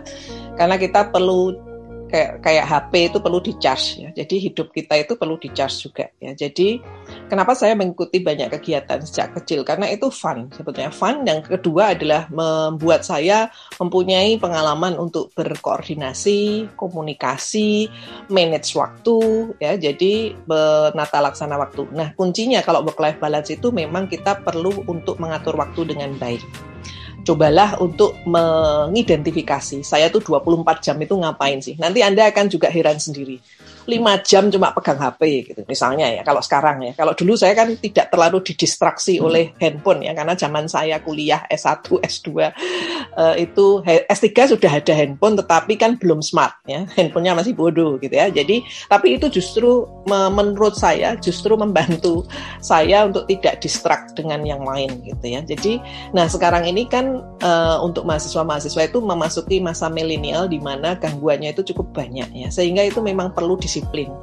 Karena 0.54 0.78
kita 0.78 1.10
perlu 1.10 1.73
kayak 2.14 2.46
kayak 2.46 2.64
HP 2.70 2.92
itu 3.10 3.18
perlu 3.18 3.42
di 3.42 3.52
charge 3.58 4.06
ya. 4.06 4.10
Jadi 4.14 4.36
hidup 4.38 4.70
kita 4.70 4.94
itu 4.94 5.18
perlu 5.18 5.34
di 5.34 5.50
charge 5.50 5.90
juga 5.90 6.06
ya. 6.22 6.30
Jadi 6.30 6.78
kenapa 7.26 7.58
saya 7.58 7.74
mengikuti 7.74 8.22
banyak 8.22 8.54
kegiatan 8.54 9.02
sejak 9.02 9.34
kecil 9.42 9.66
karena 9.66 9.90
itu 9.90 10.06
fun 10.14 10.46
sebetulnya 10.54 10.94
fun. 10.94 11.26
Yang 11.26 11.58
kedua 11.58 11.98
adalah 11.98 12.30
membuat 12.30 13.02
saya 13.02 13.50
mempunyai 13.82 14.38
pengalaman 14.38 14.94
untuk 14.94 15.34
berkoordinasi, 15.34 16.70
komunikasi, 16.78 17.90
manage 18.30 18.78
waktu 18.78 19.50
ya. 19.58 19.74
Jadi 19.74 20.38
menata 20.46 21.18
laksana 21.18 21.58
waktu. 21.58 21.90
Nah, 21.90 22.14
kuncinya 22.14 22.62
kalau 22.62 22.86
work 22.86 23.02
life 23.02 23.18
balance 23.18 23.50
itu 23.50 23.74
memang 23.74 24.06
kita 24.06 24.38
perlu 24.38 24.86
untuk 24.86 25.18
mengatur 25.18 25.58
waktu 25.58 25.82
dengan 25.90 26.14
baik 26.14 26.73
cobalah 27.24 27.80
untuk 27.80 28.20
mengidentifikasi 28.28 29.80
saya 29.82 30.12
tuh 30.12 30.20
24 30.20 30.84
jam 30.84 30.96
itu 31.00 31.16
ngapain 31.16 31.58
sih. 31.64 31.74
Nanti 31.80 32.04
Anda 32.04 32.28
akan 32.28 32.46
juga 32.52 32.68
heran 32.68 33.00
sendiri 33.00 33.40
lima 33.84 34.16
jam 34.24 34.48
cuma 34.48 34.72
pegang 34.72 34.96
HP 34.96 35.52
gitu 35.52 35.60
misalnya 35.68 36.08
ya 36.08 36.22
kalau 36.24 36.40
sekarang 36.40 36.80
ya. 36.84 36.92
Kalau 36.96 37.12
dulu 37.12 37.36
saya 37.36 37.52
kan 37.52 37.76
tidak 37.76 38.08
terlalu 38.08 38.40
didistraksi 38.40 39.20
hmm. 39.20 39.24
oleh 39.24 39.44
handphone 39.60 40.00
ya 40.04 40.12
karena 40.16 40.34
zaman 40.36 40.64
saya 40.68 41.00
kuliah 41.04 41.44
S1 41.52 41.84
S2 42.00 42.28
uh, 42.32 43.34
itu 43.36 43.66
S3 43.84 44.56
sudah 44.56 44.72
ada 44.72 44.92
handphone 44.96 45.36
tetapi 45.36 45.76
kan 45.76 46.00
belum 46.00 46.24
smart 46.24 46.56
ya 46.64 46.88
handphonenya 46.96 47.36
masih 47.36 47.52
bodoh 47.52 48.00
gitu 48.00 48.14
ya. 48.14 48.32
Jadi 48.32 48.64
tapi 48.88 49.20
itu 49.20 49.28
justru 49.28 49.84
menurut 50.08 50.76
saya 50.76 51.16
justru 51.20 51.52
membantu 51.56 52.24
saya 52.64 53.04
untuk 53.08 53.28
tidak 53.28 53.60
distract 53.60 54.16
dengan 54.16 54.40
yang 54.44 54.64
lain 54.64 55.04
gitu 55.04 55.24
ya. 55.24 55.40
Jadi 55.44 55.78
nah 56.16 56.24
sekarang 56.24 56.64
ini 56.64 56.88
kan 56.88 57.20
uh, 57.44 57.78
untuk 57.84 58.08
mahasiswa-mahasiswa 58.08 58.88
itu 58.88 58.98
memasuki 59.04 59.60
masa 59.60 59.92
milenial 59.92 60.48
di 60.48 60.58
mana 60.60 60.96
gangguannya 60.96 61.52
itu 61.52 61.74
cukup 61.74 61.92
banyak 61.92 62.28
ya. 62.32 62.48
Sehingga 62.48 62.86
itu 62.86 63.04
memang 63.04 63.32
perlu 63.36 63.60
di 63.60 63.73
disiplin. 63.74 64.14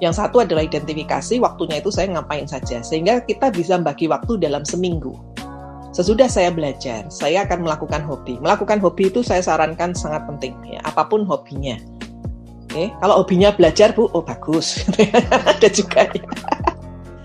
Yang 0.00 0.24
satu 0.24 0.40
adalah 0.40 0.64
identifikasi 0.64 1.36
waktunya 1.44 1.84
itu 1.84 1.92
saya 1.92 2.08
ngapain 2.16 2.48
saja, 2.48 2.80
sehingga 2.80 3.20
kita 3.20 3.52
bisa 3.52 3.76
bagi 3.76 4.08
waktu 4.08 4.40
dalam 4.40 4.64
seminggu. 4.64 5.12
Sesudah 5.92 6.30
saya 6.30 6.48
belajar, 6.48 7.04
saya 7.12 7.44
akan 7.44 7.66
melakukan 7.68 8.06
hobi. 8.06 8.40
Melakukan 8.40 8.80
hobi 8.80 9.12
itu 9.12 9.20
saya 9.20 9.42
sarankan 9.44 9.92
sangat 9.92 10.24
penting, 10.30 10.54
ya, 10.64 10.80
apa 10.86 11.04
pun 11.04 11.26
hobinya. 11.26 11.76
Oke, 12.68 12.92
kalau 13.02 13.24
hobinya 13.24 13.50
belajar 13.50 13.90
bu, 13.96 14.06
oh 14.14 14.22
bagus, 14.22 14.86
ada 15.50 15.68
juga 15.72 16.06
ya. 16.14 16.22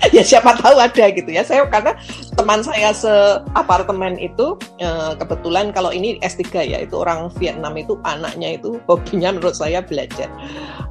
ya 0.15 0.23
siapa 0.23 0.59
tahu 0.59 0.75
ada 0.79 1.05
gitu 1.13 1.29
ya. 1.31 1.43
Saya 1.45 1.63
karena 1.71 1.95
teman 2.35 2.59
saya 2.59 2.91
seapartemen 2.91 4.19
itu 4.19 4.59
eh, 4.83 5.13
kebetulan 5.15 5.71
kalau 5.71 5.93
ini 5.95 6.19
S3 6.19 6.43
ya, 6.67 6.77
itu 6.83 6.99
orang 6.99 7.31
Vietnam 7.39 7.77
itu 7.79 7.95
anaknya 8.03 8.59
itu 8.59 8.79
hobinya 8.89 9.31
menurut 9.31 9.55
saya 9.55 9.79
belajar. 9.79 10.27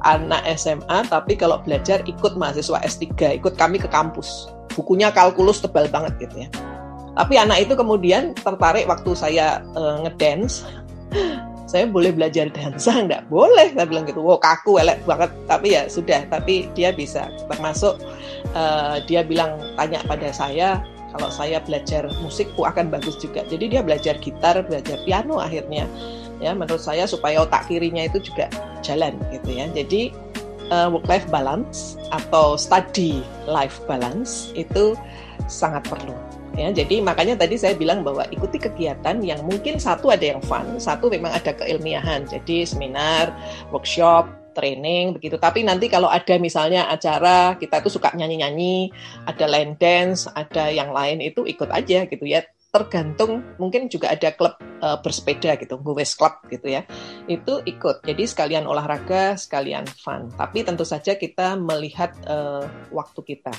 Anak 0.03 0.41
SMA 0.57 1.05
tapi 1.07 1.37
kalau 1.37 1.61
belajar 1.61 2.01
ikut 2.09 2.33
mahasiswa 2.35 2.81
S3, 2.81 3.37
ikut 3.37 3.53
kami 3.55 3.77
ke 3.77 3.89
kampus. 3.91 4.49
Bukunya 4.73 5.13
kalkulus 5.13 5.61
tebal 5.61 5.85
banget 5.91 6.17
gitu 6.17 6.47
ya. 6.47 6.49
Tapi 7.13 7.37
anak 7.37 7.69
itu 7.69 7.77
kemudian 7.77 8.33
tertarik 8.33 8.89
waktu 8.89 9.13
saya 9.13 9.61
uh, 9.77 10.01
ngedance 10.01 10.65
saya 11.73 11.89
boleh 11.89 12.13
belajar 12.13 12.53
dansa? 12.53 12.93
Enggak 13.03 13.25
boleh. 13.33 13.73
Saya 13.73 13.89
bilang 13.89 14.05
gitu. 14.05 14.21
Wow 14.21 14.37
kaku 14.37 14.77
elek 14.77 15.01
banget. 15.09 15.33
Tapi 15.49 15.73
ya 15.73 15.89
sudah. 15.89 16.21
Tapi 16.29 16.69
dia 16.77 16.93
bisa. 16.93 17.33
Termasuk 17.49 17.97
uh, 18.53 19.01
dia 19.09 19.25
bilang 19.25 19.57
tanya 19.73 20.05
pada 20.05 20.29
saya 20.29 20.85
kalau 21.17 21.29
saya 21.33 21.61
belajar 21.65 22.05
musik 22.21 22.45
aku 22.53 22.69
akan 22.69 22.93
bagus 22.93 23.17
juga. 23.17 23.41
Jadi 23.49 23.73
dia 23.73 23.81
belajar 23.81 24.21
gitar 24.21 24.61
belajar 24.61 25.01
piano 25.01 25.41
akhirnya. 25.41 25.89
Ya 26.37 26.53
menurut 26.53 26.81
saya 26.81 27.09
supaya 27.09 27.41
otak 27.41 27.65
kirinya 27.65 28.05
itu 28.05 28.21
juga 28.21 28.53
jalan 28.85 29.17
gitu 29.33 29.49
ya. 29.49 29.65
Jadi 29.73 30.13
uh, 30.69 30.93
work 30.93 31.09
life 31.09 31.25
balance 31.33 31.97
atau 32.13 32.53
study 32.53 33.25
life 33.49 33.81
balance 33.89 34.53
itu 34.53 34.93
sangat 35.49 35.85
perlu 35.89 36.13
ya 36.53 36.69
jadi 36.69 37.01
makanya 37.01 37.35
tadi 37.39 37.57
saya 37.57 37.73
bilang 37.73 38.05
bahwa 38.05 38.23
ikuti 38.29 38.61
kegiatan 38.61 39.19
yang 39.25 39.41
mungkin 39.41 39.81
satu 39.81 40.13
ada 40.13 40.37
yang 40.37 40.41
fun 40.45 40.77
satu 40.77 41.09
memang 41.09 41.33
ada 41.33 41.53
keilmiahan 41.53 42.29
jadi 42.29 42.69
seminar 42.69 43.33
workshop 43.73 44.29
training 44.53 45.17
begitu 45.17 45.41
tapi 45.41 45.65
nanti 45.65 45.89
kalau 45.89 46.05
ada 46.05 46.37
misalnya 46.37 46.85
acara 46.93 47.57
kita 47.57 47.81
itu 47.81 47.89
suka 47.89 48.13
nyanyi-nyanyi 48.13 48.93
ada 49.25 49.49
line 49.49 49.73
dance 49.81 50.29
ada 50.37 50.69
yang 50.69 50.93
lain 50.93 51.25
itu 51.25 51.41
ikut 51.41 51.73
aja 51.73 52.05
gitu 52.05 52.25
ya 52.29 52.45
tergantung 52.73 53.45
mungkin 53.61 53.85
juga 53.85 54.09
ada 54.09 54.33
klub 54.33 54.57
uh, 54.81 54.97
bersepeda 54.97 55.53
gitu, 55.61 55.77
Gowes 55.77 56.17
Club 56.17 56.41
gitu 56.49 56.73
ya. 56.73 56.81
Itu 57.29 57.61
ikut. 57.61 58.01
Jadi 58.01 58.25
sekalian 58.25 58.65
olahraga, 58.65 59.37
sekalian 59.37 59.85
fun. 59.85 60.33
Tapi 60.33 60.65
tentu 60.65 60.81
saja 60.81 61.13
kita 61.13 61.53
melihat 61.53 62.17
uh, 62.25 62.65
waktu 62.89 63.21
kita. 63.21 63.53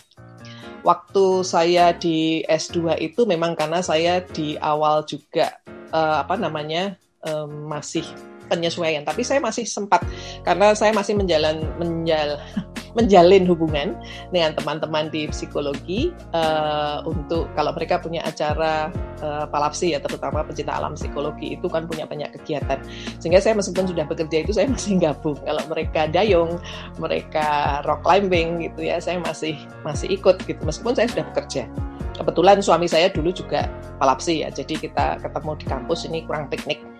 Waktu 0.85 1.49
saya 1.49 1.97
di 1.97 2.45
S2 2.45 3.01
itu 3.01 3.25
memang 3.25 3.57
karena 3.57 3.81
saya 3.81 4.21
di 4.21 4.61
awal 4.61 5.09
juga 5.09 5.57
uh, 5.97 6.21
apa 6.21 6.37
namanya 6.37 7.01
um, 7.25 7.73
masih 7.73 8.05
penyesuaian, 8.47 9.03
tapi 9.03 9.25
saya 9.27 9.41
masih 9.43 9.65
sempat 9.65 10.05
karena 10.45 10.73
saya 10.77 10.93
masih 10.93 11.17
menjalan 11.17 11.65
menjal 11.81 12.39
menjalin 12.95 13.45
hubungan 13.45 13.99
dengan 14.31 14.55
teman-teman 14.55 15.11
di 15.11 15.27
psikologi 15.29 16.15
uh, 16.31 17.03
untuk 17.05 17.51
kalau 17.59 17.75
mereka 17.75 17.99
punya 17.99 18.23
acara 18.23 18.89
uh, 19.21 19.45
palapsi 19.51 19.93
ya 19.93 19.99
terutama 19.99 20.47
pecinta 20.47 20.79
alam 20.79 20.95
psikologi 20.95 21.59
itu 21.59 21.67
kan 21.67 21.85
punya 21.91 22.07
banyak 22.07 22.31
kegiatan. 22.41 22.79
Sehingga 23.19 23.43
saya 23.43 23.59
meskipun 23.59 23.91
sudah 23.91 24.07
bekerja 24.07 24.47
itu 24.47 24.55
saya 24.55 24.71
masih 24.75 25.03
gabung. 25.03 25.37
Kalau 25.43 25.63
mereka 25.67 26.07
dayung 26.07 26.57
mereka 26.97 27.83
rock 27.83 28.07
climbing 28.07 28.63
gitu 28.71 28.87
ya 28.87 29.03
saya 29.03 29.19
masih 29.21 29.59
masih 29.83 30.15
ikut 30.15 30.39
gitu. 30.47 30.63
Meskipun 30.63 30.95
saya 30.95 31.11
sudah 31.11 31.27
bekerja. 31.35 31.67
Kebetulan 32.15 32.63
suami 32.63 32.87
saya 32.87 33.11
dulu 33.11 33.35
juga 33.35 33.67
palapsi 33.99 34.47
ya 34.47 34.49
jadi 34.55 34.79
kita 34.79 35.19
ketemu 35.19 35.51
di 35.59 35.67
kampus 35.67 36.07
ini 36.07 36.23
kurang 36.23 36.47
piknik 36.47 36.94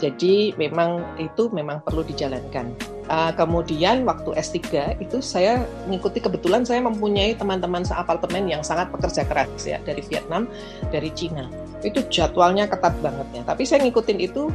jadi 0.00 0.52
memang 0.56 1.04
itu 1.16 1.48
memang 1.52 1.80
perlu 1.84 2.04
dijalankan. 2.04 2.72
Uh, 3.10 3.34
kemudian 3.34 4.06
waktu 4.06 4.38
S3 4.38 4.94
itu 5.02 5.18
saya 5.18 5.66
mengikuti 5.90 6.22
kebetulan 6.22 6.62
saya 6.62 6.78
mempunyai 6.78 7.34
teman-teman 7.34 7.82
seapartemen 7.82 8.46
yang 8.46 8.62
sangat 8.62 8.86
pekerja 8.94 9.26
keras 9.26 9.50
ya 9.66 9.82
dari 9.82 10.04
Vietnam, 10.06 10.46
dari 10.94 11.10
Cina. 11.10 11.50
Itu 11.82 12.06
jadwalnya 12.06 12.70
ketat 12.70 12.94
banget 13.02 13.26
ya. 13.34 13.42
Tapi 13.42 13.66
saya 13.66 13.82
ngikutin 13.82 14.18
itu 14.20 14.46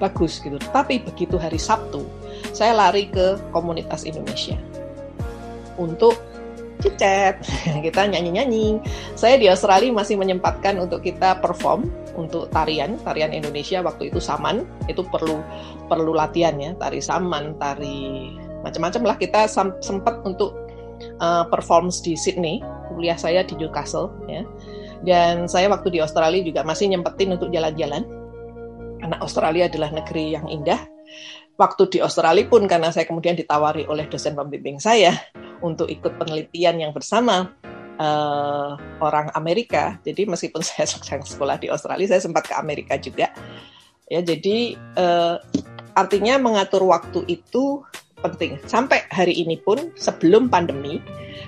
bagus 0.00 0.40
gitu. 0.40 0.56
Tapi 0.72 1.04
begitu 1.04 1.36
hari 1.36 1.60
Sabtu, 1.60 2.06
saya 2.54 2.72
lari 2.72 3.10
ke 3.10 3.36
komunitas 3.52 4.06
Indonesia 4.08 4.56
untuk 5.78 6.18
cicet, 6.78 7.42
kita 7.86 8.06
nyanyi-nyanyi. 8.08 8.78
Saya 9.18 9.36
di 9.36 9.50
Australia 9.50 9.90
masih 9.90 10.18
menyempatkan 10.18 10.78
untuk 10.78 11.02
kita 11.02 11.38
perform 11.42 11.90
untuk 12.18 12.50
tarian, 12.50 12.98
tarian 13.02 13.30
Indonesia 13.30 13.78
waktu 13.82 14.10
itu 14.10 14.18
saman, 14.18 14.66
itu 14.90 15.06
perlu 15.06 15.38
perlu 15.86 16.12
latihan 16.14 16.54
ya, 16.58 16.74
tari 16.78 16.98
saman, 16.98 17.54
tari 17.58 18.34
macam-macam 18.66 19.14
lah 19.14 19.16
kita 19.18 19.46
sempat 19.78 20.18
untuk 20.26 20.54
uh, 21.22 21.46
perform 21.46 21.94
di 22.02 22.18
Sydney, 22.18 22.58
kuliah 22.90 23.14
saya 23.14 23.46
di 23.46 23.54
Newcastle 23.54 24.10
ya. 24.26 24.42
Dan 24.98 25.46
saya 25.46 25.70
waktu 25.70 25.94
di 25.94 26.02
Australia 26.02 26.42
juga 26.42 26.66
masih 26.66 26.90
nyempetin 26.90 27.30
untuk 27.38 27.54
jalan-jalan. 27.54 28.02
Karena 28.98 29.14
Australia 29.22 29.70
adalah 29.70 29.94
negeri 29.94 30.34
yang 30.34 30.50
indah. 30.50 30.82
Waktu 31.54 31.86
di 31.86 31.98
Australia 32.02 32.42
pun 32.50 32.66
karena 32.66 32.90
saya 32.90 33.06
kemudian 33.06 33.38
ditawari 33.38 33.86
oleh 33.86 34.10
dosen 34.10 34.34
pembimbing 34.34 34.82
saya 34.82 35.14
untuk 35.60 35.90
ikut 35.90 36.16
penelitian 36.16 36.78
yang 36.78 36.92
bersama 36.94 37.52
uh, 37.98 38.78
orang 39.02 39.28
Amerika. 39.34 39.98
Jadi 40.06 40.24
meskipun 40.24 40.62
saya 40.68 40.86
sedang 40.88 41.22
sekolah 41.26 41.58
di 41.60 41.68
Australia, 41.68 42.16
saya 42.16 42.22
sempat 42.22 42.48
ke 42.48 42.54
Amerika 42.56 42.96
juga. 42.96 43.30
Ya, 44.08 44.24
jadi 44.24 44.78
uh, 44.96 45.36
artinya 45.92 46.40
mengatur 46.40 46.88
waktu 46.88 47.28
itu 47.28 47.84
penting. 48.24 48.56
Sampai 48.64 49.04
hari 49.12 49.36
ini 49.36 49.60
pun 49.60 49.92
sebelum 49.94 50.48
pandemi, 50.48 50.98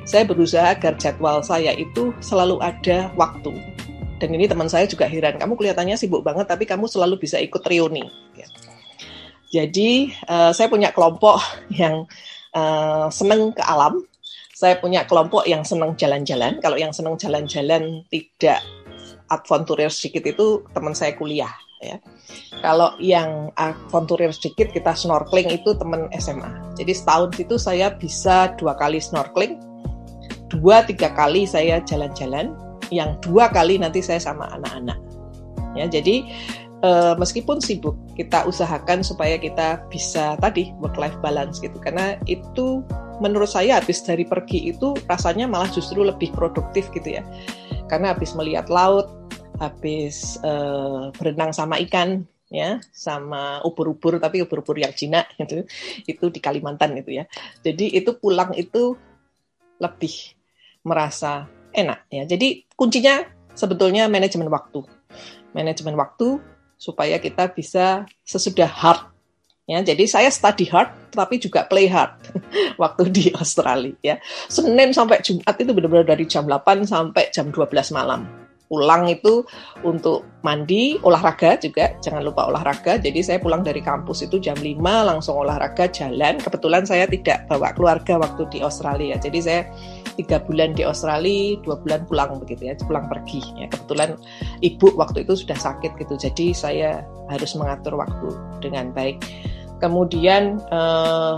saya 0.04 0.28
berusaha 0.28 0.76
agar 0.76 0.94
jadwal 1.00 1.40
saya 1.40 1.72
itu 1.74 2.14
selalu 2.20 2.60
ada 2.60 3.10
waktu. 3.16 3.56
Dan 4.20 4.36
ini 4.36 4.44
teman 4.44 4.68
saya 4.68 4.84
juga 4.84 5.08
heran, 5.08 5.40
kamu 5.40 5.56
kelihatannya 5.56 5.96
sibuk 5.96 6.20
banget, 6.20 6.44
tapi 6.44 6.68
kamu 6.68 6.84
selalu 6.84 7.16
bisa 7.16 7.40
ikut 7.40 7.64
reuni. 7.64 8.04
Ya. 8.36 8.46
Jadi 9.50 10.14
uh, 10.30 10.52
saya 10.54 10.68
punya 10.68 10.92
kelompok 10.92 11.40
yang 11.80 12.04
uh, 12.54 13.06
seneng 13.12 13.54
ke 13.54 13.62
alam, 13.62 14.02
saya 14.54 14.76
punya 14.76 15.08
kelompok 15.08 15.48
yang 15.48 15.64
seneng 15.64 15.96
jalan-jalan. 15.96 16.60
Kalau 16.60 16.76
yang 16.76 16.92
seneng 16.92 17.16
jalan-jalan 17.16 18.04
tidak 18.12 18.60
adventurer 19.30 19.88
sedikit 19.88 20.26
itu 20.26 20.66
teman 20.74 20.92
saya 20.92 21.14
kuliah 21.16 21.50
ya. 21.80 21.96
Kalau 22.60 22.94
yang 23.00 23.48
aventurir 23.56 24.30
sedikit 24.30 24.70
kita 24.70 24.92
snorkeling 24.92 25.48
itu 25.50 25.72
teman 25.74 26.12
SMA. 26.20 26.76
Jadi 26.76 26.92
setahun 26.92 27.30
itu 27.40 27.56
saya 27.56 27.94
bisa 27.96 28.52
dua 28.60 28.76
kali 28.76 29.00
snorkeling, 29.00 29.56
dua 30.52 30.84
tiga 30.84 31.10
kali 31.16 31.48
saya 31.48 31.80
jalan-jalan, 31.82 32.52
yang 32.92 33.16
dua 33.24 33.48
kali 33.48 33.80
nanti 33.80 34.04
saya 34.04 34.20
sama 34.20 34.46
anak-anak. 34.60 34.98
Ya, 35.78 35.86
jadi 35.86 36.26
uh, 36.82 37.14
meskipun 37.16 37.60
sibuk, 37.60 37.96
kita 38.16 38.44
usahakan 38.44 39.04
supaya 39.04 39.36
kita 39.36 39.84
bisa 39.88 40.36
tadi 40.40 40.72
work 40.80 40.96
life 40.96 41.16
balance 41.24 41.60
gitu. 41.60 41.76
Karena 41.80 42.16
itu 42.28 42.84
menurut 43.20 43.48
saya 43.48 43.80
habis 43.80 44.00
dari 44.00 44.24
pergi 44.24 44.72
itu 44.72 44.96
rasanya 45.08 45.44
malah 45.48 45.68
justru 45.68 46.04
lebih 46.04 46.32
produktif 46.32 46.88
gitu 46.92 47.20
ya. 47.20 47.22
Karena 47.88 48.12
habis 48.14 48.32
melihat 48.32 48.68
laut, 48.72 49.08
habis 49.60 50.40
uh, 50.40 51.12
berenang 51.20 51.52
sama 51.52 51.76
ikan 51.84 52.24
ya 52.50 52.82
sama 52.90 53.62
ubur-ubur 53.62 54.18
tapi 54.18 54.42
ubur-ubur 54.42 54.74
yang 54.74 54.90
Cina 54.90 55.22
gitu 55.38 55.62
itu 56.10 56.24
di 56.34 56.40
Kalimantan 56.42 56.98
itu 56.98 57.22
ya 57.22 57.24
jadi 57.62 57.94
itu 57.94 58.18
pulang 58.18 58.50
itu 58.58 58.98
lebih 59.78 60.34
merasa 60.82 61.46
enak 61.70 62.10
ya 62.10 62.26
jadi 62.26 62.66
kuncinya 62.74 63.22
sebetulnya 63.54 64.10
manajemen 64.10 64.50
waktu 64.50 64.82
manajemen 65.54 65.94
waktu 65.94 66.42
supaya 66.80 67.20
kita 67.20 67.52
bisa 67.52 68.08
sesudah 68.24 68.64
hard 68.64 69.12
ya 69.68 69.84
jadi 69.84 70.08
saya 70.08 70.32
study 70.32 70.64
hard 70.64 70.88
tapi 71.12 71.36
juga 71.36 71.68
play 71.68 71.84
hard 71.84 72.16
waktu 72.82 73.12
di 73.12 73.24
Australia 73.36 73.92
ya 74.00 74.16
Senin 74.48 74.96
sampai 74.96 75.20
Jumat 75.20 75.60
itu 75.60 75.76
benar-benar 75.76 76.08
dari 76.08 76.24
jam 76.24 76.48
8 76.48 76.88
sampai 76.88 77.28
jam 77.36 77.52
12 77.52 77.68
malam 77.92 78.24
pulang 78.70 79.10
itu 79.10 79.42
untuk 79.82 80.22
mandi, 80.46 80.94
olahraga 81.02 81.58
juga, 81.58 81.90
jangan 81.98 82.22
lupa 82.22 82.46
olahraga. 82.46 83.02
Jadi 83.02 83.18
saya 83.18 83.42
pulang 83.42 83.66
dari 83.66 83.82
kampus 83.82 84.30
itu 84.30 84.38
jam 84.38 84.54
5 84.54 84.78
langsung 85.10 85.42
olahraga, 85.42 85.90
jalan. 85.90 86.38
Kebetulan 86.38 86.86
saya 86.86 87.10
tidak 87.10 87.50
bawa 87.50 87.74
keluarga 87.74 88.22
waktu 88.22 88.46
di 88.54 88.62
Australia. 88.62 89.18
Jadi 89.18 89.38
saya 89.42 89.66
tiga 90.18 90.42
bulan 90.42 90.74
di 90.74 90.82
Australia, 90.82 91.58
dua 91.62 91.76
bulan 91.82 92.06
pulang 92.06 92.30
begitu 92.42 92.70
ya, 92.70 92.74
pulang 92.82 93.06
pergi. 93.06 93.42
Ya, 93.58 93.66
kebetulan 93.70 94.16
ibu 94.64 94.86
waktu 94.98 95.22
itu 95.28 95.38
sudah 95.38 95.58
sakit 95.58 95.98
gitu, 96.00 96.14
jadi 96.18 96.46
saya 96.54 96.90
harus 97.30 97.54
mengatur 97.54 97.94
waktu 97.98 98.34
dengan 98.64 98.90
baik. 98.90 99.22
Kemudian 99.80 100.58
eh, 100.58 101.36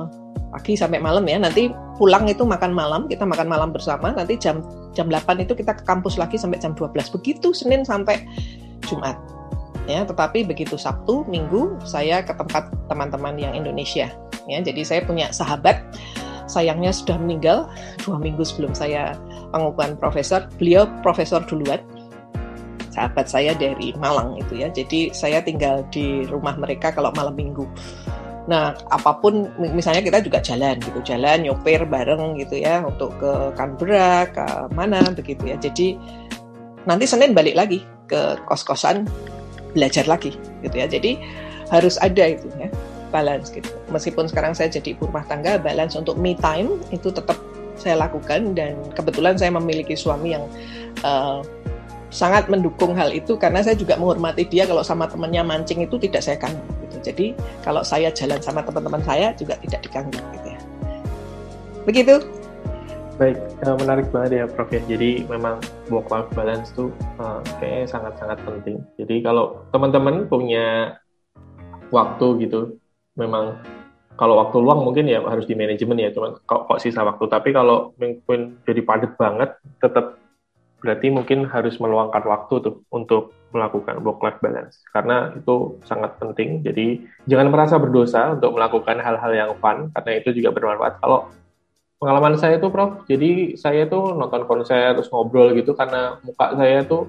pagi 0.52 0.76
sampai 0.76 1.00
malam 1.00 1.24
ya. 1.24 1.40
Nanti 1.40 1.72
pulang 1.96 2.28
itu 2.28 2.44
makan 2.44 2.76
malam, 2.76 3.08
kita 3.08 3.24
makan 3.24 3.48
malam 3.48 3.72
bersama. 3.72 4.12
Nanti 4.12 4.36
jam 4.36 4.60
jam 4.92 5.08
8 5.08 5.40
itu 5.40 5.56
kita 5.56 5.72
ke 5.72 5.82
kampus 5.88 6.20
lagi 6.20 6.36
sampai 6.36 6.60
jam 6.60 6.76
12. 6.76 6.92
Begitu 7.16 7.56
Senin 7.56 7.82
sampai 7.88 8.20
Jumat. 8.84 9.16
Ya, 9.90 10.06
tetapi 10.06 10.46
begitu 10.46 10.78
Sabtu, 10.78 11.26
Minggu 11.26 11.74
saya 11.82 12.22
ke 12.22 12.30
tempat 12.38 12.70
teman-teman 12.86 13.34
yang 13.34 13.50
Indonesia. 13.56 14.14
Ya, 14.46 14.58
jadi 14.62 14.82
saya 14.86 15.00
punya 15.02 15.34
sahabat 15.34 15.82
sayangnya 16.46 16.90
sudah 16.94 17.16
meninggal 17.18 17.68
dua 18.02 18.16
minggu 18.18 18.42
sebelum 18.42 18.72
saya 18.72 19.18
pengukuhan 19.52 19.98
profesor. 19.98 20.46
Beliau 20.56 20.88
profesor 21.00 21.44
duluan, 21.44 21.80
sahabat 22.92 23.26
saya 23.26 23.56
dari 23.56 23.96
Malang 23.96 24.36
itu 24.38 24.60
ya. 24.62 24.68
Jadi 24.68 25.10
saya 25.16 25.40
tinggal 25.40 25.82
di 25.88 26.28
rumah 26.28 26.54
mereka 26.60 26.92
kalau 26.92 27.10
malam 27.16 27.34
minggu. 27.34 27.64
Nah, 28.50 28.74
apa 28.90 29.22
pun 29.22 29.46
misalnya 29.58 30.02
kita 30.02 30.18
juga 30.18 30.42
jalan 30.42 30.74
gitu, 30.82 30.98
jalan 31.06 31.46
nyopir 31.46 31.86
bareng 31.86 32.34
gitu 32.42 32.58
ya 32.58 32.82
untuk 32.82 33.14
ke 33.22 33.54
Canberra, 33.54 34.26
ke 34.26 34.46
mana 34.74 34.98
begitu 35.14 35.46
ya. 35.46 35.56
Jadi 35.62 35.94
nanti 36.84 37.06
Senin 37.06 37.32
balik 37.32 37.54
lagi 37.54 37.86
ke 38.10 38.34
kos-kosan 38.50 39.06
belajar 39.78 40.10
lagi 40.10 40.34
gitu 40.66 40.74
ya. 40.74 40.90
Jadi 40.90 41.22
harus 41.70 41.96
ada 42.02 42.34
itu 42.34 42.50
ya 42.60 42.68
balance 43.12 43.52
gitu. 43.52 43.68
Meskipun 43.92 44.26
sekarang 44.26 44.56
saya 44.56 44.72
jadi 44.72 44.96
ibu 44.96 45.06
rumah 45.06 45.28
tangga, 45.28 45.60
balance 45.60 45.94
untuk 45.94 46.16
me 46.16 46.32
time 46.40 46.80
itu 46.88 47.12
tetap 47.12 47.36
saya 47.76 48.00
lakukan 48.00 48.56
dan 48.56 48.78
kebetulan 48.96 49.36
saya 49.36 49.52
memiliki 49.52 49.92
suami 49.92 50.32
yang 50.32 50.44
uh, 51.04 51.44
sangat 52.12 52.46
mendukung 52.52 52.92
hal 52.92 53.08
itu 53.08 53.40
karena 53.40 53.64
saya 53.64 53.72
juga 53.72 53.96
menghormati 53.96 54.44
dia 54.44 54.68
kalau 54.68 54.84
sama 54.84 55.08
temannya 55.08 55.40
mancing 55.40 55.80
itu 55.80 55.96
tidak 55.96 56.20
saya 56.20 56.36
ganggu 56.36 56.60
gitu. 56.86 56.96
Jadi 57.00 57.26
kalau 57.64 57.80
saya 57.80 58.12
jalan 58.12 58.38
sama 58.38 58.60
teman-teman 58.60 59.00
saya 59.00 59.32
juga 59.36 59.56
tidak 59.64 59.80
diganggu 59.84 60.20
gitu 60.36 60.48
ya. 60.52 60.60
Begitu. 61.88 62.14
Baik, 63.20 63.36
uh, 63.64 63.76
menarik 63.80 64.06
banget 64.12 64.30
ya 64.40 64.44
Prof 64.48 64.68
ya. 64.72 64.80
Jadi 64.84 65.24
memang 65.28 65.60
work 65.88 66.08
life 66.12 66.28
balance 66.36 66.72
tuh 66.76 66.92
uh, 67.16 67.40
kayaknya 67.60 67.88
sangat-sangat 67.88 68.38
penting. 68.44 68.80
Jadi 69.00 69.24
kalau 69.24 69.64
teman-teman 69.72 70.28
punya 70.28 70.96
waktu 71.92 72.48
gitu, 72.48 72.81
memang 73.16 73.60
kalau 74.16 74.36
waktu 74.38 74.56
luang 74.60 74.84
mungkin 74.84 75.08
ya 75.08 75.24
harus 75.24 75.48
di 75.48 75.56
manajemen 75.56 75.96
ya, 75.96 76.12
cuman 76.12 76.36
kok, 76.44 76.68
kok 76.68 76.80
sisa 76.80 77.00
waktu. 77.00 77.24
Tapi 77.32 77.48
kalau 77.50 77.96
mungkin 77.96 78.60
jadi 78.68 78.84
padat 78.84 79.16
banget, 79.16 79.56
tetap 79.80 80.20
berarti 80.82 81.14
mungkin 81.14 81.46
harus 81.46 81.78
meluangkan 81.78 82.26
waktu 82.26 82.54
tuh 82.58 82.82
untuk 82.90 83.30
melakukan 83.54 84.00
work-life 84.02 84.40
balance 84.42 84.82
karena 84.90 85.30
itu 85.32 85.78
sangat 85.86 86.18
penting. 86.18 86.60
Jadi 86.66 87.06
jangan 87.30 87.48
merasa 87.54 87.78
berdosa 87.78 88.34
untuk 88.34 88.58
melakukan 88.58 88.98
hal-hal 88.98 89.32
yang 89.32 89.52
fun 89.62 89.94
karena 89.94 90.10
itu 90.18 90.34
juga 90.34 90.50
bermanfaat. 90.50 90.98
Kalau 90.98 91.30
pengalaman 92.02 92.34
saya 92.34 92.58
tuh, 92.58 92.74
Prof, 92.74 93.06
jadi 93.06 93.54
saya 93.54 93.86
tuh 93.86 94.18
nonton 94.18 94.42
konser 94.50 94.98
terus 94.98 95.06
ngobrol 95.14 95.54
gitu 95.54 95.78
karena 95.78 96.18
muka 96.26 96.58
saya 96.58 96.82
tuh 96.82 97.06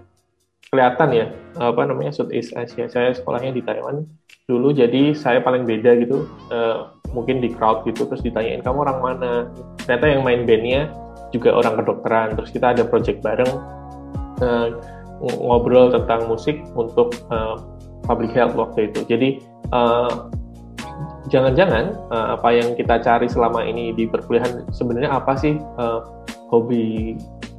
kelihatan 0.73 1.09
ya 1.13 1.25
apa 1.61 1.85
namanya 1.85 2.09
Southeast 2.09 2.57
Asia. 2.57 2.89
Saya 2.89 3.13
sekolahnya 3.13 3.53
di 3.53 3.61
Taiwan 3.61 4.09
dulu, 4.49 4.73
jadi 4.73 5.13
saya 5.13 5.45
paling 5.45 5.69
beda 5.69 5.93
gitu. 6.01 6.25
Uh, 6.49 6.89
mungkin 7.13 7.45
di 7.45 7.53
crowd 7.53 7.85
gitu 7.85 8.09
terus 8.09 8.25
ditanyain 8.25 8.65
kamu 8.65 8.89
orang 8.89 8.97
mana. 8.97 9.33
Ternyata 9.85 10.05
yang 10.09 10.25
main 10.25 10.49
bandnya 10.49 10.89
juga 11.29 11.53
orang 11.53 11.77
kedokteran 11.81 12.33
terus 12.37 12.49
kita 12.49 12.73
ada 12.77 12.85
project 12.85 13.21
bareng 13.21 13.53
uh, 14.41 14.69
ngobrol 15.21 15.89
tentang 15.89 16.29
musik 16.29 16.61
untuk 16.77 17.17
uh, 17.33 17.57
public 18.05 18.29
health 18.33 18.53
waktu 18.53 18.93
itu 18.93 19.01
jadi 19.09 19.29
jangan-jangan 21.33 21.97
uh, 22.13 22.37
apa 22.37 22.49
yang 22.53 22.77
kita 22.77 23.01
cari 23.01 23.25
selama 23.25 23.65
ini 23.65 23.95
di 23.97 24.05
perkuliahan 24.05 24.69
sebenarnya 24.69 25.09
apa 25.09 25.33
sih 25.39 25.57
uh, 25.81 26.05
hobi 26.53 27.17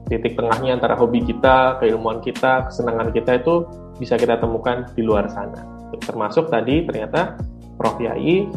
titik 0.09 0.37
tengahnya 0.37 0.77
antara 0.77 0.95
hobi 0.95 1.25
kita, 1.25 1.81
keilmuan 1.81 2.21
kita, 2.21 2.69
kesenangan 2.69 3.11
kita 3.11 3.41
itu 3.41 3.65
bisa 3.97 4.19
kita 4.21 4.37
temukan 4.37 4.85
di 4.93 5.03
luar 5.05 5.31
sana. 5.31 5.65
Termasuk 6.03 6.51
tadi 6.51 6.85
ternyata 6.85 7.39
Prof 7.79 7.97
Yai 8.03 8.51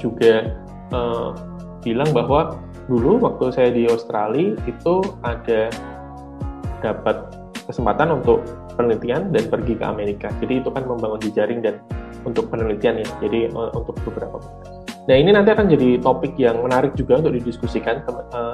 juga 0.00 0.56
uh, 0.92 1.30
bilang 1.84 2.10
bahwa 2.10 2.58
dulu 2.88 3.20
waktu 3.20 3.44
saya 3.52 3.70
di 3.70 3.84
Australia 3.86 4.56
itu 4.64 5.04
ada 5.22 5.68
dapat 6.80 7.16
kesempatan 7.68 8.22
untuk 8.22 8.42
penelitian 8.74 9.28
dan 9.28 9.44
pergi 9.52 9.76
ke 9.76 9.84
Amerika. 9.84 10.28
Jadi 10.40 10.64
itu 10.64 10.70
kan 10.72 10.88
membangun 10.88 11.20
jejaring 11.20 11.60
dan 11.60 11.82
untuk 12.24 12.48
penelitian 12.48 13.04
ya. 13.04 13.08
Jadi 13.20 13.52
uh, 13.52 13.70
untuk 13.76 13.94
beberapa 14.08 14.40
Nah 15.08 15.16
ini 15.16 15.32
nanti 15.32 15.48
akan 15.56 15.72
jadi 15.72 16.04
topik 16.04 16.36
yang 16.36 16.60
menarik 16.60 16.92
juga 16.92 17.16
untuk 17.24 17.32
didiskusikan, 17.32 18.04
uh, 18.28 18.52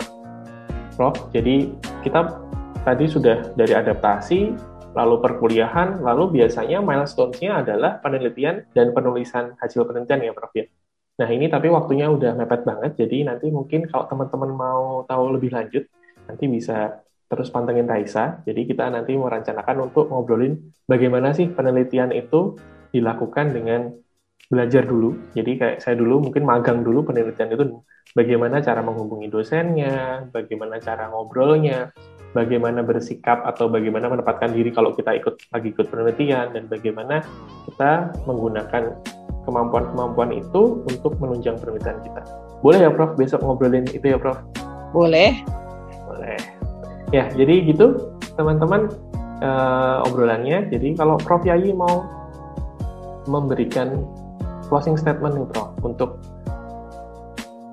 Prof. 0.94 1.30
Jadi 1.34 1.74
kita 2.06 2.40
tadi 2.86 3.04
sudah 3.10 3.52
dari 3.58 3.74
adaptasi, 3.74 4.54
lalu 4.94 5.14
perkuliahan, 5.18 6.00
lalu 6.00 6.42
biasanya 6.42 6.78
milestones-nya 6.78 7.66
adalah 7.66 7.98
penelitian 7.98 8.64
dan 8.72 8.94
penulisan 8.94 9.58
hasil 9.58 9.84
penelitian 9.84 10.30
ya, 10.30 10.32
Prof. 10.32 10.54
Ya. 10.54 10.70
Nah 11.14 11.28
ini 11.30 11.46
tapi 11.46 11.70
waktunya 11.70 12.10
udah 12.10 12.34
mepet 12.34 12.66
banget, 12.66 12.98
jadi 12.98 13.30
nanti 13.30 13.46
mungkin 13.50 13.86
kalau 13.86 14.10
teman-teman 14.10 14.50
mau 14.50 15.06
tahu 15.06 15.38
lebih 15.38 15.54
lanjut, 15.54 15.86
nanti 16.26 16.50
bisa 16.50 17.04
terus 17.30 17.50
pantengin 17.50 17.86
Raisa. 17.86 18.42
Jadi 18.46 18.66
kita 18.66 18.90
nanti 18.90 19.14
merencanakan 19.18 19.90
untuk 19.90 20.10
ngobrolin 20.10 20.58
bagaimana 20.86 21.34
sih 21.34 21.50
penelitian 21.50 22.14
itu 22.14 22.54
dilakukan 22.94 23.50
dengan 23.50 23.90
belajar 24.46 24.86
dulu. 24.86 25.32
Jadi 25.34 25.58
kayak 25.58 25.76
saya 25.82 25.98
dulu 25.98 26.30
mungkin 26.30 26.46
magang 26.46 26.86
dulu 26.86 27.02
penelitian 27.02 27.50
itu 27.50 27.64
bagaimana 28.12 28.60
cara 28.60 28.84
menghubungi 28.84 29.32
dosennya, 29.32 30.28
bagaimana 30.28 30.76
cara 30.78 31.08
ngobrolnya, 31.08 31.88
bagaimana 32.36 32.84
bersikap 32.84 33.40
atau 33.48 33.72
bagaimana 33.72 34.12
menempatkan 34.12 34.52
diri 34.52 34.68
kalau 34.74 34.92
kita 34.92 35.16
ikut 35.16 35.40
lagi 35.54 35.72
ikut 35.72 35.86
penelitian 35.88 36.52
dan 36.52 36.68
bagaimana 36.68 37.24
kita 37.70 38.12
menggunakan 38.28 38.92
kemampuan-kemampuan 39.48 40.34
itu 40.34 40.84
untuk 40.84 41.16
menunjang 41.22 41.56
penelitian 41.56 42.00
kita. 42.04 42.20
Boleh 42.60 42.84
ya 42.84 42.90
Prof 42.90 43.16
besok 43.16 43.40
ngobrolin 43.40 43.86
itu 43.92 44.12
ya 44.12 44.18
Prof? 44.20 44.40
Boleh. 44.92 45.40
Boleh. 46.04 46.38
Ya, 47.12 47.30
jadi 47.32 47.62
gitu 47.70 48.16
teman-teman 48.34 48.90
uh, 49.44 50.06
obrolannya. 50.08 50.66
Jadi 50.72 50.98
kalau 50.98 51.20
Prof 51.20 51.44
Yayi 51.46 51.70
mau 51.70 52.02
memberikan 53.28 54.04
closing 54.68 54.96
statement 54.96 55.36
nih 55.36 55.46
Prof 55.52 55.70
untuk 55.84 56.18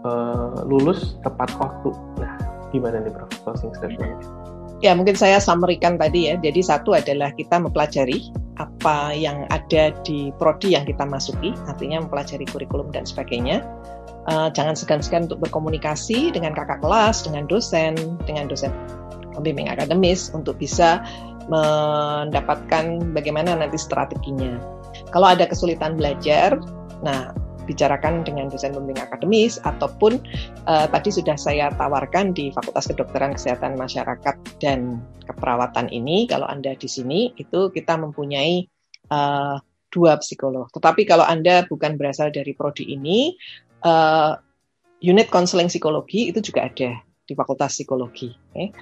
uh, 0.05 0.65
lulus 0.65 1.17
tepat 1.25 1.49
waktu. 1.57 1.91
Nah, 2.21 2.33
gimana 2.69 3.01
nih 3.03 3.11
Prof 3.13 3.31
closing 3.43 3.73
statement? 3.75 4.21
Ya, 4.81 4.97
mungkin 4.97 5.13
saya 5.13 5.37
summary-kan 5.37 6.01
tadi 6.01 6.33
ya. 6.33 6.41
Jadi 6.41 6.61
satu 6.65 6.97
adalah 6.97 7.29
kita 7.37 7.61
mempelajari 7.61 8.33
apa 8.57 9.13
yang 9.13 9.45
ada 9.53 9.93
di 10.01 10.33
prodi 10.41 10.73
yang 10.73 10.85
kita 10.89 11.05
masuki, 11.05 11.53
artinya 11.69 12.01
mempelajari 12.01 12.45
kurikulum 12.49 12.89
dan 12.89 13.05
sebagainya. 13.05 13.61
Uh, 14.29 14.53
jangan 14.53 14.77
segan-segan 14.77 15.25
untuk 15.25 15.41
berkomunikasi 15.49 16.29
dengan 16.33 16.53
kakak 16.53 16.81
kelas, 16.81 17.25
dengan 17.25 17.49
dosen, 17.49 17.97
dengan 18.25 18.49
dosen 18.49 18.69
pembimbing 19.33 19.69
akademis 19.69 20.29
untuk 20.33 20.57
bisa 20.61 21.01
mendapatkan 21.49 23.01
bagaimana 23.17 23.57
nanti 23.57 23.77
strateginya. 23.77 24.61
Kalau 25.09 25.33
ada 25.33 25.49
kesulitan 25.49 25.97
belajar, 25.97 26.61
nah 27.01 27.33
bicarakan 27.71 28.27
dengan 28.27 28.51
dosen 28.51 28.75
pembimbing 28.75 28.99
akademis 28.99 29.55
ataupun 29.63 30.19
uh, 30.67 30.91
tadi 30.91 31.09
sudah 31.15 31.39
saya 31.39 31.71
tawarkan 31.79 32.35
di 32.35 32.51
Fakultas 32.51 32.91
Kedokteran 32.91 33.39
Kesehatan 33.39 33.79
Masyarakat 33.79 34.35
dan 34.59 34.99
Keperawatan 35.23 35.87
ini 35.95 36.27
kalau 36.27 36.43
Anda 36.51 36.75
di 36.75 36.91
sini 36.91 37.31
itu 37.39 37.71
kita 37.71 37.95
mempunyai 37.95 38.67
uh, 39.07 39.55
dua 39.87 40.19
psikolog. 40.19 40.67
Tetapi 40.75 41.07
kalau 41.07 41.23
Anda 41.23 41.63
bukan 41.63 41.95
berasal 41.95 42.35
dari 42.35 42.51
prodi 42.51 42.91
ini 42.91 43.39
uh, 43.87 44.35
unit 44.99 45.31
konseling 45.31 45.71
psikologi 45.71 46.29
itu 46.29 46.43
juga 46.43 46.67
ada 46.67 46.99
di 47.23 47.33
Fakultas 47.33 47.79
Psikologi. 47.79 48.35
Okay? 48.51 48.75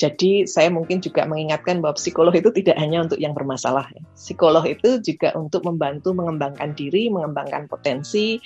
Jadi 0.00 0.48
saya 0.48 0.72
mungkin 0.72 1.04
juga 1.04 1.28
mengingatkan 1.28 1.84
bahwa 1.84 1.92
psikolog 1.92 2.32
itu 2.32 2.48
tidak 2.56 2.80
hanya 2.80 3.04
untuk 3.04 3.20
yang 3.20 3.36
bermasalah. 3.36 3.84
Ya. 3.92 4.00
Psikolog 4.16 4.64
itu 4.64 4.96
juga 5.04 5.36
untuk 5.36 5.60
membantu 5.68 6.16
mengembangkan 6.16 6.72
diri, 6.72 7.12
mengembangkan 7.12 7.68
potensi, 7.68 8.40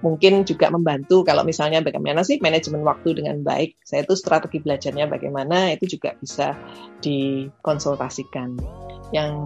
mungkin 0.00 0.48
juga 0.48 0.72
membantu 0.72 1.20
kalau 1.20 1.44
misalnya 1.44 1.84
bagaimana 1.84 2.24
sih 2.24 2.40
manajemen 2.40 2.80
waktu 2.88 3.20
dengan 3.20 3.44
baik. 3.44 3.76
Saya 3.84 4.08
itu 4.08 4.16
strategi 4.16 4.64
belajarnya 4.64 5.04
bagaimana 5.04 5.76
itu 5.76 6.00
juga 6.00 6.16
bisa 6.16 6.56
dikonsultasikan. 7.04 8.56
Yang 9.12 9.44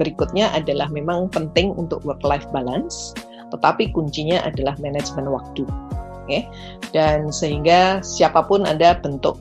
berikutnya 0.00 0.56
adalah 0.56 0.88
memang 0.88 1.28
penting 1.28 1.76
untuk 1.76 2.00
work 2.08 2.24
life 2.24 2.48
balance, 2.48 3.12
tetapi 3.52 3.92
kuncinya 3.92 4.40
adalah 4.40 4.72
manajemen 4.80 5.28
waktu. 5.28 5.68
Okay? 6.24 6.48
Dan 6.96 7.28
sehingga 7.28 8.00
siapa 8.00 8.48
pun 8.48 8.64
Anda 8.64 8.96
bentuk 8.96 9.36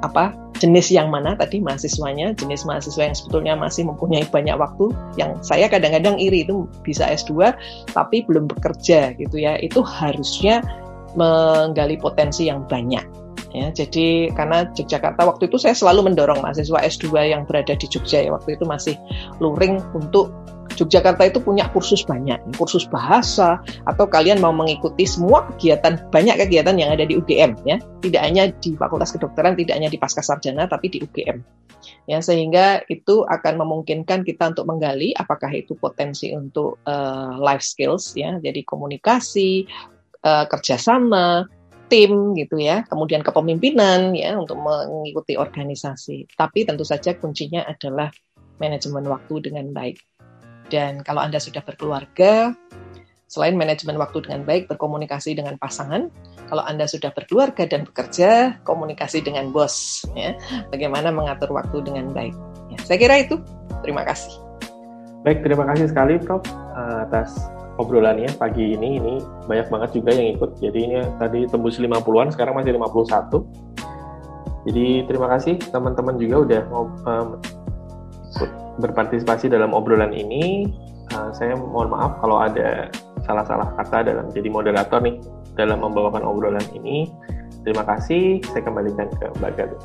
apa 0.00 0.32
jenis 0.60 0.92
yang 0.92 1.08
mana 1.08 1.32
tadi 1.34 1.56
mahasiswanya, 1.64 2.36
jenis 2.36 2.68
mahasiswa 2.68 3.08
yang 3.08 3.16
sebetulnya 3.16 3.54
masih 3.56 3.88
mempunyai 3.88 4.28
banyak 4.28 4.60
waktu, 4.60 4.92
yang 5.16 5.40
saya 5.40 5.72
kadang-kadang 5.72 6.20
iri 6.20 6.44
itu 6.44 6.68
bisa 6.84 7.08
S2 7.08 7.56
tapi 7.96 8.28
belum 8.28 8.44
bekerja 8.44 9.16
gitu 9.16 9.40
ya, 9.40 9.56
itu 9.56 9.80
harusnya 9.80 10.60
menggali 11.16 11.96
potensi 11.96 12.46
yang 12.46 12.68
banyak. 12.68 13.02
Ya, 13.50 13.66
jadi 13.74 14.30
karena 14.30 14.62
Yogyakarta 14.78 15.26
waktu 15.26 15.50
itu 15.50 15.58
saya 15.58 15.74
selalu 15.74 16.12
mendorong 16.12 16.38
mahasiswa 16.38 16.86
S2 16.86 17.34
yang 17.34 17.42
berada 17.50 17.74
di 17.74 17.90
Jogja 17.90 18.22
ya 18.22 18.30
waktu 18.30 18.54
itu 18.54 18.62
masih 18.62 18.94
luring 19.42 19.82
untuk 19.90 20.30
Yogyakarta 20.78 21.28
itu 21.28 21.38
punya 21.42 21.68
kursus 21.74 22.06
banyak, 22.06 22.40
kursus 22.56 22.86
bahasa 22.88 23.60
atau 23.84 24.06
kalian 24.06 24.38
mau 24.40 24.54
mengikuti 24.54 25.04
semua 25.04 25.44
kegiatan 25.54 25.98
banyak 26.08 26.36
kegiatan 26.46 26.76
yang 26.78 26.90
ada 26.94 27.04
di 27.04 27.18
UGM 27.18 27.58
ya, 27.66 27.76
tidak 28.00 28.22
hanya 28.24 28.48
di 28.62 28.78
Fakultas 28.78 29.12
Kedokteran, 29.12 29.58
tidak 29.58 29.76
hanya 29.76 29.90
di 29.92 29.98
Pasca 30.00 30.24
Sarjana 30.24 30.70
tapi 30.70 30.88
di 30.88 30.98
UGM. 31.04 31.40
Ya, 32.04 32.20
sehingga 32.20 32.84
itu 32.92 33.24
akan 33.24 33.56
memungkinkan 33.60 34.24
kita 34.24 34.52
untuk 34.52 34.68
menggali 34.68 35.16
apakah 35.16 35.48
itu 35.52 35.72
potensi 35.78 36.28
untuk 36.32 36.76
uh, 36.84 37.40
life 37.40 37.64
skills 37.64 38.12
ya, 38.18 38.36
jadi 38.36 38.60
komunikasi, 38.66 39.64
uh, 40.24 40.44
kerjasama, 40.44 41.48
tim 41.90 42.38
gitu 42.38 42.60
ya, 42.62 42.86
kemudian 42.86 43.20
kepemimpinan 43.26 44.14
ya 44.14 44.38
untuk 44.38 44.60
mengikuti 44.62 45.34
organisasi. 45.34 46.30
Tapi 46.36 46.64
tentu 46.64 46.86
saja 46.86 47.16
kuncinya 47.18 47.66
adalah 47.66 48.14
manajemen 48.60 49.08
waktu 49.08 49.50
dengan 49.50 49.72
baik. 49.74 49.98
Dan 50.70 51.02
kalau 51.02 51.20
Anda 51.20 51.42
sudah 51.42 51.60
berkeluarga, 51.66 52.54
selain 53.26 53.58
manajemen 53.58 53.98
waktu 53.98 54.22
dengan 54.22 54.46
baik, 54.46 54.70
berkomunikasi 54.70 55.34
dengan 55.34 55.58
pasangan, 55.58 56.06
kalau 56.46 56.62
Anda 56.62 56.86
sudah 56.86 57.10
berkeluarga 57.10 57.66
dan 57.66 57.86
bekerja, 57.86 58.62
komunikasi 58.62 59.22
dengan 59.22 59.50
bos, 59.50 60.06
ya, 60.14 60.38
bagaimana 60.70 61.10
mengatur 61.10 61.50
waktu 61.50 61.82
dengan 61.82 62.14
baik. 62.14 62.34
Ya, 62.70 62.78
saya 62.86 62.98
kira 63.02 63.22
itu. 63.22 63.42
Terima 63.82 64.06
kasih. 64.06 64.30
Baik, 65.26 65.42
terima 65.44 65.68
kasih 65.68 65.90
sekali 65.90 66.16
Prof 66.16 66.40
atas 66.74 67.34
obrolannya 67.76 68.30
pagi 68.38 68.72
ini. 68.78 68.96
Ini 68.96 69.14
banyak 69.50 69.68
banget 69.68 69.90
juga 70.00 70.10
yang 70.14 70.38
ikut. 70.38 70.50
Jadi 70.62 70.78
ini 70.80 70.96
tadi 71.18 71.44
tembus 71.50 71.76
50-an, 71.76 72.32
sekarang 72.32 72.54
masih 72.56 72.78
51. 72.78 73.42
Jadi 74.68 74.86
terima 75.08 75.26
kasih 75.32 75.56
teman-teman 75.72 76.20
juga 76.20 76.36
udah 76.44 76.62
mau 76.68 76.84
um, 77.08 77.28
berpartisipasi 78.80 79.52
dalam 79.52 79.76
obrolan 79.76 80.10
ini. 80.16 80.66
Uh, 81.10 81.30
saya 81.34 81.58
mohon 81.58 81.90
maaf 81.90 82.18
kalau 82.22 82.38
ada 82.40 82.88
salah-salah 83.26 83.68
kata 83.76 84.06
dalam 84.06 84.30
jadi 84.30 84.48
moderator 84.48 85.02
nih 85.02 85.20
dalam 85.54 85.84
membawakan 85.84 86.24
obrolan 86.24 86.64
ini. 86.72 87.10
Terima 87.60 87.84
kasih. 87.84 88.40
Saya 88.50 88.62
kembalikan 88.64 89.06
ke 89.20 89.26
Mbak 89.38 89.52
Galuh. 89.60 89.82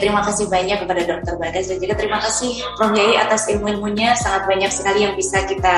Terima 0.00 0.24
kasih 0.24 0.48
banyak 0.48 0.80
kepada 0.80 1.02
Dokter 1.04 1.34
Bagas 1.36 1.68
dan 1.68 1.76
juga 1.78 1.94
terima 2.00 2.18
kasih 2.24 2.64
Prof. 2.80 2.96
Yai 2.96 3.20
atas 3.20 3.46
ilmu-ilmunya. 3.52 4.16
Sangat 4.16 4.48
banyak 4.48 4.72
sekali 4.72 5.04
yang 5.04 5.14
bisa 5.14 5.44
kita 5.44 5.76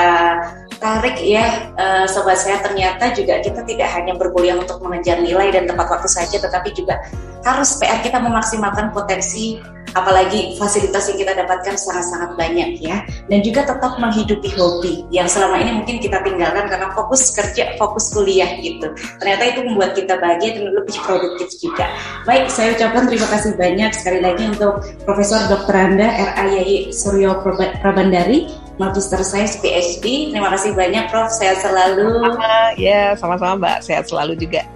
tarik 0.79 1.19
ya 1.23 1.71
uh, 1.79 2.07
sobat 2.11 2.39
saya 2.39 2.59
ternyata 2.59 3.15
juga 3.15 3.39
kita 3.39 3.63
tidak 3.63 3.87
hanya 3.95 4.19
berkuliah 4.19 4.59
untuk 4.59 4.83
mengejar 4.83 5.23
nilai 5.23 5.55
dan 5.55 5.71
tepat 5.71 5.87
waktu 5.87 6.11
saja 6.11 6.43
tetapi 6.43 6.75
juga 6.75 6.99
harus 7.47 7.79
PR 7.79 8.03
kita 8.03 8.19
memaksimalkan 8.19 8.91
potensi 8.91 9.63
apalagi 9.93 10.57
fasilitas 10.57 11.09
yang 11.13 11.19
kita 11.21 11.33
dapatkan 11.37 11.75
sangat-sangat 11.77 12.31
banyak 12.37 12.81
ya. 12.81 13.05
Dan 13.29 13.45
juga 13.45 13.65
tetap 13.69 14.01
menghidupi 14.01 14.53
hobi 14.57 15.05
yang 15.13 15.29
selama 15.29 15.61
ini 15.61 15.73
mungkin 15.77 16.01
kita 16.01 16.21
tinggalkan 16.25 16.69
karena 16.69 16.89
fokus 16.97 17.33
kerja 17.33 17.77
fokus 17.77 18.13
kuliah 18.13 18.49
gitu. 18.61 18.93
Ternyata 19.21 19.43
itu 19.53 19.61
membuat 19.65 19.93
kita 19.97 20.17
bahagia 20.19 20.61
dan 20.61 20.73
lebih 20.73 20.97
produktif 21.05 21.49
juga. 21.61 21.89
Baik 22.25 22.49
saya 22.49 22.73
ucapkan 22.77 23.09
terima 23.09 23.29
kasih 23.29 23.53
banyak 23.57 23.91
sekali 23.93 24.12
lagi 24.21 24.45
untuk 24.51 24.85
Profesor 25.09 25.49
Dr. 25.49 25.73
Anda 25.73 26.09
R.A. 26.35 26.45
Yai 26.53 26.93
Suryo 26.93 27.41
Prabandari 27.81 28.53
Magister 28.77 29.23
Sains 29.25 29.57
PhD 29.63 30.35
terima 30.35 30.53
kasih 30.53 30.77
banyak 30.77 31.09
Prof 31.09 31.31
sehat 31.31 31.65
selalu 31.65 32.37
ya 32.77 33.17
sama-sama 33.17 33.57
Mbak 33.57 33.79
sehat 33.87 34.05
selalu 34.11 34.37
juga 34.37 34.67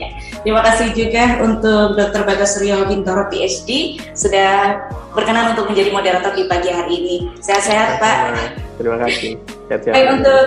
Ya, 0.00 0.08
terima 0.40 0.64
kasih 0.64 0.96
juga 0.96 1.44
untuk 1.44 2.00
Dr. 2.00 2.24
Bagas 2.24 2.56
Rio 2.58 2.88
Bintoro 2.88 3.28
PhD 3.28 4.00
sudah 4.16 4.80
berkenan 5.12 5.52
untuk 5.52 5.68
menjadi 5.68 5.92
moderator 5.92 6.32
di 6.32 6.48
pagi 6.48 6.72
hari 6.72 6.92
ini. 6.96 7.16
Sehat-sehat 7.44 8.00
Pak. 8.00 8.16
Terima 8.80 8.96
kasih. 9.04 9.36
Sehat-sehat. 9.68 9.94
Baik 9.94 10.08
untuk 10.16 10.44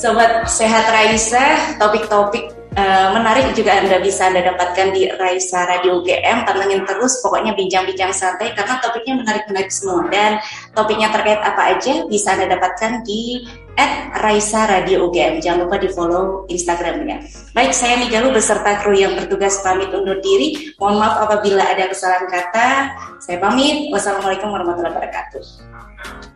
Sobat 0.00 0.48
Sehat 0.48 0.88
Raisa, 0.88 1.76
topik-topik 1.76 2.56
Uh, 2.70 3.18
menarik 3.18 3.50
juga 3.58 3.82
Anda 3.82 3.98
bisa 3.98 4.30
Anda 4.30 4.46
dapatkan 4.46 4.94
di 4.94 5.10
Raisa 5.18 5.66
Radio 5.66 5.98
UGM. 5.98 6.46
Pantengin 6.46 6.86
terus 6.86 7.18
pokoknya 7.18 7.50
bincang-bincang 7.58 8.14
santai 8.14 8.54
karena 8.54 8.78
topiknya 8.78 9.18
menarik-menarik 9.18 9.74
semua 9.74 10.06
dan 10.06 10.38
topiknya 10.70 11.10
terkait 11.10 11.42
apa 11.42 11.74
aja 11.74 12.06
bisa 12.06 12.38
Anda 12.38 12.54
dapatkan 12.54 13.02
di 13.02 13.42
at 13.74 14.22
Raisa 14.22 14.70
Radio 14.70 15.10
UGM. 15.10 15.42
Jangan 15.42 15.66
lupa 15.66 15.82
di 15.82 15.90
follow 15.90 16.46
Instagramnya. 16.46 17.26
Baik, 17.50 17.74
saya 17.74 17.98
Nigalu 17.98 18.38
beserta 18.38 18.78
kru 18.78 18.94
yang 18.94 19.18
bertugas 19.18 19.58
pamit 19.66 19.90
undur 19.90 20.22
diri. 20.22 20.70
Mohon 20.78 20.96
maaf 21.02 21.26
apabila 21.26 21.66
ada 21.66 21.90
kesalahan 21.90 22.30
kata. 22.30 22.68
Saya 23.18 23.42
pamit. 23.42 23.90
Wassalamualaikum 23.90 24.46
warahmatullahi 24.46 24.94
wabarakatuh. 24.94 26.29